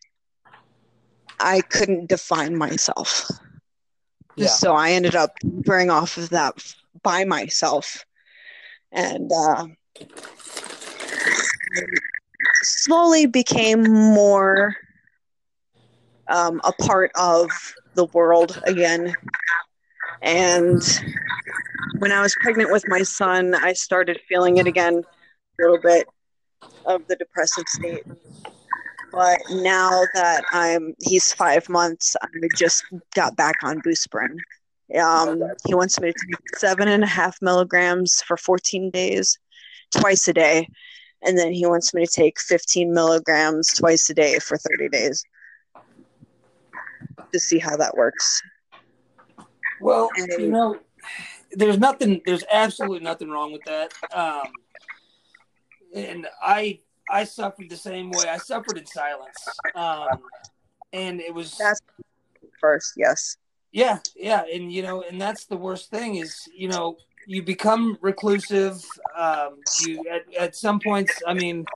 I 1.40 1.60
couldn't 1.60 2.08
define 2.08 2.56
myself. 2.56 3.30
Yeah. 4.38 4.48
So 4.48 4.74
I 4.74 4.92
ended 4.92 5.14
up 5.14 5.36
wearing 5.42 5.90
off 5.90 6.16
of 6.16 6.30
that 6.30 6.54
by 7.02 7.24
myself. 7.24 8.04
And 8.90 9.30
uh, 9.30 9.66
slowly 12.62 13.26
became 13.26 13.82
more 13.82 14.76
um, 16.28 16.60
a 16.64 16.72
part 16.82 17.10
of 17.16 17.50
the 17.94 18.06
world 18.06 18.60
again. 18.64 19.14
And 20.22 20.82
when 21.98 22.12
I 22.12 22.22
was 22.22 22.34
pregnant 22.40 22.72
with 22.72 22.84
my 22.88 23.02
son, 23.02 23.54
I 23.54 23.72
started 23.72 24.20
feeling 24.28 24.58
it 24.58 24.66
again 24.66 25.02
a 25.02 25.62
little 25.62 25.80
bit 25.80 26.06
of 26.86 27.06
the 27.08 27.16
depressive 27.16 27.68
state. 27.68 28.04
But 29.18 29.40
now 29.50 30.04
that 30.14 30.44
I'm 30.52 30.94
he's 31.00 31.32
five 31.32 31.68
months, 31.68 32.14
I 32.22 32.28
just 32.54 32.84
got 33.16 33.34
back 33.34 33.56
on 33.64 33.82
Buspirone. 33.82 34.38
Um, 34.96 35.42
he 35.66 35.74
wants 35.74 36.00
me 36.00 36.12
to 36.12 36.26
take 36.30 36.56
seven 36.56 36.86
and 36.86 37.02
a 37.02 37.08
half 37.08 37.36
milligrams 37.42 38.22
for 38.22 38.36
14 38.36 38.92
days, 38.92 39.36
twice 39.90 40.28
a 40.28 40.32
day. 40.32 40.68
and 41.22 41.36
then 41.36 41.52
he 41.52 41.66
wants 41.66 41.92
me 41.94 42.06
to 42.06 42.12
take 42.12 42.38
15 42.38 42.94
milligrams 42.94 43.74
twice 43.74 44.08
a 44.08 44.14
day 44.14 44.38
for 44.38 44.56
30 44.56 44.88
days 44.88 45.24
to 47.32 47.40
see 47.40 47.58
how 47.58 47.76
that 47.76 47.96
works. 47.96 48.40
Well, 49.80 50.10
you 50.16 50.48
know, 50.48 50.78
there's 51.50 51.78
nothing. 51.78 52.20
There's 52.24 52.44
absolutely 52.52 53.00
nothing 53.00 53.30
wrong 53.30 53.50
with 53.50 53.64
that. 53.64 53.92
Um, 54.14 54.52
and 55.92 56.28
I 56.40 56.78
I 57.10 57.24
suffered 57.24 57.68
the 57.70 57.76
same 57.76 58.10
way. 58.10 58.24
I 58.28 58.38
suffered 58.38 58.78
in 58.78 58.86
silence, 58.86 59.36
um, 59.74 60.20
and 60.92 61.20
it 61.20 61.34
was 61.34 61.56
that's 61.56 61.80
first. 62.60 62.94
Yes. 62.96 63.36
Yeah, 63.70 63.98
yeah, 64.16 64.44
and 64.52 64.72
you 64.72 64.82
know, 64.82 65.02
and 65.02 65.20
that's 65.20 65.44
the 65.44 65.56
worst 65.56 65.90
thing 65.90 66.16
is 66.16 66.48
you 66.54 66.68
know 66.68 66.96
you 67.26 67.42
become 67.42 67.98
reclusive. 68.00 68.82
Um, 69.16 69.58
you 69.82 70.02
at, 70.10 70.34
at 70.34 70.56
some 70.56 70.80
points, 70.80 71.12
I 71.26 71.34
mean, 71.34 71.66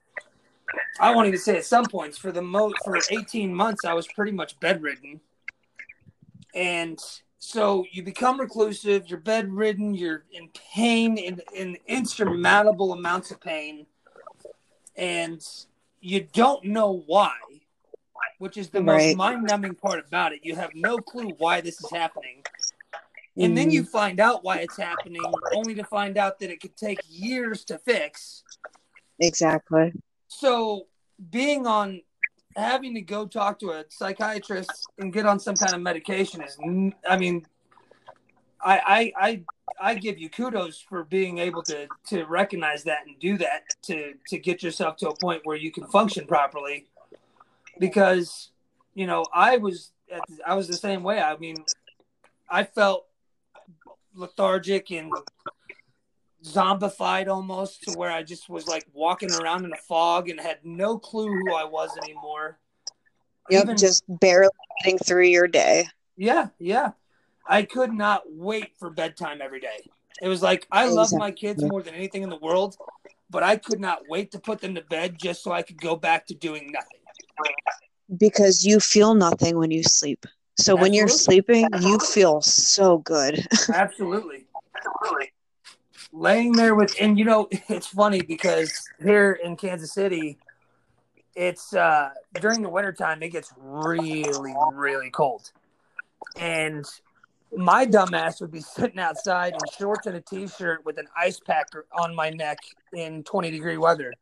I 0.99 1.13
won't 1.13 1.27
even 1.27 1.39
say 1.39 1.57
at 1.57 1.65
some 1.65 1.85
points. 1.85 2.17
For 2.17 2.31
the 2.31 2.41
most 2.41 2.75
for 2.83 2.99
eighteen 3.11 3.53
months, 3.53 3.85
I 3.85 3.93
was 3.93 4.07
pretty 4.07 4.31
much 4.31 4.59
bedridden, 4.59 5.21
and 6.55 6.99
so 7.37 7.85
you 7.91 8.01
become 8.01 8.39
reclusive. 8.39 9.07
You're 9.07 9.19
bedridden. 9.19 9.93
You're 9.93 10.23
in 10.31 10.49
pain, 10.73 11.17
in, 11.17 11.41
in 11.53 11.77
insurmountable 11.87 12.93
amounts 12.93 13.29
of 13.29 13.39
pain, 13.39 13.85
and 14.95 15.41
you 15.99 16.27
don't 16.33 16.65
know 16.65 17.03
why 17.05 17.31
which 18.43 18.57
is 18.57 18.69
the 18.69 18.83
right. 18.83 19.07
most 19.07 19.17
mind-numbing 19.17 19.75
part 19.75 20.03
about 20.05 20.33
it. 20.33 20.41
You 20.43 20.55
have 20.55 20.71
no 20.75 20.97
clue 20.97 21.31
why 21.37 21.61
this 21.61 21.79
is 21.79 21.89
happening. 21.89 22.43
And 23.37 23.53
mm. 23.53 23.55
then 23.55 23.71
you 23.71 23.83
mm. 23.83 23.87
find 23.87 24.19
out 24.19 24.43
why 24.43 24.57
it's 24.57 24.75
happening, 24.75 25.21
only 25.55 25.75
to 25.75 25.83
find 25.85 26.17
out 26.17 26.39
that 26.39 26.49
it 26.49 26.59
could 26.59 26.75
take 26.75 26.99
years 27.07 27.63
to 27.65 27.77
fix. 27.77 28.43
Exactly. 29.19 29.93
So, 30.27 30.87
being 31.31 31.65
on 31.65 32.01
having 32.57 32.93
to 32.95 33.01
go 33.01 33.25
talk 33.25 33.59
to 33.59 33.71
a 33.71 33.85
psychiatrist 33.89 34.87
and 34.97 35.13
get 35.13 35.25
on 35.25 35.39
some 35.39 35.55
kind 35.55 35.73
of 35.73 35.81
medication 35.81 36.41
is, 36.41 36.57
I 37.07 37.17
mean, 37.17 37.45
I, 38.63 38.81
I, 38.85 39.13
I, 39.17 39.41
I 39.81 39.95
give 39.95 40.17
you 40.17 40.29
kudos 40.29 40.79
for 40.79 41.03
being 41.03 41.37
able 41.39 41.63
to 41.63 41.87
to 42.07 42.23
recognize 42.25 42.83
that 42.85 43.05
and 43.05 43.19
do 43.19 43.37
that 43.37 43.63
to 43.83 44.13
to 44.27 44.37
get 44.37 44.63
yourself 44.63 44.97
to 44.97 45.09
a 45.09 45.15
point 45.15 45.41
where 45.43 45.57
you 45.57 45.71
can 45.71 45.85
function 45.87 46.25
properly 46.25 46.85
because 47.79 48.51
you 48.93 49.07
know 49.07 49.25
I 49.33 49.57
was 49.57 49.91
I 50.45 50.55
was 50.55 50.67
the 50.67 50.77
same 50.77 51.03
way. 51.03 51.19
I 51.19 51.37
mean, 51.37 51.57
I 52.49 52.63
felt 52.63 53.05
lethargic 54.15 54.91
and 54.91 55.11
zombified 56.43 57.27
almost 57.27 57.83
to 57.83 57.97
where 57.97 58.11
I 58.11 58.23
just 58.23 58.49
was 58.49 58.67
like 58.67 58.85
walking 58.93 59.31
around 59.31 59.65
in 59.65 59.73
a 59.73 59.77
fog 59.87 60.29
and 60.29 60.39
had 60.39 60.59
no 60.63 60.97
clue 60.97 61.27
who 61.27 61.53
I 61.53 61.63
was 61.63 61.97
anymore. 62.03 62.59
Yep, 63.49 63.63
Even, 63.63 63.77
just 63.77 64.03
barely 64.07 64.49
getting 64.83 64.99
through 64.99 65.25
your 65.25 65.47
day. 65.47 65.87
Yeah, 66.15 66.49
yeah. 66.59 66.91
I 67.45 67.63
could 67.63 67.93
not 67.93 68.23
wait 68.27 68.71
for 68.79 68.89
bedtime 68.89 69.41
every 69.41 69.59
day. 69.59 69.89
It 70.21 70.27
was 70.27 70.41
like 70.41 70.67
I 70.71 70.87
love 70.87 71.11
my 71.13 71.31
kids 71.31 71.63
more 71.63 71.81
than 71.81 71.93
anything 71.93 72.23
in 72.23 72.29
the 72.29 72.37
world, 72.37 72.77
but 73.29 73.43
I 73.43 73.57
could 73.57 73.79
not 73.79 74.07
wait 74.07 74.31
to 74.31 74.39
put 74.39 74.61
them 74.61 74.75
to 74.75 74.81
bed 74.81 75.17
just 75.19 75.43
so 75.43 75.51
I 75.51 75.61
could 75.61 75.81
go 75.81 75.95
back 75.95 76.27
to 76.27 76.33
doing 76.33 76.71
nothing 76.71 76.99
because 78.17 78.65
you 78.65 78.79
feel 78.79 79.15
nothing 79.15 79.57
when 79.57 79.71
you 79.71 79.83
sleep. 79.83 80.25
So 80.57 80.73
Absolutely. 80.73 80.81
when 80.81 80.93
you're 80.93 81.07
sleeping, 81.07 81.69
you 81.81 81.99
feel 81.99 82.41
so 82.41 82.99
good. 82.99 83.45
Absolutely. 83.73 84.45
Absolutely. 84.75 85.31
Laying 86.11 86.51
there 86.51 86.75
with, 86.75 86.95
and 87.01 87.17
you 87.17 87.25
know, 87.25 87.47
it's 87.51 87.87
funny 87.87 88.21
because 88.21 88.87
here 89.01 89.39
in 89.43 89.55
Kansas 89.55 89.91
City, 89.91 90.37
it's 91.35 91.73
uh 91.73 92.11
during 92.39 92.61
the 92.61 92.69
wintertime, 92.69 93.23
it 93.23 93.29
gets 93.29 93.51
really, 93.57 94.53
really 94.73 95.09
cold. 95.09 95.51
And 96.39 96.85
my 97.55 97.85
dumbass 97.85 98.41
would 98.41 98.51
be 98.51 98.61
sitting 98.61 98.99
outside 98.99 99.53
in 99.53 99.59
shorts 99.77 100.07
and 100.07 100.15
a 100.15 100.21
t 100.21 100.47
shirt 100.47 100.85
with 100.85 100.97
an 100.97 101.07
ice 101.15 101.39
pack 101.39 101.67
on 101.91 102.15
my 102.15 102.29
neck 102.29 102.57
in 102.93 103.23
20 103.23 103.51
degree 103.51 103.77
weather 103.77 104.13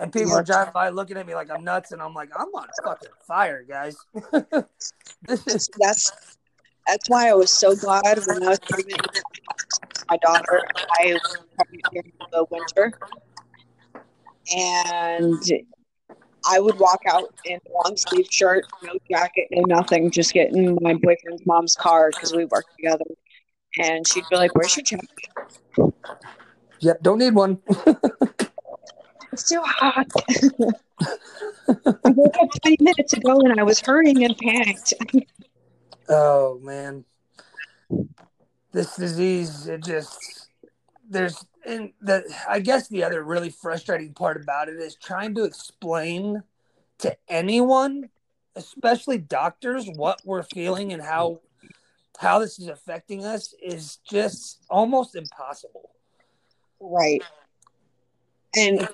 and 0.00 0.12
people 0.12 0.32
are 0.32 0.42
driving 0.42 0.72
by 0.72 0.88
looking 0.88 1.16
at 1.16 1.26
me 1.26 1.34
like 1.34 1.50
I'm 1.50 1.62
nuts, 1.62 1.92
and 1.92 2.00
I'm 2.00 2.14
like, 2.14 2.30
I'm 2.34 2.48
on 2.48 2.68
fucking 2.84 3.10
fire, 3.26 3.64
guys. 3.68 3.96
this 5.26 5.46
is 5.46 5.68
that's 5.78 6.38
that's 6.86 7.08
why 7.08 7.28
I 7.28 7.34
was 7.34 7.50
so 7.50 7.76
glad 7.76 8.18
when 8.26 8.42
I 8.42 8.48
was 8.48 8.58
pregnant 8.60 9.02
with 9.02 9.22
my 10.08 10.16
daughter. 10.16 10.62
I 11.00 11.12
was 11.12 11.36
pregnant 11.56 11.84
during 11.92 12.12
the 12.32 12.46
winter, 12.50 12.92
and 14.56 15.42
I 16.48 16.60
would 16.60 16.78
walk 16.78 17.02
out 17.06 17.34
in 17.44 17.58
a 17.66 17.72
long 17.72 17.96
sleeve 17.96 18.28
shirt, 18.30 18.64
no 18.82 18.94
jacket, 19.10 19.48
no 19.50 19.62
nothing, 19.66 20.10
just 20.10 20.32
get 20.32 20.54
in 20.54 20.78
my 20.80 20.94
boyfriend's 20.94 21.44
mom's 21.46 21.74
car 21.74 22.10
because 22.12 22.32
we 22.34 22.44
work 22.46 22.64
together. 22.76 23.04
And 23.78 24.06
she'd 24.06 24.24
be 24.30 24.36
like, 24.36 24.54
"Where's 24.54 24.76
your 24.76 24.84
jacket?" 24.84 25.08
Yep, 26.80 27.02
don't 27.02 27.18
need 27.18 27.34
one. 27.34 27.58
It's 29.32 29.48
too 29.48 29.62
hot. 29.64 30.06
I 32.04 32.10
woke 32.10 32.34
up 32.42 32.48
20 32.62 32.76
minutes 32.80 33.12
ago 33.12 33.40
and 33.40 33.60
I 33.60 33.62
was 33.62 33.80
hurrying 33.80 34.24
and 34.24 34.36
panicked. 34.36 34.94
oh, 36.08 36.58
man. 36.62 37.04
This 38.72 38.96
disease, 38.96 39.68
it 39.68 39.84
just, 39.84 40.48
there's, 41.08 41.44
and 41.66 41.92
the, 42.00 42.24
I 42.48 42.60
guess 42.60 42.88
the 42.88 43.04
other 43.04 43.22
really 43.22 43.50
frustrating 43.50 44.14
part 44.14 44.40
about 44.40 44.68
it 44.68 44.76
is 44.76 44.94
trying 44.94 45.34
to 45.34 45.44
explain 45.44 46.42
to 46.98 47.16
anyone, 47.28 48.10
especially 48.56 49.18
doctors, 49.18 49.86
what 49.96 50.20
we're 50.24 50.42
feeling 50.42 50.92
and 50.92 51.02
how 51.02 51.40
how 52.18 52.38
this 52.38 52.58
is 52.58 52.68
affecting 52.68 53.24
us 53.24 53.54
is 53.62 53.96
just 54.08 54.60
almost 54.68 55.16
impossible. 55.16 55.90
Right. 56.78 57.22
And 58.54 58.86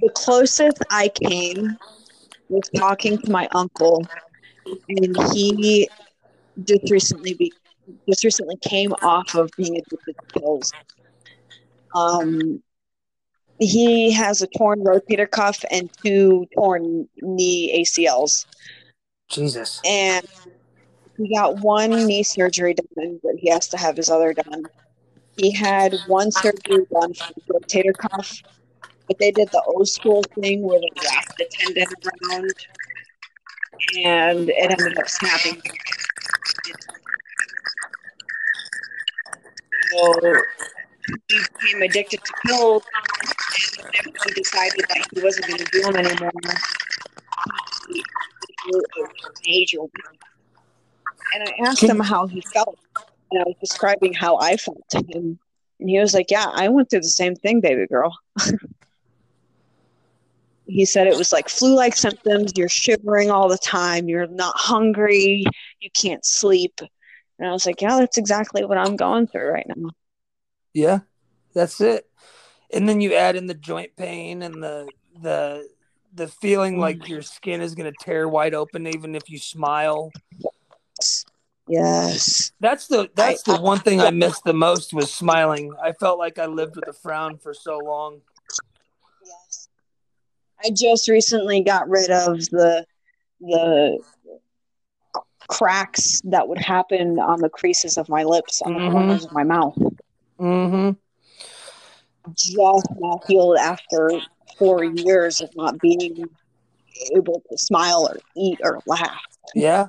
the 0.00 0.10
closest 0.14 0.78
I 0.90 1.08
came 1.08 1.76
was 2.48 2.68
talking 2.76 3.18
to 3.18 3.30
my 3.30 3.48
uncle, 3.54 4.04
and 4.88 5.16
he 5.32 5.88
just 6.64 6.90
recently 6.90 7.34
be, 7.34 7.52
just 8.08 8.24
recently 8.24 8.56
came 8.56 8.92
off 9.02 9.34
of 9.36 9.50
being 9.56 9.76
addicted 9.76 10.16
to 10.18 10.40
pills. 10.40 10.72
Um, 11.94 12.62
he 13.58 14.12
has 14.12 14.42
a 14.42 14.48
torn 14.58 14.80
rotator 14.84 15.30
cuff 15.30 15.64
and 15.70 15.88
two 16.02 16.46
torn 16.54 17.08
knee 17.22 17.84
ACLs. 17.84 18.46
Jesus. 19.28 19.80
And 19.86 20.26
he 21.16 21.34
got 21.34 21.58
one 21.58 21.90
knee 22.06 22.24
surgery 22.24 22.74
done, 22.74 23.20
but 23.22 23.32
he 23.38 23.50
has 23.50 23.68
to 23.68 23.76
have 23.76 23.96
his 23.96 24.10
other 24.10 24.34
done. 24.34 24.64
He 25.36 25.52
had 25.52 25.94
one 26.06 26.30
surgery 26.32 26.86
done 26.92 27.14
for 27.14 27.32
the 27.46 27.54
rotator 27.54 27.96
cuff 27.96 28.42
but 29.06 29.18
they 29.18 29.30
did 29.30 29.50
the 29.50 29.62
old 29.66 29.88
school 29.88 30.22
thing 30.40 30.62
where 30.62 30.80
they 30.80 30.90
wrapped 31.04 31.36
the 31.38 31.46
tendon 31.50 31.88
around 32.30 32.54
and 34.04 34.48
it 34.48 34.70
ended 34.70 34.98
up 34.98 35.08
snapping. 35.08 35.60
So 39.90 40.42
he 41.28 41.38
became 41.38 41.82
addicted 41.82 42.20
to 42.24 42.32
pills 42.46 42.82
and 44.04 44.16
he 44.26 44.32
decided 44.34 44.84
that 44.88 45.06
he 45.12 45.22
wasn't 45.22 45.46
going 45.46 45.58
to 45.58 45.64
do 45.72 45.82
them 45.82 45.96
anymore. 45.96 46.32
And 51.34 51.42
I 51.42 51.68
asked 51.68 51.82
him 51.82 52.00
how 52.00 52.26
he 52.26 52.40
felt, 52.40 52.78
and 53.30 53.40
I 53.40 53.44
was 53.46 53.56
describing 53.60 54.12
how 54.12 54.36
I 54.38 54.56
felt 54.56 54.82
to 54.90 54.98
him. 54.98 55.38
And 55.80 55.90
he 55.90 55.98
was 55.98 56.14
like, 56.14 56.30
Yeah, 56.30 56.46
I 56.52 56.68
went 56.68 56.90
through 56.90 57.00
the 57.00 57.08
same 57.08 57.34
thing, 57.34 57.60
baby 57.60 57.86
girl. 57.86 58.16
he 60.66 60.84
said 60.84 61.06
it 61.06 61.16
was 61.16 61.32
like 61.32 61.48
flu 61.48 61.74
like 61.74 61.96
symptoms. 61.96 62.52
You're 62.56 62.68
shivering 62.68 63.30
all 63.30 63.48
the 63.48 63.58
time. 63.58 64.08
You're 64.08 64.26
not 64.28 64.54
hungry. 64.56 65.44
You 65.80 65.90
can't 65.92 66.24
sleep. 66.24 66.80
And 67.38 67.48
I 67.48 67.52
was 67.52 67.66
like, 67.66 67.80
yeah, 67.80 67.98
that's 67.98 68.16
exactly 68.18 68.64
what 68.64 68.78
I'm 68.78 68.96
going 68.96 69.26
through 69.26 69.50
right 69.50 69.66
now. 69.66 69.90
Yeah, 70.74 71.00
that's 71.54 71.80
it. 71.80 72.06
And 72.72 72.88
then 72.88 73.00
you 73.00 73.14
add 73.14 73.36
in 73.36 73.46
the 73.46 73.54
joint 73.54 73.96
pain 73.96 74.42
and 74.42 74.62
the 74.62 74.88
the 75.22 75.68
the 76.12 76.28
feeling 76.28 76.78
like 76.78 76.98
mm. 76.98 77.08
your 77.08 77.22
skin 77.22 77.60
is 77.60 77.74
going 77.74 77.90
to 77.90 78.04
tear 78.04 78.28
wide 78.28 78.54
open 78.54 78.86
even 78.86 79.14
if 79.14 79.30
you 79.30 79.38
smile. 79.38 80.10
Yes. 81.68 82.52
That's 82.60 82.88
the 82.88 83.08
that's 83.14 83.42
the 83.42 83.56
one 83.60 83.78
thing 83.78 84.00
I 84.00 84.10
missed 84.10 84.44
the 84.44 84.52
most 84.52 84.92
was 84.92 85.12
smiling. 85.12 85.72
I 85.82 85.92
felt 85.92 86.18
like 86.18 86.38
I 86.38 86.46
lived 86.46 86.76
with 86.76 86.88
a 86.88 86.92
frown 86.92 87.38
for 87.38 87.54
so 87.54 87.78
long. 87.78 88.20
I 90.64 90.70
just 90.70 91.08
recently 91.08 91.62
got 91.62 91.88
rid 91.88 92.10
of 92.10 92.38
the 92.50 92.86
the 93.40 93.98
cracks 95.48 96.22
that 96.24 96.48
would 96.48 96.58
happen 96.58 97.18
on 97.18 97.40
the 97.40 97.50
creases 97.50 97.98
of 97.98 98.08
my 98.08 98.24
lips 98.24 98.62
on 98.62 98.72
mm-hmm. 98.72 98.84
the 98.84 98.90
corners 98.90 99.24
of 99.24 99.32
my 99.32 99.44
mouth. 99.44 99.76
Mm-hmm. 100.38 100.90
Just 102.32 102.88
now 102.98 103.20
healed 103.26 103.58
after 103.58 104.10
four 104.58 104.84
years 104.84 105.40
of 105.40 105.54
not 105.56 105.78
being 105.78 106.24
able 107.14 107.42
to 107.50 107.58
smile 107.58 108.08
or 108.10 108.18
eat 108.36 108.60
or 108.62 108.80
laugh. 108.86 109.20
Yeah. 109.54 109.88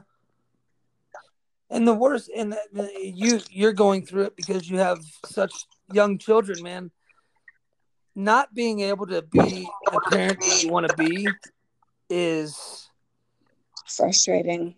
And 1.70 1.88
the 1.88 1.94
worst, 1.94 2.30
and 2.36 2.54
the, 2.54 2.60
the, 2.74 2.92
you 3.02 3.42
you're 3.50 3.74
going 3.74 4.06
through 4.06 4.24
it 4.24 4.36
because 4.36 4.70
you 4.70 4.78
have 4.78 5.00
such 5.26 5.52
young 5.92 6.18
children, 6.18 6.62
man. 6.62 6.92
Not 8.16 8.54
being 8.54 8.82
able 8.82 9.08
to 9.08 9.24
be 9.24 9.68
the 9.92 10.02
parent 10.10 10.40
that 10.40 10.64
you 10.64 10.72
want 10.72 10.88
to 10.88 10.96
be 10.96 11.28
is 12.10 12.88
frustrating. 13.88 14.76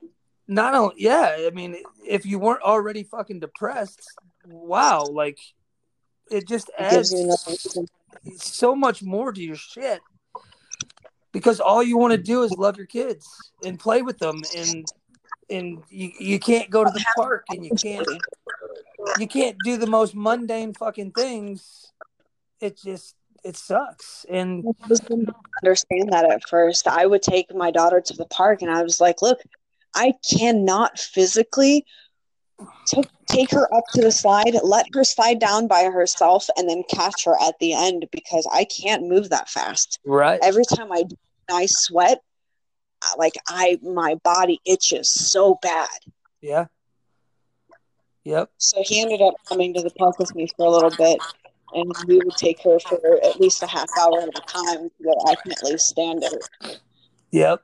Not 0.47 0.73
only, 0.73 0.95
yeah. 0.97 1.35
I 1.39 1.51
mean, 1.53 1.77
if 2.07 2.25
you 2.25 2.39
weren't 2.39 2.63
already 2.63 3.03
fucking 3.03 3.41
depressed, 3.41 4.01
wow, 4.45 5.03
like 5.03 5.39
it 6.31 6.47
just 6.47 6.69
adds 6.77 7.13
so 8.37 8.75
much 8.75 9.03
more 9.03 9.31
to 9.31 9.41
your 9.41 9.55
shit. 9.55 10.01
Because 11.31 11.59
all 11.59 11.83
you 11.83 11.97
want 11.97 12.11
to 12.11 12.17
do 12.17 12.43
is 12.43 12.51
love 12.51 12.77
your 12.77 12.85
kids 12.85 13.27
and 13.63 13.79
play 13.79 14.01
with 14.01 14.17
them 14.17 14.41
and 14.55 14.91
and 15.49 15.81
you, 15.89 16.11
you 16.19 16.39
can't 16.39 16.69
go 16.69 16.83
to 16.83 16.91
the 16.91 17.05
park 17.15 17.45
and 17.49 17.63
you 17.63 17.71
can't 17.71 18.07
you 19.19 19.27
can't 19.27 19.57
do 19.63 19.77
the 19.77 19.87
most 19.87 20.15
mundane 20.15 20.73
fucking 20.73 21.11
things. 21.11 21.91
It 22.59 22.77
just 22.77 23.15
it 23.43 23.55
sucks. 23.55 24.25
And 24.29 24.65
I 24.83 24.87
didn't 24.87 25.29
understand 25.63 26.11
that 26.11 26.29
at 26.29 26.47
first. 26.49 26.87
I 26.87 27.05
would 27.05 27.21
take 27.21 27.53
my 27.53 27.71
daughter 27.71 28.01
to 28.01 28.13
the 28.13 28.25
park 28.25 28.61
and 28.61 28.71
i 28.71 28.83
was 28.83 28.99
like 28.99 29.21
look 29.21 29.39
i 29.95 30.13
cannot 30.29 30.99
physically 30.99 31.85
take, 32.85 33.07
take 33.27 33.51
her 33.51 33.73
up 33.73 33.83
to 33.93 34.01
the 34.01 34.11
slide. 34.11 34.55
Let 34.63 34.85
her 34.93 35.03
slide 35.03 35.39
down 35.39 35.67
by 35.67 35.83
herself 35.85 36.47
and 36.57 36.69
then 36.69 36.83
catch 36.89 37.25
her 37.25 37.35
at 37.41 37.59
the 37.59 37.73
end 37.73 38.05
because 38.11 38.47
i 38.51 38.65
can't 38.65 39.07
move 39.07 39.29
that 39.29 39.49
fast. 39.49 39.99
Right. 40.05 40.39
Every 40.41 40.65
time 40.65 40.91
i 40.91 41.03
i 41.49 41.65
sweat 41.67 42.21
uh, 43.01 43.13
like 43.17 43.33
i 43.47 43.77
my 43.83 44.15
body 44.23 44.59
itches 44.65 45.09
so 45.09 45.59
bad. 45.61 45.89
Yeah. 46.41 46.65
Yep. 48.23 48.51
So 48.57 48.81
he 48.83 49.01
ended 49.01 49.21
up 49.21 49.35
coming 49.47 49.73
to 49.73 49.81
the 49.81 49.91
park 49.91 50.19
with 50.19 50.35
me 50.35 50.47
for 50.57 50.65
a 50.65 50.69
little 50.69 50.95
bit 50.97 51.19
and 51.73 51.93
we 52.07 52.17
would 52.17 52.35
take 52.37 52.61
her 52.63 52.79
for 52.79 53.19
at 53.23 53.39
least 53.39 53.63
a 53.63 53.67
half 53.67 53.89
hour 53.99 54.21
at 54.21 54.29
a 54.29 54.41
time 54.47 54.89
that 55.01 55.25
i 55.27 55.35
can 55.35 55.51
at 55.51 55.63
least 55.63 55.87
stand 55.87 56.23
it. 56.23 56.79
Yep. 57.31 57.63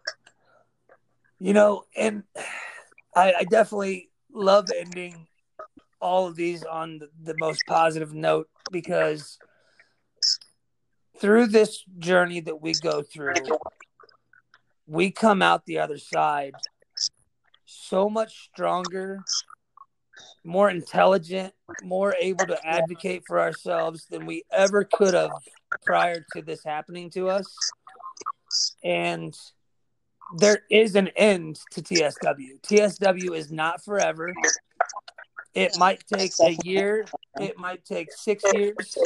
You 1.39 1.53
know 1.53 1.83
and 1.95 2.23
i, 3.15 3.33
I 3.39 3.43
definitely 3.43 4.09
love 4.33 4.67
ending 4.75 5.27
all 6.01 6.27
of 6.27 6.35
these 6.35 6.63
on 6.63 6.99
the, 6.99 7.09
the 7.23 7.35
most 7.37 7.63
positive 7.67 8.13
note 8.13 8.49
because 8.71 9.37
through 11.19 11.47
this 11.47 11.83
journey 11.99 12.41
that 12.41 12.61
we 12.61 12.73
go 12.73 13.01
through 13.01 13.35
we 14.87 15.11
come 15.11 15.41
out 15.41 15.65
the 15.65 15.79
other 15.79 15.97
side 15.97 16.53
so 17.65 18.09
much 18.09 18.49
stronger, 18.53 19.19
more 20.43 20.69
intelligent, 20.69 21.53
more 21.83 22.15
able 22.19 22.45
to 22.45 22.65
advocate 22.65 23.23
for 23.25 23.39
ourselves 23.39 24.05
than 24.09 24.25
we 24.25 24.43
ever 24.51 24.83
could 24.83 25.13
have 25.13 25.31
prior 25.85 26.25
to 26.33 26.41
this 26.41 26.63
happening 26.63 27.09
to 27.11 27.29
us. 27.29 27.45
And 28.83 29.35
there 30.37 30.59
is 30.69 30.95
an 30.95 31.09
end 31.09 31.59
to 31.71 31.81
TSW. 31.81 32.61
TSW 32.61 33.35
is 33.35 33.51
not 33.51 33.83
forever. 33.83 34.33
It 35.53 35.77
might 35.77 36.03
take 36.11 36.31
a 36.41 36.57
year, 36.63 37.05
it 37.39 37.57
might 37.57 37.85
take 37.85 38.11
six 38.11 38.43
years, 38.53 38.97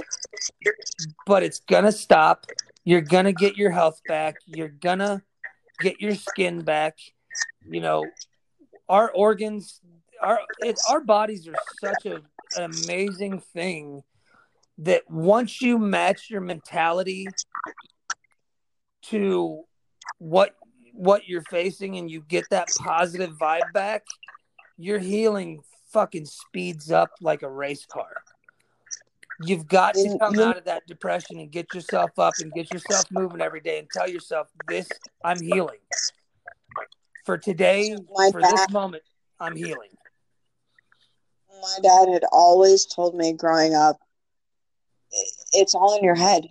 but 1.26 1.44
it's 1.44 1.60
to 1.84 1.92
stop. 1.92 2.46
You're 2.86 3.02
to 3.26 3.34
get 3.34 3.58
your 3.58 3.72
health 3.72 4.00
back. 4.08 4.38
You're 4.46 4.70
to 5.00 5.22
get 5.82 6.00
your 6.00 6.16
skin 6.16 6.62
back. 6.62 6.98
You 7.70 7.82
know, 7.82 8.06
our 8.88 9.12
organs, 9.12 9.82
our 10.22 10.40
it, 10.60 10.80
our 10.90 11.02
bodies 11.02 11.50
are 11.50 11.56
such 11.84 12.06
a, 12.06 12.22
an 12.56 12.72
amazing 12.72 13.40
thing 13.40 14.04
that 14.78 15.10
once 15.10 15.62
you 15.62 15.78
match 15.78 16.30
your 16.30 16.40
mentality 16.40 17.28
to 19.02 19.64
what 20.20 20.56
what 20.98 21.28
you're 21.28 21.44
facing 21.44 21.98
and 21.98 22.10
you 22.10 22.22
get 22.22 22.50
that 22.50 22.68
positive 22.80 23.32
vibe 23.38 23.72
back, 23.72 24.04
your 24.78 25.00
healing 25.00 25.62
fucking 25.92 26.26
speeds 26.26 26.92
up 26.92 27.12
like 27.22 27.44
a 27.44 27.50
race 27.50 27.86
car. 27.86 28.10
You've 29.40 29.68
got 29.68 29.94
to 29.94 30.18
come 30.18 30.40
out 30.40 30.58
of 30.58 30.66
that 30.66 30.88
depression 30.88 31.40
and 31.40 31.52
get 31.52 31.72
yourself 31.74 32.18
up 32.18 32.34
and 32.40 32.52
get 32.52 32.72
yourself 32.74 33.06
moving 33.12 33.42
every 33.42 33.60
day 33.62 33.78
and 33.78 33.88
tell 33.92 34.10
yourself, 34.10 34.48
this, 34.68 34.90
I'm 35.24 35.40
healing. 35.40 35.78
For 37.24 37.38
today, 37.38 37.96
My 38.16 38.32
for 38.32 38.42
dad, 38.42 38.52
this 38.52 38.70
moment, 38.72 39.04
I'm 39.40 39.56
healing. 39.56 39.90
My 41.62 41.78
dad 41.84 42.10
had 42.10 42.24
always 42.32 42.86
told 42.86 43.16
me 43.16 43.34
growing 43.34 43.76
up, 43.76 44.00
it's 45.54 45.76
all 45.76 45.96
in 45.96 46.04
your 46.04 46.16
head. 46.16 46.48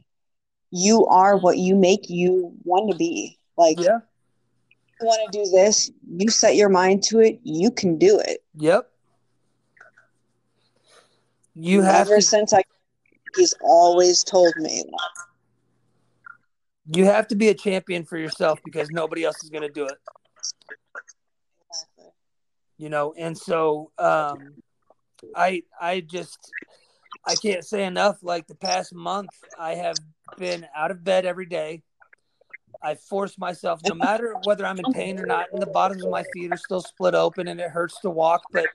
You 0.71 1.07
are 1.07 1.37
what 1.37 1.59
you 1.59 1.75
make 1.75 2.09
you 2.09 2.53
want 2.65 2.91
to 2.93 2.97
be. 2.97 3.39
Like, 3.57 3.81
yeah. 3.81 3.99
You 5.01 5.07
want 5.07 5.33
to 5.33 5.45
do 5.45 5.51
this, 5.51 5.91
you 6.09 6.31
set 6.31 6.57
your 6.57 6.69
mind 6.69 7.03
to 7.05 7.21
it, 7.21 7.41
you 7.43 7.71
can 7.71 7.99
do 7.99 8.19
it. 8.19 8.43
Yep. 8.57 8.91
You 11.55 11.83
have 11.83 12.07
ever 12.09 12.21
since 12.21 12.53
I 12.53 12.63
He's 13.37 13.55
always 13.61 14.25
told 14.25 14.55
me 14.57 14.85
You 16.87 17.05
have 17.05 17.27
to 17.29 17.35
be 17.37 17.49
a 17.49 17.55
champion 17.55 18.05
for 18.05 18.17
yourself 18.17 18.61
because 18.65 18.91
nobody 18.91 19.25
else 19.25 19.43
is 19.43 19.51
going 19.51 19.63
to 19.63 19.69
do 19.69 19.85
it. 19.85 19.99
Exactly. 21.71 22.13
You 22.79 22.89
know, 22.89 23.15
and 23.19 23.37
so 23.37 23.91
um, 23.99 24.55
I 25.35 25.63
I 25.81 26.01
just 26.01 26.39
I 27.27 27.35
can't 27.35 27.65
say 27.65 27.85
enough. 27.85 28.19
Like 28.23 28.47
the 28.47 28.55
past 28.55 28.95
month, 28.95 29.31
I 29.59 29.75
have 29.75 29.97
been 30.39 30.67
out 30.75 30.91
of 30.91 31.05
bed 31.05 31.27
every 31.27 31.47
day. 31.47 31.83
I 32.87 32.95
force 32.95 33.37
myself, 33.37 33.81
no 33.83 33.95
matter 33.95 34.37
whether 34.45 34.65
I'm 34.65 34.79
in 34.79 34.93
pain 34.93 35.19
or 35.19 35.27
not, 35.27 35.49
and 35.53 35.61
the 35.61 35.67
bottoms 35.67 36.05
of 36.05 36.11
my 36.11 36.23
feet 36.23 36.53
are 36.53 36.57
still 36.57 36.81
split 36.81 37.17
open 37.17 37.49
and 37.49 37.61
it 37.61 37.69
hurts 37.69 37.99
to 38.03 38.11
walk, 38.11 38.45
but 38.53 38.69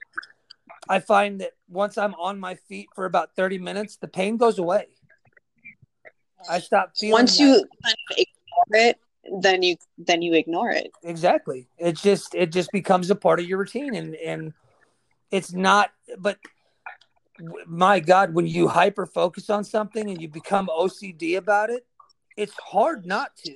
I 0.86 1.00
find 1.00 1.40
that 1.40 1.52
once 1.66 1.96
I'm 1.96 2.12
on 2.16 2.38
my 2.38 2.56
feet 2.56 2.90
for 2.94 3.06
about 3.06 3.34
30 3.36 3.56
minutes, 3.56 3.96
the 3.96 4.08
pain 4.08 4.36
goes 4.36 4.58
away. 4.58 4.88
I 6.46 6.58
stop 6.60 6.92
feeling 6.94 7.22
Once 7.22 7.38
you 7.38 7.64
ignore 8.10 8.82
it, 8.82 8.98
then 9.40 9.62
you 9.62 9.76
then 9.96 10.20
you 10.20 10.34
ignore 10.34 10.70
it. 10.70 10.92
Exactly. 11.02 11.68
It 11.78 11.96
just 11.96 12.34
it 12.34 12.52
just 12.52 12.70
becomes 12.70 13.08
a 13.08 13.14
part 13.14 13.40
of 13.40 13.46
your 13.46 13.60
routine 13.60 13.94
and 13.94 14.14
and 14.16 14.52
it's 15.30 15.54
not 15.54 15.90
but 16.18 16.38
my 17.66 17.98
god 17.98 18.34
when 18.34 18.46
you 18.46 18.68
hyper 18.68 19.06
focus 19.06 19.48
on 19.48 19.64
something 19.64 20.10
and 20.10 20.20
you 20.20 20.28
become 20.28 20.68
OCD 20.68 21.38
about 21.38 21.70
it, 21.70 21.86
it's 22.36 22.54
hard 22.58 23.06
not 23.06 23.34
to. 23.46 23.54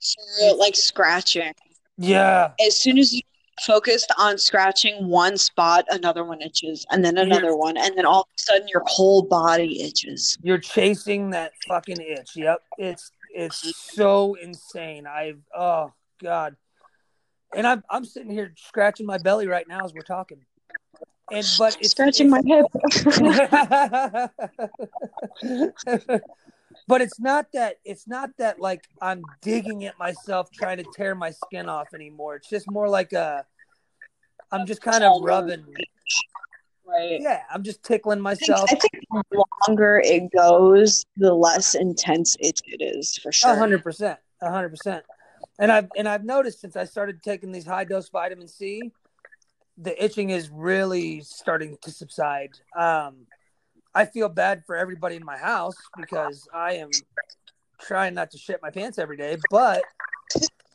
So, 0.00 0.56
like 0.56 0.74
scratching. 0.76 1.52
Yeah. 1.96 2.52
As 2.66 2.78
soon 2.78 2.98
as 2.98 3.12
you 3.12 3.20
focused 3.64 4.10
on 4.18 4.38
scratching 4.38 5.06
one 5.08 5.36
spot, 5.36 5.84
another 5.90 6.24
one 6.24 6.40
itches, 6.40 6.86
and 6.90 7.04
then 7.04 7.18
another 7.18 7.48
You're, 7.48 7.56
one, 7.56 7.76
and 7.76 7.96
then 7.96 8.06
all 8.06 8.22
of 8.22 8.28
a 8.36 8.40
sudden 8.40 8.68
your 8.68 8.82
whole 8.86 9.22
body 9.22 9.82
itches. 9.82 10.38
You're 10.42 10.58
chasing 10.58 11.30
that 11.30 11.52
fucking 11.68 12.00
itch. 12.00 12.30
Yep, 12.34 12.62
it's 12.78 13.12
it's 13.34 13.76
so 13.94 14.34
insane. 14.42 15.06
I 15.06 15.34
oh 15.54 15.92
god, 16.22 16.56
and 17.54 17.66
I'm 17.66 17.84
I'm 17.90 18.04
sitting 18.04 18.30
here 18.30 18.54
scratching 18.56 19.06
my 19.06 19.18
belly 19.18 19.46
right 19.46 19.68
now 19.68 19.84
as 19.84 19.92
we're 19.92 20.00
talking. 20.02 20.38
And 21.30 21.46
but 21.58 21.76
it's 21.80 21.90
scratching 21.90 22.32
it's, 22.34 22.44
my 22.44 23.20
head. 26.02 26.20
but 26.86 27.00
it's 27.00 27.20
not 27.20 27.46
that 27.52 27.76
it's 27.84 28.06
not 28.08 28.30
that 28.38 28.60
like 28.60 28.84
I'm 29.00 29.22
digging 29.42 29.84
at 29.84 29.98
myself 29.98 30.50
trying 30.50 30.78
to 30.78 30.84
tear 30.94 31.14
my 31.14 31.30
skin 31.30 31.68
off 31.68 31.94
anymore. 31.94 32.36
It's 32.36 32.48
just 32.48 32.70
more 32.70 32.88
like 32.88 33.12
a 33.12 33.44
I'm 34.52 34.66
just 34.66 34.82
kind 34.82 35.04
of 35.04 35.22
rubbing. 35.22 35.64
Right. 36.86 37.20
Yeah, 37.20 37.42
I'm 37.52 37.62
just 37.62 37.84
tickling 37.84 38.20
myself. 38.20 38.64
I 38.64 38.74
think, 38.74 39.04
I 39.12 39.16
think 39.16 39.26
the 39.30 39.44
longer 39.68 40.02
it 40.04 40.32
goes, 40.32 41.04
the 41.16 41.32
less 41.32 41.76
intense 41.76 42.36
it, 42.40 42.60
it 42.64 42.82
is 42.82 43.16
for 43.22 43.30
sure. 43.30 43.54
hundred 43.54 43.84
percent, 43.84 44.18
hundred 44.42 44.70
percent. 44.70 45.04
And 45.60 45.70
I've 45.70 45.88
and 45.96 46.08
I've 46.08 46.24
noticed 46.24 46.60
since 46.60 46.74
I 46.74 46.84
started 46.84 47.22
taking 47.22 47.52
these 47.52 47.66
high 47.66 47.84
dose 47.84 48.08
vitamin 48.08 48.48
C, 48.48 48.90
the 49.78 50.02
itching 50.02 50.30
is 50.30 50.50
really 50.50 51.20
starting 51.20 51.76
to 51.82 51.90
subside. 51.92 52.50
Um, 52.76 53.26
I 53.94 54.04
feel 54.04 54.28
bad 54.28 54.62
for 54.66 54.76
everybody 54.76 55.16
in 55.16 55.24
my 55.24 55.36
house 55.36 55.76
because 55.96 56.48
I 56.54 56.74
am 56.74 56.90
trying 57.80 58.14
not 58.14 58.30
to 58.32 58.38
shit 58.38 58.60
my 58.62 58.70
pants 58.70 58.98
every 58.98 59.16
day, 59.16 59.36
but 59.50 59.82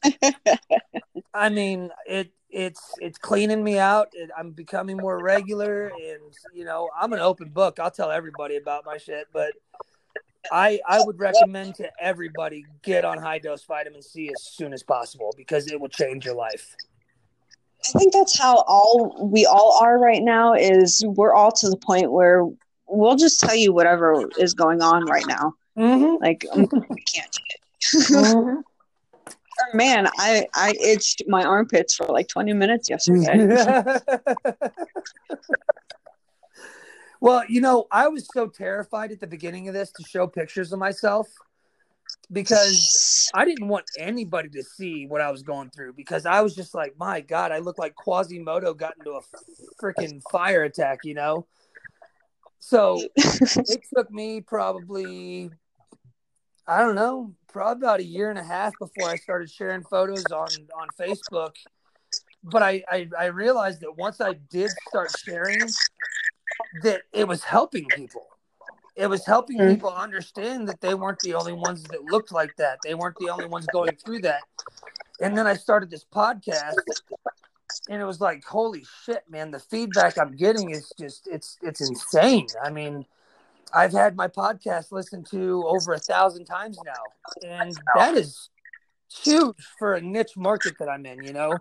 I 1.34 1.50
mean, 1.50 1.92
it 2.08 2.32
it's 2.50 2.82
it's 3.00 3.18
cleaning 3.18 3.64
me 3.64 3.78
out. 3.78 4.10
It, 4.14 4.30
I'm 4.38 4.52
becoming 4.52 4.98
more 4.98 5.22
regular, 5.22 5.88
and 5.88 6.34
you 6.54 6.66
know, 6.66 6.90
I'm 7.00 7.14
an 7.14 7.20
open 7.20 7.50
book. 7.50 7.80
I'll 7.80 7.92
tell 7.92 8.12
everybody 8.12 8.58
about 8.58 8.86
my 8.86 8.98
shit, 8.98 9.28
but 9.34 9.54
I 10.52 10.80
I 10.88 11.04
would 11.04 11.20
recommend 11.20 11.76
to 11.76 11.90
everybody 12.00 12.66
get 12.82 13.06
on 13.06 13.18
high 13.18 13.40
dose 13.40 13.64
vitamin 13.64 14.02
C 14.02 14.30
as 14.30 14.44
soon 14.44 14.74
as 14.74 14.84
possible 14.84 15.34
because 15.38 15.72
it 15.72 15.80
will 15.80 15.90
change 15.90 16.26
your 16.26 16.36
life. 16.36 16.76
I 17.88 18.00
think 18.00 18.14
that's 18.14 18.38
how 18.38 18.64
all 18.68 19.30
we 19.32 19.46
all 19.46 19.78
are 19.82 20.00
right 20.00 20.24
now 20.24 20.54
is 20.54 21.04
we're 21.06 21.34
all 21.34 21.52
to 21.52 21.70
the 21.70 21.78
point 21.78 22.12
where 22.12 22.48
we'll 22.88 23.16
just 23.16 23.40
tell 23.40 23.56
you 23.56 23.74
whatever 23.74 24.30
is 24.38 24.54
going 24.54 24.82
on 24.82 25.06
right 25.06 25.26
now. 25.28 25.54
Mm-hmm. 25.78 26.24
Like 26.24 26.46
we 26.56 26.68
can't. 27.02 27.38
Mm-hmm. 27.96 28.62
Man, 29.74 30.08
I 30.18 30.46
I 30.54 30.74
itched 30.82 31.24
my 31.28 31.44
armpits 31.44 31.96
for 31.96 32.08
like 32.08 32.28
20 32.28 32.54
minutes 32.54 32.90
yesterday. 32.90 33.56
well, 37.22 37.44
you 37.48 37.62
know, 37.62 37.88
I 37.90 38.10
was 38.10 38.28
so 38.34 38.48
terrified 38.48 39.12
at 39.12 39.22
the 39.22 39.28
beginning 39.28 39.70
of 39.70 39.74
this 39.74 39.92
to 39.94 40.04
show 40.04 40.28
pictures 40.28 40.74
of 40.74 40.80
myself 40.80 41.30
because 42.32 43.30
I 43.34 43.46
didn't 43.46 43.68
want 43.68 43.86
anybody 43.98 44.50
to 44.50 44.64
see 44.64 45.06
what 45.08 45.22
I 45.22 45.32
was 45.32 45.44
going 45.44 45.70
through 45.70 45.94
because 45.94 46.26
I 46.26 46.42
was 46.42 46.56
just 46.56 46.74
like, 46.74 46.98
my 46.98 47.22
God, 47.22 47.52
I 47.52 47.60
look 47.60 47.78
like 47.78 47.96
Quasimodo 47.96 48.74
got 48.74 48.94
into 48.98 49.12
a 49.12 49.22
freaking 49.82 50.22
fire 50.32 50.64
attack, 50.64 51.00
you 51.04 51.14
know? 51.14 51.46
So 52.66 53.10
it 53.16 53.84
took 53.96 54.10
me 54.10 54.42
probably, 54.42 55.52
I 56.66 56.80
don't 56.80 56.96
know, 56.96 57.36
probably 57.48 57.84
about 57.84 58.00
a 58.00 58.04
year 58.04 58.32
and 58.32 58.40
a 58.40 58.44
half 58.44 58.76
before 58.80 59.08
I 59.08 59.18
started 59.18 59.52
sharing 59.52 59.84
photos 59.84 60.32
on, 60.32 60.68
on 60.76 60.90
Facebook. 61.00 61.58
But 62.44 62.64
I, 62.64 62.84
I, 62.90 63.08
I 63.18 63.26
realized 63.28 63.82
that 63.82 63.96
once 63.96 64.20
I 64.20 64.34
did 64.34 64.72
start 64.90 65.12
sharing, 65.16 65.70
that 66.82 67.04
it 67.14 67.28
was 67.28 67.44
helping 67.44 67.86
people 67.92 68.26
it 68.96 69.08
was 69.08 69.26
helping 69.26 69.58
Mhm. 69.60 69.74
people 69.74 69.90
understand 69.90 70.70
that 70.70 70.80
they 70.80 70.96
weren't 70.96 71.20
the 71.20 71.34
only 71.34 71.52
ones 71.52 71.84
that 71.84 72.06
looked 72.06 72.32
like 72.32 72.56
that. 72.56 72.80
They 72.82 72.96
weren't 72.96 73.18
the 73.18 73.30
only 73.30 73.46
ones 73.46 73.68
going 73.68 73.98
through 73.98 74.22
that. 74.22 74.44
And 75.20 75.38
then 75.38 75.46
I 75.46 75.54
started 75.56 75.90
this 75.90 76.06
podcast 76.06 76.76
and 77.90 78.02
it 78.02 78.06
was 78.06 78.22
like, 78.22 78.44
holy 78.44 78.86
shit, 79.04 79.24
man, 79.30 79.52
the 79.52 79.60
feedback 79.60 80.18
I'm 80.18 80.36
getting 80.36 80.72
is 80.72 80.92
just 80.98 81.28
it's 81.28 81.58
it's 81.62 81.82
insane. 81.82 82.48
I 82.64 82.70
mean, 82.70 83.06
I've 83.74 83.92
had 83.92 84.16
my 84.16 84.28
podcast 84.28 84.92
listened 84.92 85.28
to 85.32 85.64
over 85.68 85.94
a 85.94 86.00
thousand 86.00 86.46
times 86.46 86.80
now. 86.86 87.48
And 87.48 87.78
that 87.96 88.16
is 88.16 88.50
huge 89.12 89.56
for 89.78 89.96
a 89.96 90.02
niche 90.02 90.38
market 90.38 90.76
that 90.80 90.90
I'm 90.90 91.06
in, 91.06 91.24
you 91.24 91.34
know? 91.34 91.58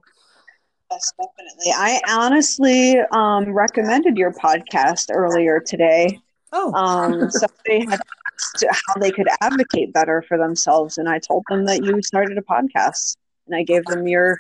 Yes, 0.91 1.13
definitely. 1.19 1.73
I 1.75 2.01
honestly 2.09 3.01
um, 3.11 3.53
recommended 3.53 4.17
your 4.17 4.33
podcast 4.33 5.11
earlier 5.13 5.61
today. 5.61 6.21
Oh, 6.53 6.73
Um, 6.73 7.31
somebody 7.31 7.91
had 7.91 8.01
asked 8.33 8.65
how 8.71 9.01
they 9.01 9.11
could 9.11 9.27
advocate 9.41 9.93
better 9.93 10.23
for 10.23 10.39
themselves, 10.39 10.99
and 10.99 11.09
I 11.09 11.19
told 11.19 11.45
them 11.49 11.65
that 11.67 11.85
you 11.85 12.01
started 12.03 12.39
a 12.39 12.43
podcast, 12.43 13.17
and 13.47 13.57
I 13.57 13.63
gave 13.65 13.85
them 13.87 14.07
your 14.07 14.39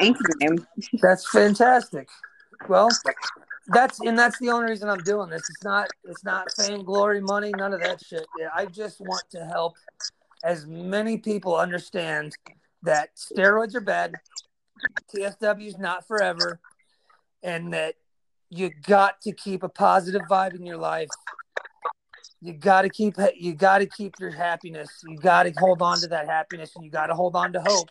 anchor 0.00 0.22
name. 0.40 0.66
That's 1.00 1.28
fantastic. 1.28 2.08
Well, 2.68 2.90
that's 3.68 4.00
and 4.00 4.18
that's 4.18 4.38
the 4.38 4.50
only 4.50 4.70
reason 4.70 4.88
I'm 4.88 5.02
doing 5.02 5.30
this. 5.30 5.42
It's 5.48 5.64
not 5.64 5.88
it's 6.04 6.24
not 6.24 6.50
fame, 6.52 6.84
glory, 6.84 7.20
money, 7.20 7.52
none 7.56 7.72
of 7.72 7.80
that 7.80 8.04
shit. 8.04 8.26
Yeah, 8.38 8.48
I 8.54 8.66
just 8.66 9.00
want 9.00 9.24
to 9.30 9.44
help 9.44 9.76
as 10.44 10.66
many 10.66 11.18
people 11.18 11.56
understand 11.56 12.36
that 12.82 13.10
steroids 13.16 13.74
are 13.74 13.80
bad, 13.80 14.14
TSW 15.14 15.66
is 15.66 15.78
not 15.78 16.06
forever, 16.06 16.60
and 17.42 17.72
that 17.72 17.94
you 18.50 18.70
got 18.86 19.20
to 19.22 19.32
keep 19.32 19.62
a 19.62 19.68
positive 19.68 20.22
vibe 20.30 20.54
in 20.54 20.64
your 20.64 20.76
life. 20.76 21.08
You 22.40 22.52
got 22.52 22.82
to 22.82 22.88
keep 22.88 23.16
you 23.36 23.54
got 23.54 23.78
to 23.78 23.86
keep 23.86 24.14
your 24.20 24.30
happiness. 24.30 24.88
You 25.06 25.18
got 25.18 25.42
to 25.42 25.52
hold 25.58 25.82
on 25.82 25.98
to 26.00 26.08
that 26.08 26.26
happiness, 26.26 26.72
and 26.76 26.84
you 26.84 26.90
got 26.90 27.08
to 27.08 27.14
hold 27.14 27.34
on 27.34 27.52
to 27.52 27.60
hope. 27.60 27.90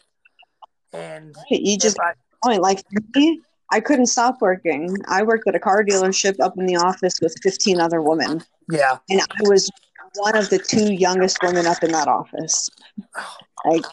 And 0.93 1.35
You 1.49 1.77
just 1.77 1.99
I, 1.99 2.13
point 2.43 2.61
like 2.61 2.83
me, 3.15 3.41
I 3.71 3.79
couldn't 3.79 4.07
stop 4.07 4.37
working. 4.41 4.95
I 5.07 5.23
worked 5.23 5.47
at 5.47 5.55
a 5.55 5.59
car 5.59 5.83
dealership 5.83 6.39
up 6.39 6.57
in 6.57 6.65
the 6.65 6.77
office 6.77 7.19
with 7.21 7.35
15 7.43 7.79
other 7.79 8.01
women, 8.01 8.43
yeah, 8.69 8.97
and 9.09 9.21
I 9.21 9.41
was 9.41 9.69
one 10.15 10.35
of 10.37 10.49
the 10.49 10.57
two 10.59 10.93
youngest 10.93 11.37
women 11.43 11.65
up 11.67 11.83
in 11.83 11.91
that 11.91 12.07
office. 12.07 12.69
Oh, 13.17 13.37
like 13.65 13.83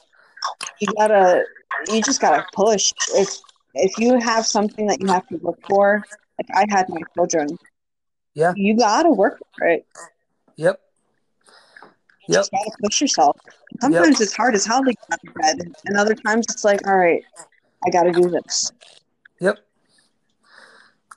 you 0.81 0.89
gotta, 0.97 1.45
you 1.89 2.03
just 2.03 2.21
gotta 2.21 2.45
push. 2.55 2.93
If 3.15 3.37
if 3.75 3.99
you 3.99 4.19
have 4.21 4.47
something 4.47 4.87
that 4.87 5.01
you 5.01 5.09
have 5.09 5.27
to 5.29 5.37
work 5.39 5.59
for, 5.69 6.05
like 6.39 6.49
I 6.55 6.67
had 6.75 6.89
my 6.89 7.01
children, 7.17 7.59
Yeah. 8.35 8.53
you 8.57 8.77
gotta 8.77 9.11
work 9.11 9.41
for 9.59 9.67
it. 9.67 9.87
yep. 10.57 10.81
You 12.29 12.35
just 12.35 12.51
gotta 12.51 12.71
push 12.83 13.01
yourself. 13.01 13.39
Sometimes 13.81 14.21
it's 14.21 14.35
hard 14.35 14.55
as 14.55 14.65
hell 14.65 14.83
to 14.85 14.93
get 14.93 14.99
out 15.13 15.19
of 15.27 15.35
bed, 15.35 15.75
and 15.85 15.97
other 15.97 16.15
times 16.15 16.47
it's 16.51 16.65
like, 16.65 16.87
all 16.87 16.97
right, 16.97 17.23
I 17.87 17.91
gotta 17.91 18.13
do 18.13 18.31
this. 18.31 18.73
Yep. 19.41 19.59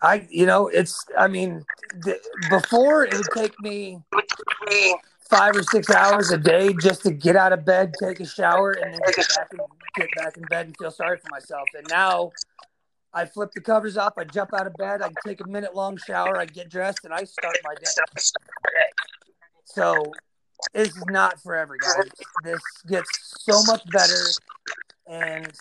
I, 0.01 0.28
you 0.30 0.45
know, 0.45 0.68
it's, 0.68 1.05
I 1.18 1.28
mean, 1.28 1.66
th- 2.03 2.22
before 2.49 3.05
it 3.05 3.16
would 3.16 3.30
take 3.34 3.60
me 3.62 3.99
five 5.30 5.55
or 5.55 5.64
six 5.64 5.89
hours 5.89 6.32
a 6.32 6.38
day 6.38 6.74
just 6.74 7.03
to 7.03 7.12
get 7.12 7.36
out 7.36 7.51
of 7.51 7.66
bed, 7.66 7.93
take 8.01 8.20
a 8.20 8.26
shower, 8.26 8.72
and 8.72 8.93
then 8.93 8.99
get 9.16 9.28
back, 9.36 9.49
in, 9.53 9.60
get 9.95 10.10
back 10.16 10.38
in 10.38 10.43
bed 10.43 10.68
and 10.68 10.78
feel 10.78 10.91
sorry 10.91 11.18
for 11.18 11.28
myself. 11.32 11.68
And 11.76 11.88
now 11.89 12.32
I 13.14 13.26
flip 13.26 13.51
the 13.55 13.62
covers 13.62 13.97
off, 13.97 14.14
I 14.18 14.26
jump 14.26 14.53
out 14.53 14.68
of 14.68 14.74
bed, 14.76 15.01
I 15.01 15.10
take 15.26 15.41
a 15.41 15.47
minute 15.47 15.74
long 15.74 15.97
shower, 15.97 16.38
I 16.38 16.45
get 16.45 16.70
dressed, 16.70 16.99
and 17.03 17.14
I 17.14 17.24
start 17.24 17.58
my 17.64 17.74
day. 17.74 18.22
So 19.66 20.12
this 20.74 20.95
is 20.95 21.05
not 21.08 21.41
forever, 21.41 21.78
guys. 21.78 22.10
This 22.43 22.62
gets 22.88 23.10
so 23.43 23.62
much 23.64 23.82
better, 23.91 24.24
and 25.08 25.51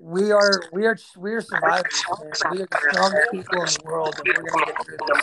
we 0.00 0.30
are 0.30 0.62
we 0.72 0.86
are 0.86 0.96
we 1.16 1.32
are 1.32 1.40
survivors. 1.40 2.04
Man. 2.08 2.32
We 2.52 2.62
are 2.62 2.66
the 2.66 2.78
strongest 2.90 3.30
people 3.30 3.60
in 3.60 3.66
the 3.66 3.80
world, 3.84 4.14
and 4.24 4.36
we're 4.36 4.50
gonna 4.50 4.66
get 4.66 4.84
through 4.84 4.96
this. 5.06 5.20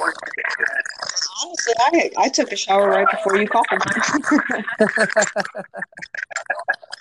Honestly, 1.43 1.73
I 1.79 2.11
I 2.17 2.29
took 2.29 2.51
a 2.51 2.55
shower 2.55 2.89
right 2.89 3.07
before 3.09 3.37
you 3.37 3.47
called. 3.47 3.65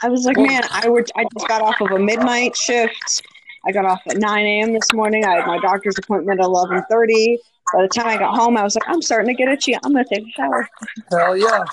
I 0.03 0.09
was 0.09 0.25
like, 0.27 0.37
man, 0.37 0.62
I 0.70 0.89
worked. 0.89 1.12
I 1.16 1.25
just 1.35 1.49
got 1.49 1.62
off 1.62 1.81
of 1.81 1.91
a 1.91 1.99
midnight 1.99 2.57
shift. 2.57 3.22
I 3.66 3.72
got 3.72 3.87
off 3.87 4.03
at 4.09 4.18
9 4.18 4.45
a.m. 4.45 4.75
this 4.75 4.93
morning. 4.93 5.25
I 5.25 5.37
had 5.37 5.47
my 5.47 5.59
doctor's 5.61 5.97
appointment 5.99 6.41
at 6.41 6.47
11:30. 6.47 7.39
By 7.72 7.83
the 7.83 7.89
time 7.89 8.07
I 8.07 8.18
got 8.18 8.35
home, 8.37 8.57
I 8.57 8.62
was 8.62 8.75
like, 8.75 8.85
I'm 8.87 9.01
starting 9.01 9.35
to 9.35 9.43
get 9.43 9.49
itchy. 9.49 9.75
I'm 9.75 9.93
gonna 9.93 10.05
take 10.05 10.27
a 10.27 10.31
shower. 10.31 10.68
Hell 11.11 11.37
yeah. 11.37 11.64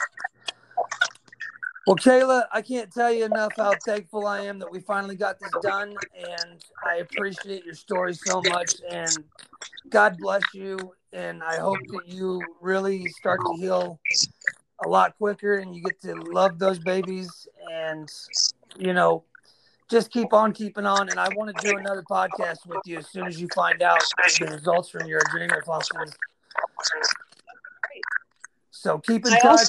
Well, 1.87 1.95
Kala, 1.95 2.47
I 2.51 2.61
can't 2.61 2.91
tell 2.91 3.11
you 3.11 3.25
enough 3.25 3.53
how 3.57 3.73
thankful 3.83 4.27
I 4.27 4.41
am 4.41 4.59
that 4.59 4.71
we 4.71 4.81
finally 4.81 5.15
got 5.15 5.39
this 5.39 5.49
done, 5.63 5.95
and 6.15 6.63
I 6.85 6.97
appreciate 6.97 7.65
your 7.65 7.73
story 7.73 8.13
so 8.13 8.39
much. 8.49 8.75
And 8.91 9.09
God 9.89 10.17
bless 10.19 10.43
you, 10.53 10.77
and 11.11 11.41
I 11.41 11.57
hope 11.57 11.79
that 11.87 12.07
you 12.07 12.39
really 12.61 13.07
start 13.07 13.39
to 13.47 13.53
heal 13.59 13.99
a 14.85 14.87
lot 14.87 15.17
quicker, 15.17 15.55
and 15.55 15.75
you 15.75 15.81
get 15.81 15.99
to 16.01 16.13
love 16.13 16.59
those 16.59 16.77
babies, 16.77 17.47
and 17.71 18.07
you 18.77 18.93
know, 18.93 19.23
just 19.89 20.11
keep 20.11 20.33
on 20.33 20.53
keeping 20.53 20.85
on. 20.85 21.09
And 21.09 21.19
I 21.19 21.29
want 21.35 21.55
to 21.57 21.67
do 21.67 21.77
another 21.77 22.03
podcast 22.03 22.67
with 22.67 22.81
you 22.85 22.99
as 22.99 23.07
soon 23.09 23.25
as 23.25 23.41
you 23.41 23.47
find 23.55 23.81
out 23.81 24.01
the 24.39 24.45
results 24.45 24.89
from 24.89 25.07
your 25.07 25.19
adrenal 25.27 25.61
functions. 25.65 26.13
So 28.69 28.99
keep 28.99 29.25
in 29.25 29.31
touch. 29.39 29.67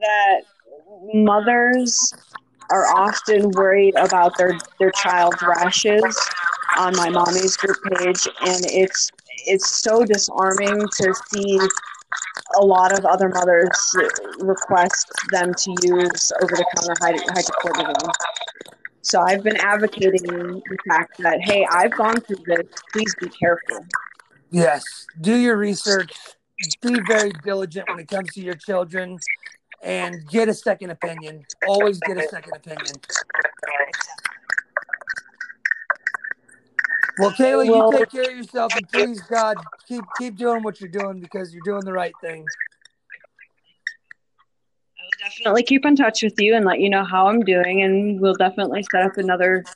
That 0.00 0.40
mothers 1.14 2.12
are 2.70 2.86
often 2.96 3.50
worried 3.50 3.94
about 3.96 4.36
their 4.38 4.58
their 4.78 4.92
child's 4.92 5.42
rashes 5.42 6.18
on 6.78 6.96
my 6.96 7.08
mommy's 7.10 7.56
group 7.56 7.76
page, 7.98 8.26
and 8.42 8.64
it's 8.66 9.10
it's 9.46 9.76
so 9.82 10.04
disarming 10.04 10.78
to 10.78 11.14
see 11.32 11.58
a 12.60 12.64
lot 12.64 12.96
of 12.96 13.04
other 13.04 13.28
mothers 13.28 13.68
request 14.40 15.12
them 15.30 15.54
to 15.54 15.70
use 15.82 16.32
over 16.42 16.56
the 16.56 16.64
counter 16.76 16.94
hydrocortisone. 17.00 18.12
So 19.02 19.20
I've 19.20 19.42
been 19.42 19.56
advocating 19.56 20.22
the 20.22 20.78
fact 20.88 21.18
that 21.18 21.40
hey, 21.42 21.66
I've 21.70 21.92
gone 21.92 22.20
through 22.20 22.44
this. 22.46 22.66
Please 22.92 23.14
be 23.20 23.28
careful. 23.28 23.86
Yes, 24.50 25.06
do 25.20 25.36
your 25.36 25.56
research. 25.56 26.12
Be 26.82 27.00
very 27.08 27.32
diligent 27.42 27.88
when 27.88 28.00
it 28.00 28.08
comes 28.08 28.30
to 28.34 28.42
your 28.42 28.54
children, 28.54 29.18
and 29.82 30.26
get 30.28 30.48
a 30.48 30.54
second 30.54 30.90
opinion. 30.90 31.44
Always 31.66 32.00
get 32.00 32.18
a 32.18 32.28
second 32.28 32.56
opinion. 32.56 33.00
Well, 37.18 37.32
Kala, 37.32 37.64
you 37.66 37.86
take 37.92 38.10
care 38.10 38.30
of 38.30 38.36
yourself, 38.36 38.76
and 38.76 38.88
please, 38.88 39.20
God, 39.22 39.58
keep 39.86 40.04
keep 40.16 40.36
doing 40.36 40.62
what 40.62 40.80
you're 40.80 40.90
doing 40.90 41.20
because 41.20 41.52
you're 41.52 41.62
doing 41.62 41.84
the 41.84 41.92
right 41.92 42.14
thing. 42.20 42.46
I 44.98 45.04
will 45.04 45.10
definitely 45.18 45.62
keep 45.64 45.84
in 45.84 45.96
touch 45.96 46.22
with 46.22 46.38
you 46.38 46.54
and 46.54 46.64
let 46.64 46.80
you 46.80 46.88
know 46.88 47.04
how 47.04 47.26
I'm 47.26 47.40
doing, 47.40 47.82
and 47.82 48.20
we'll 48.20 48.34
definitely 48.34 48.82
set 48.90 49.02
up 49.02 49.18
another 49.18 49.66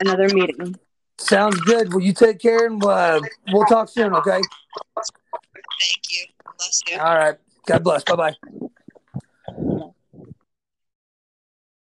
another 0.00 0.28
meeting. 0.28 0.78
Sounds 1.18 1.60
good. 1.60 1.92
Well, 1.92 2.00
you 2.00 2.12
take 2.12 2.38
care, 2.38 2.66
and 2.66 2.82
uh, 2.82 3.20
we'll 3.52 3.66
talk 3.66 3.88
soon. 3.88 4.14
Okay. 4.14 4.40
Thank 4.40 6.10
you. 6.10 6.26
Bless 6.58 6.80
you. 6.90 6.98
All 6.98 7.16
right. 7.16 7.36
God 7.66 7.84
bless. 7.84 8.04
Bye 8.04 8.16
bye. 8.16 8.68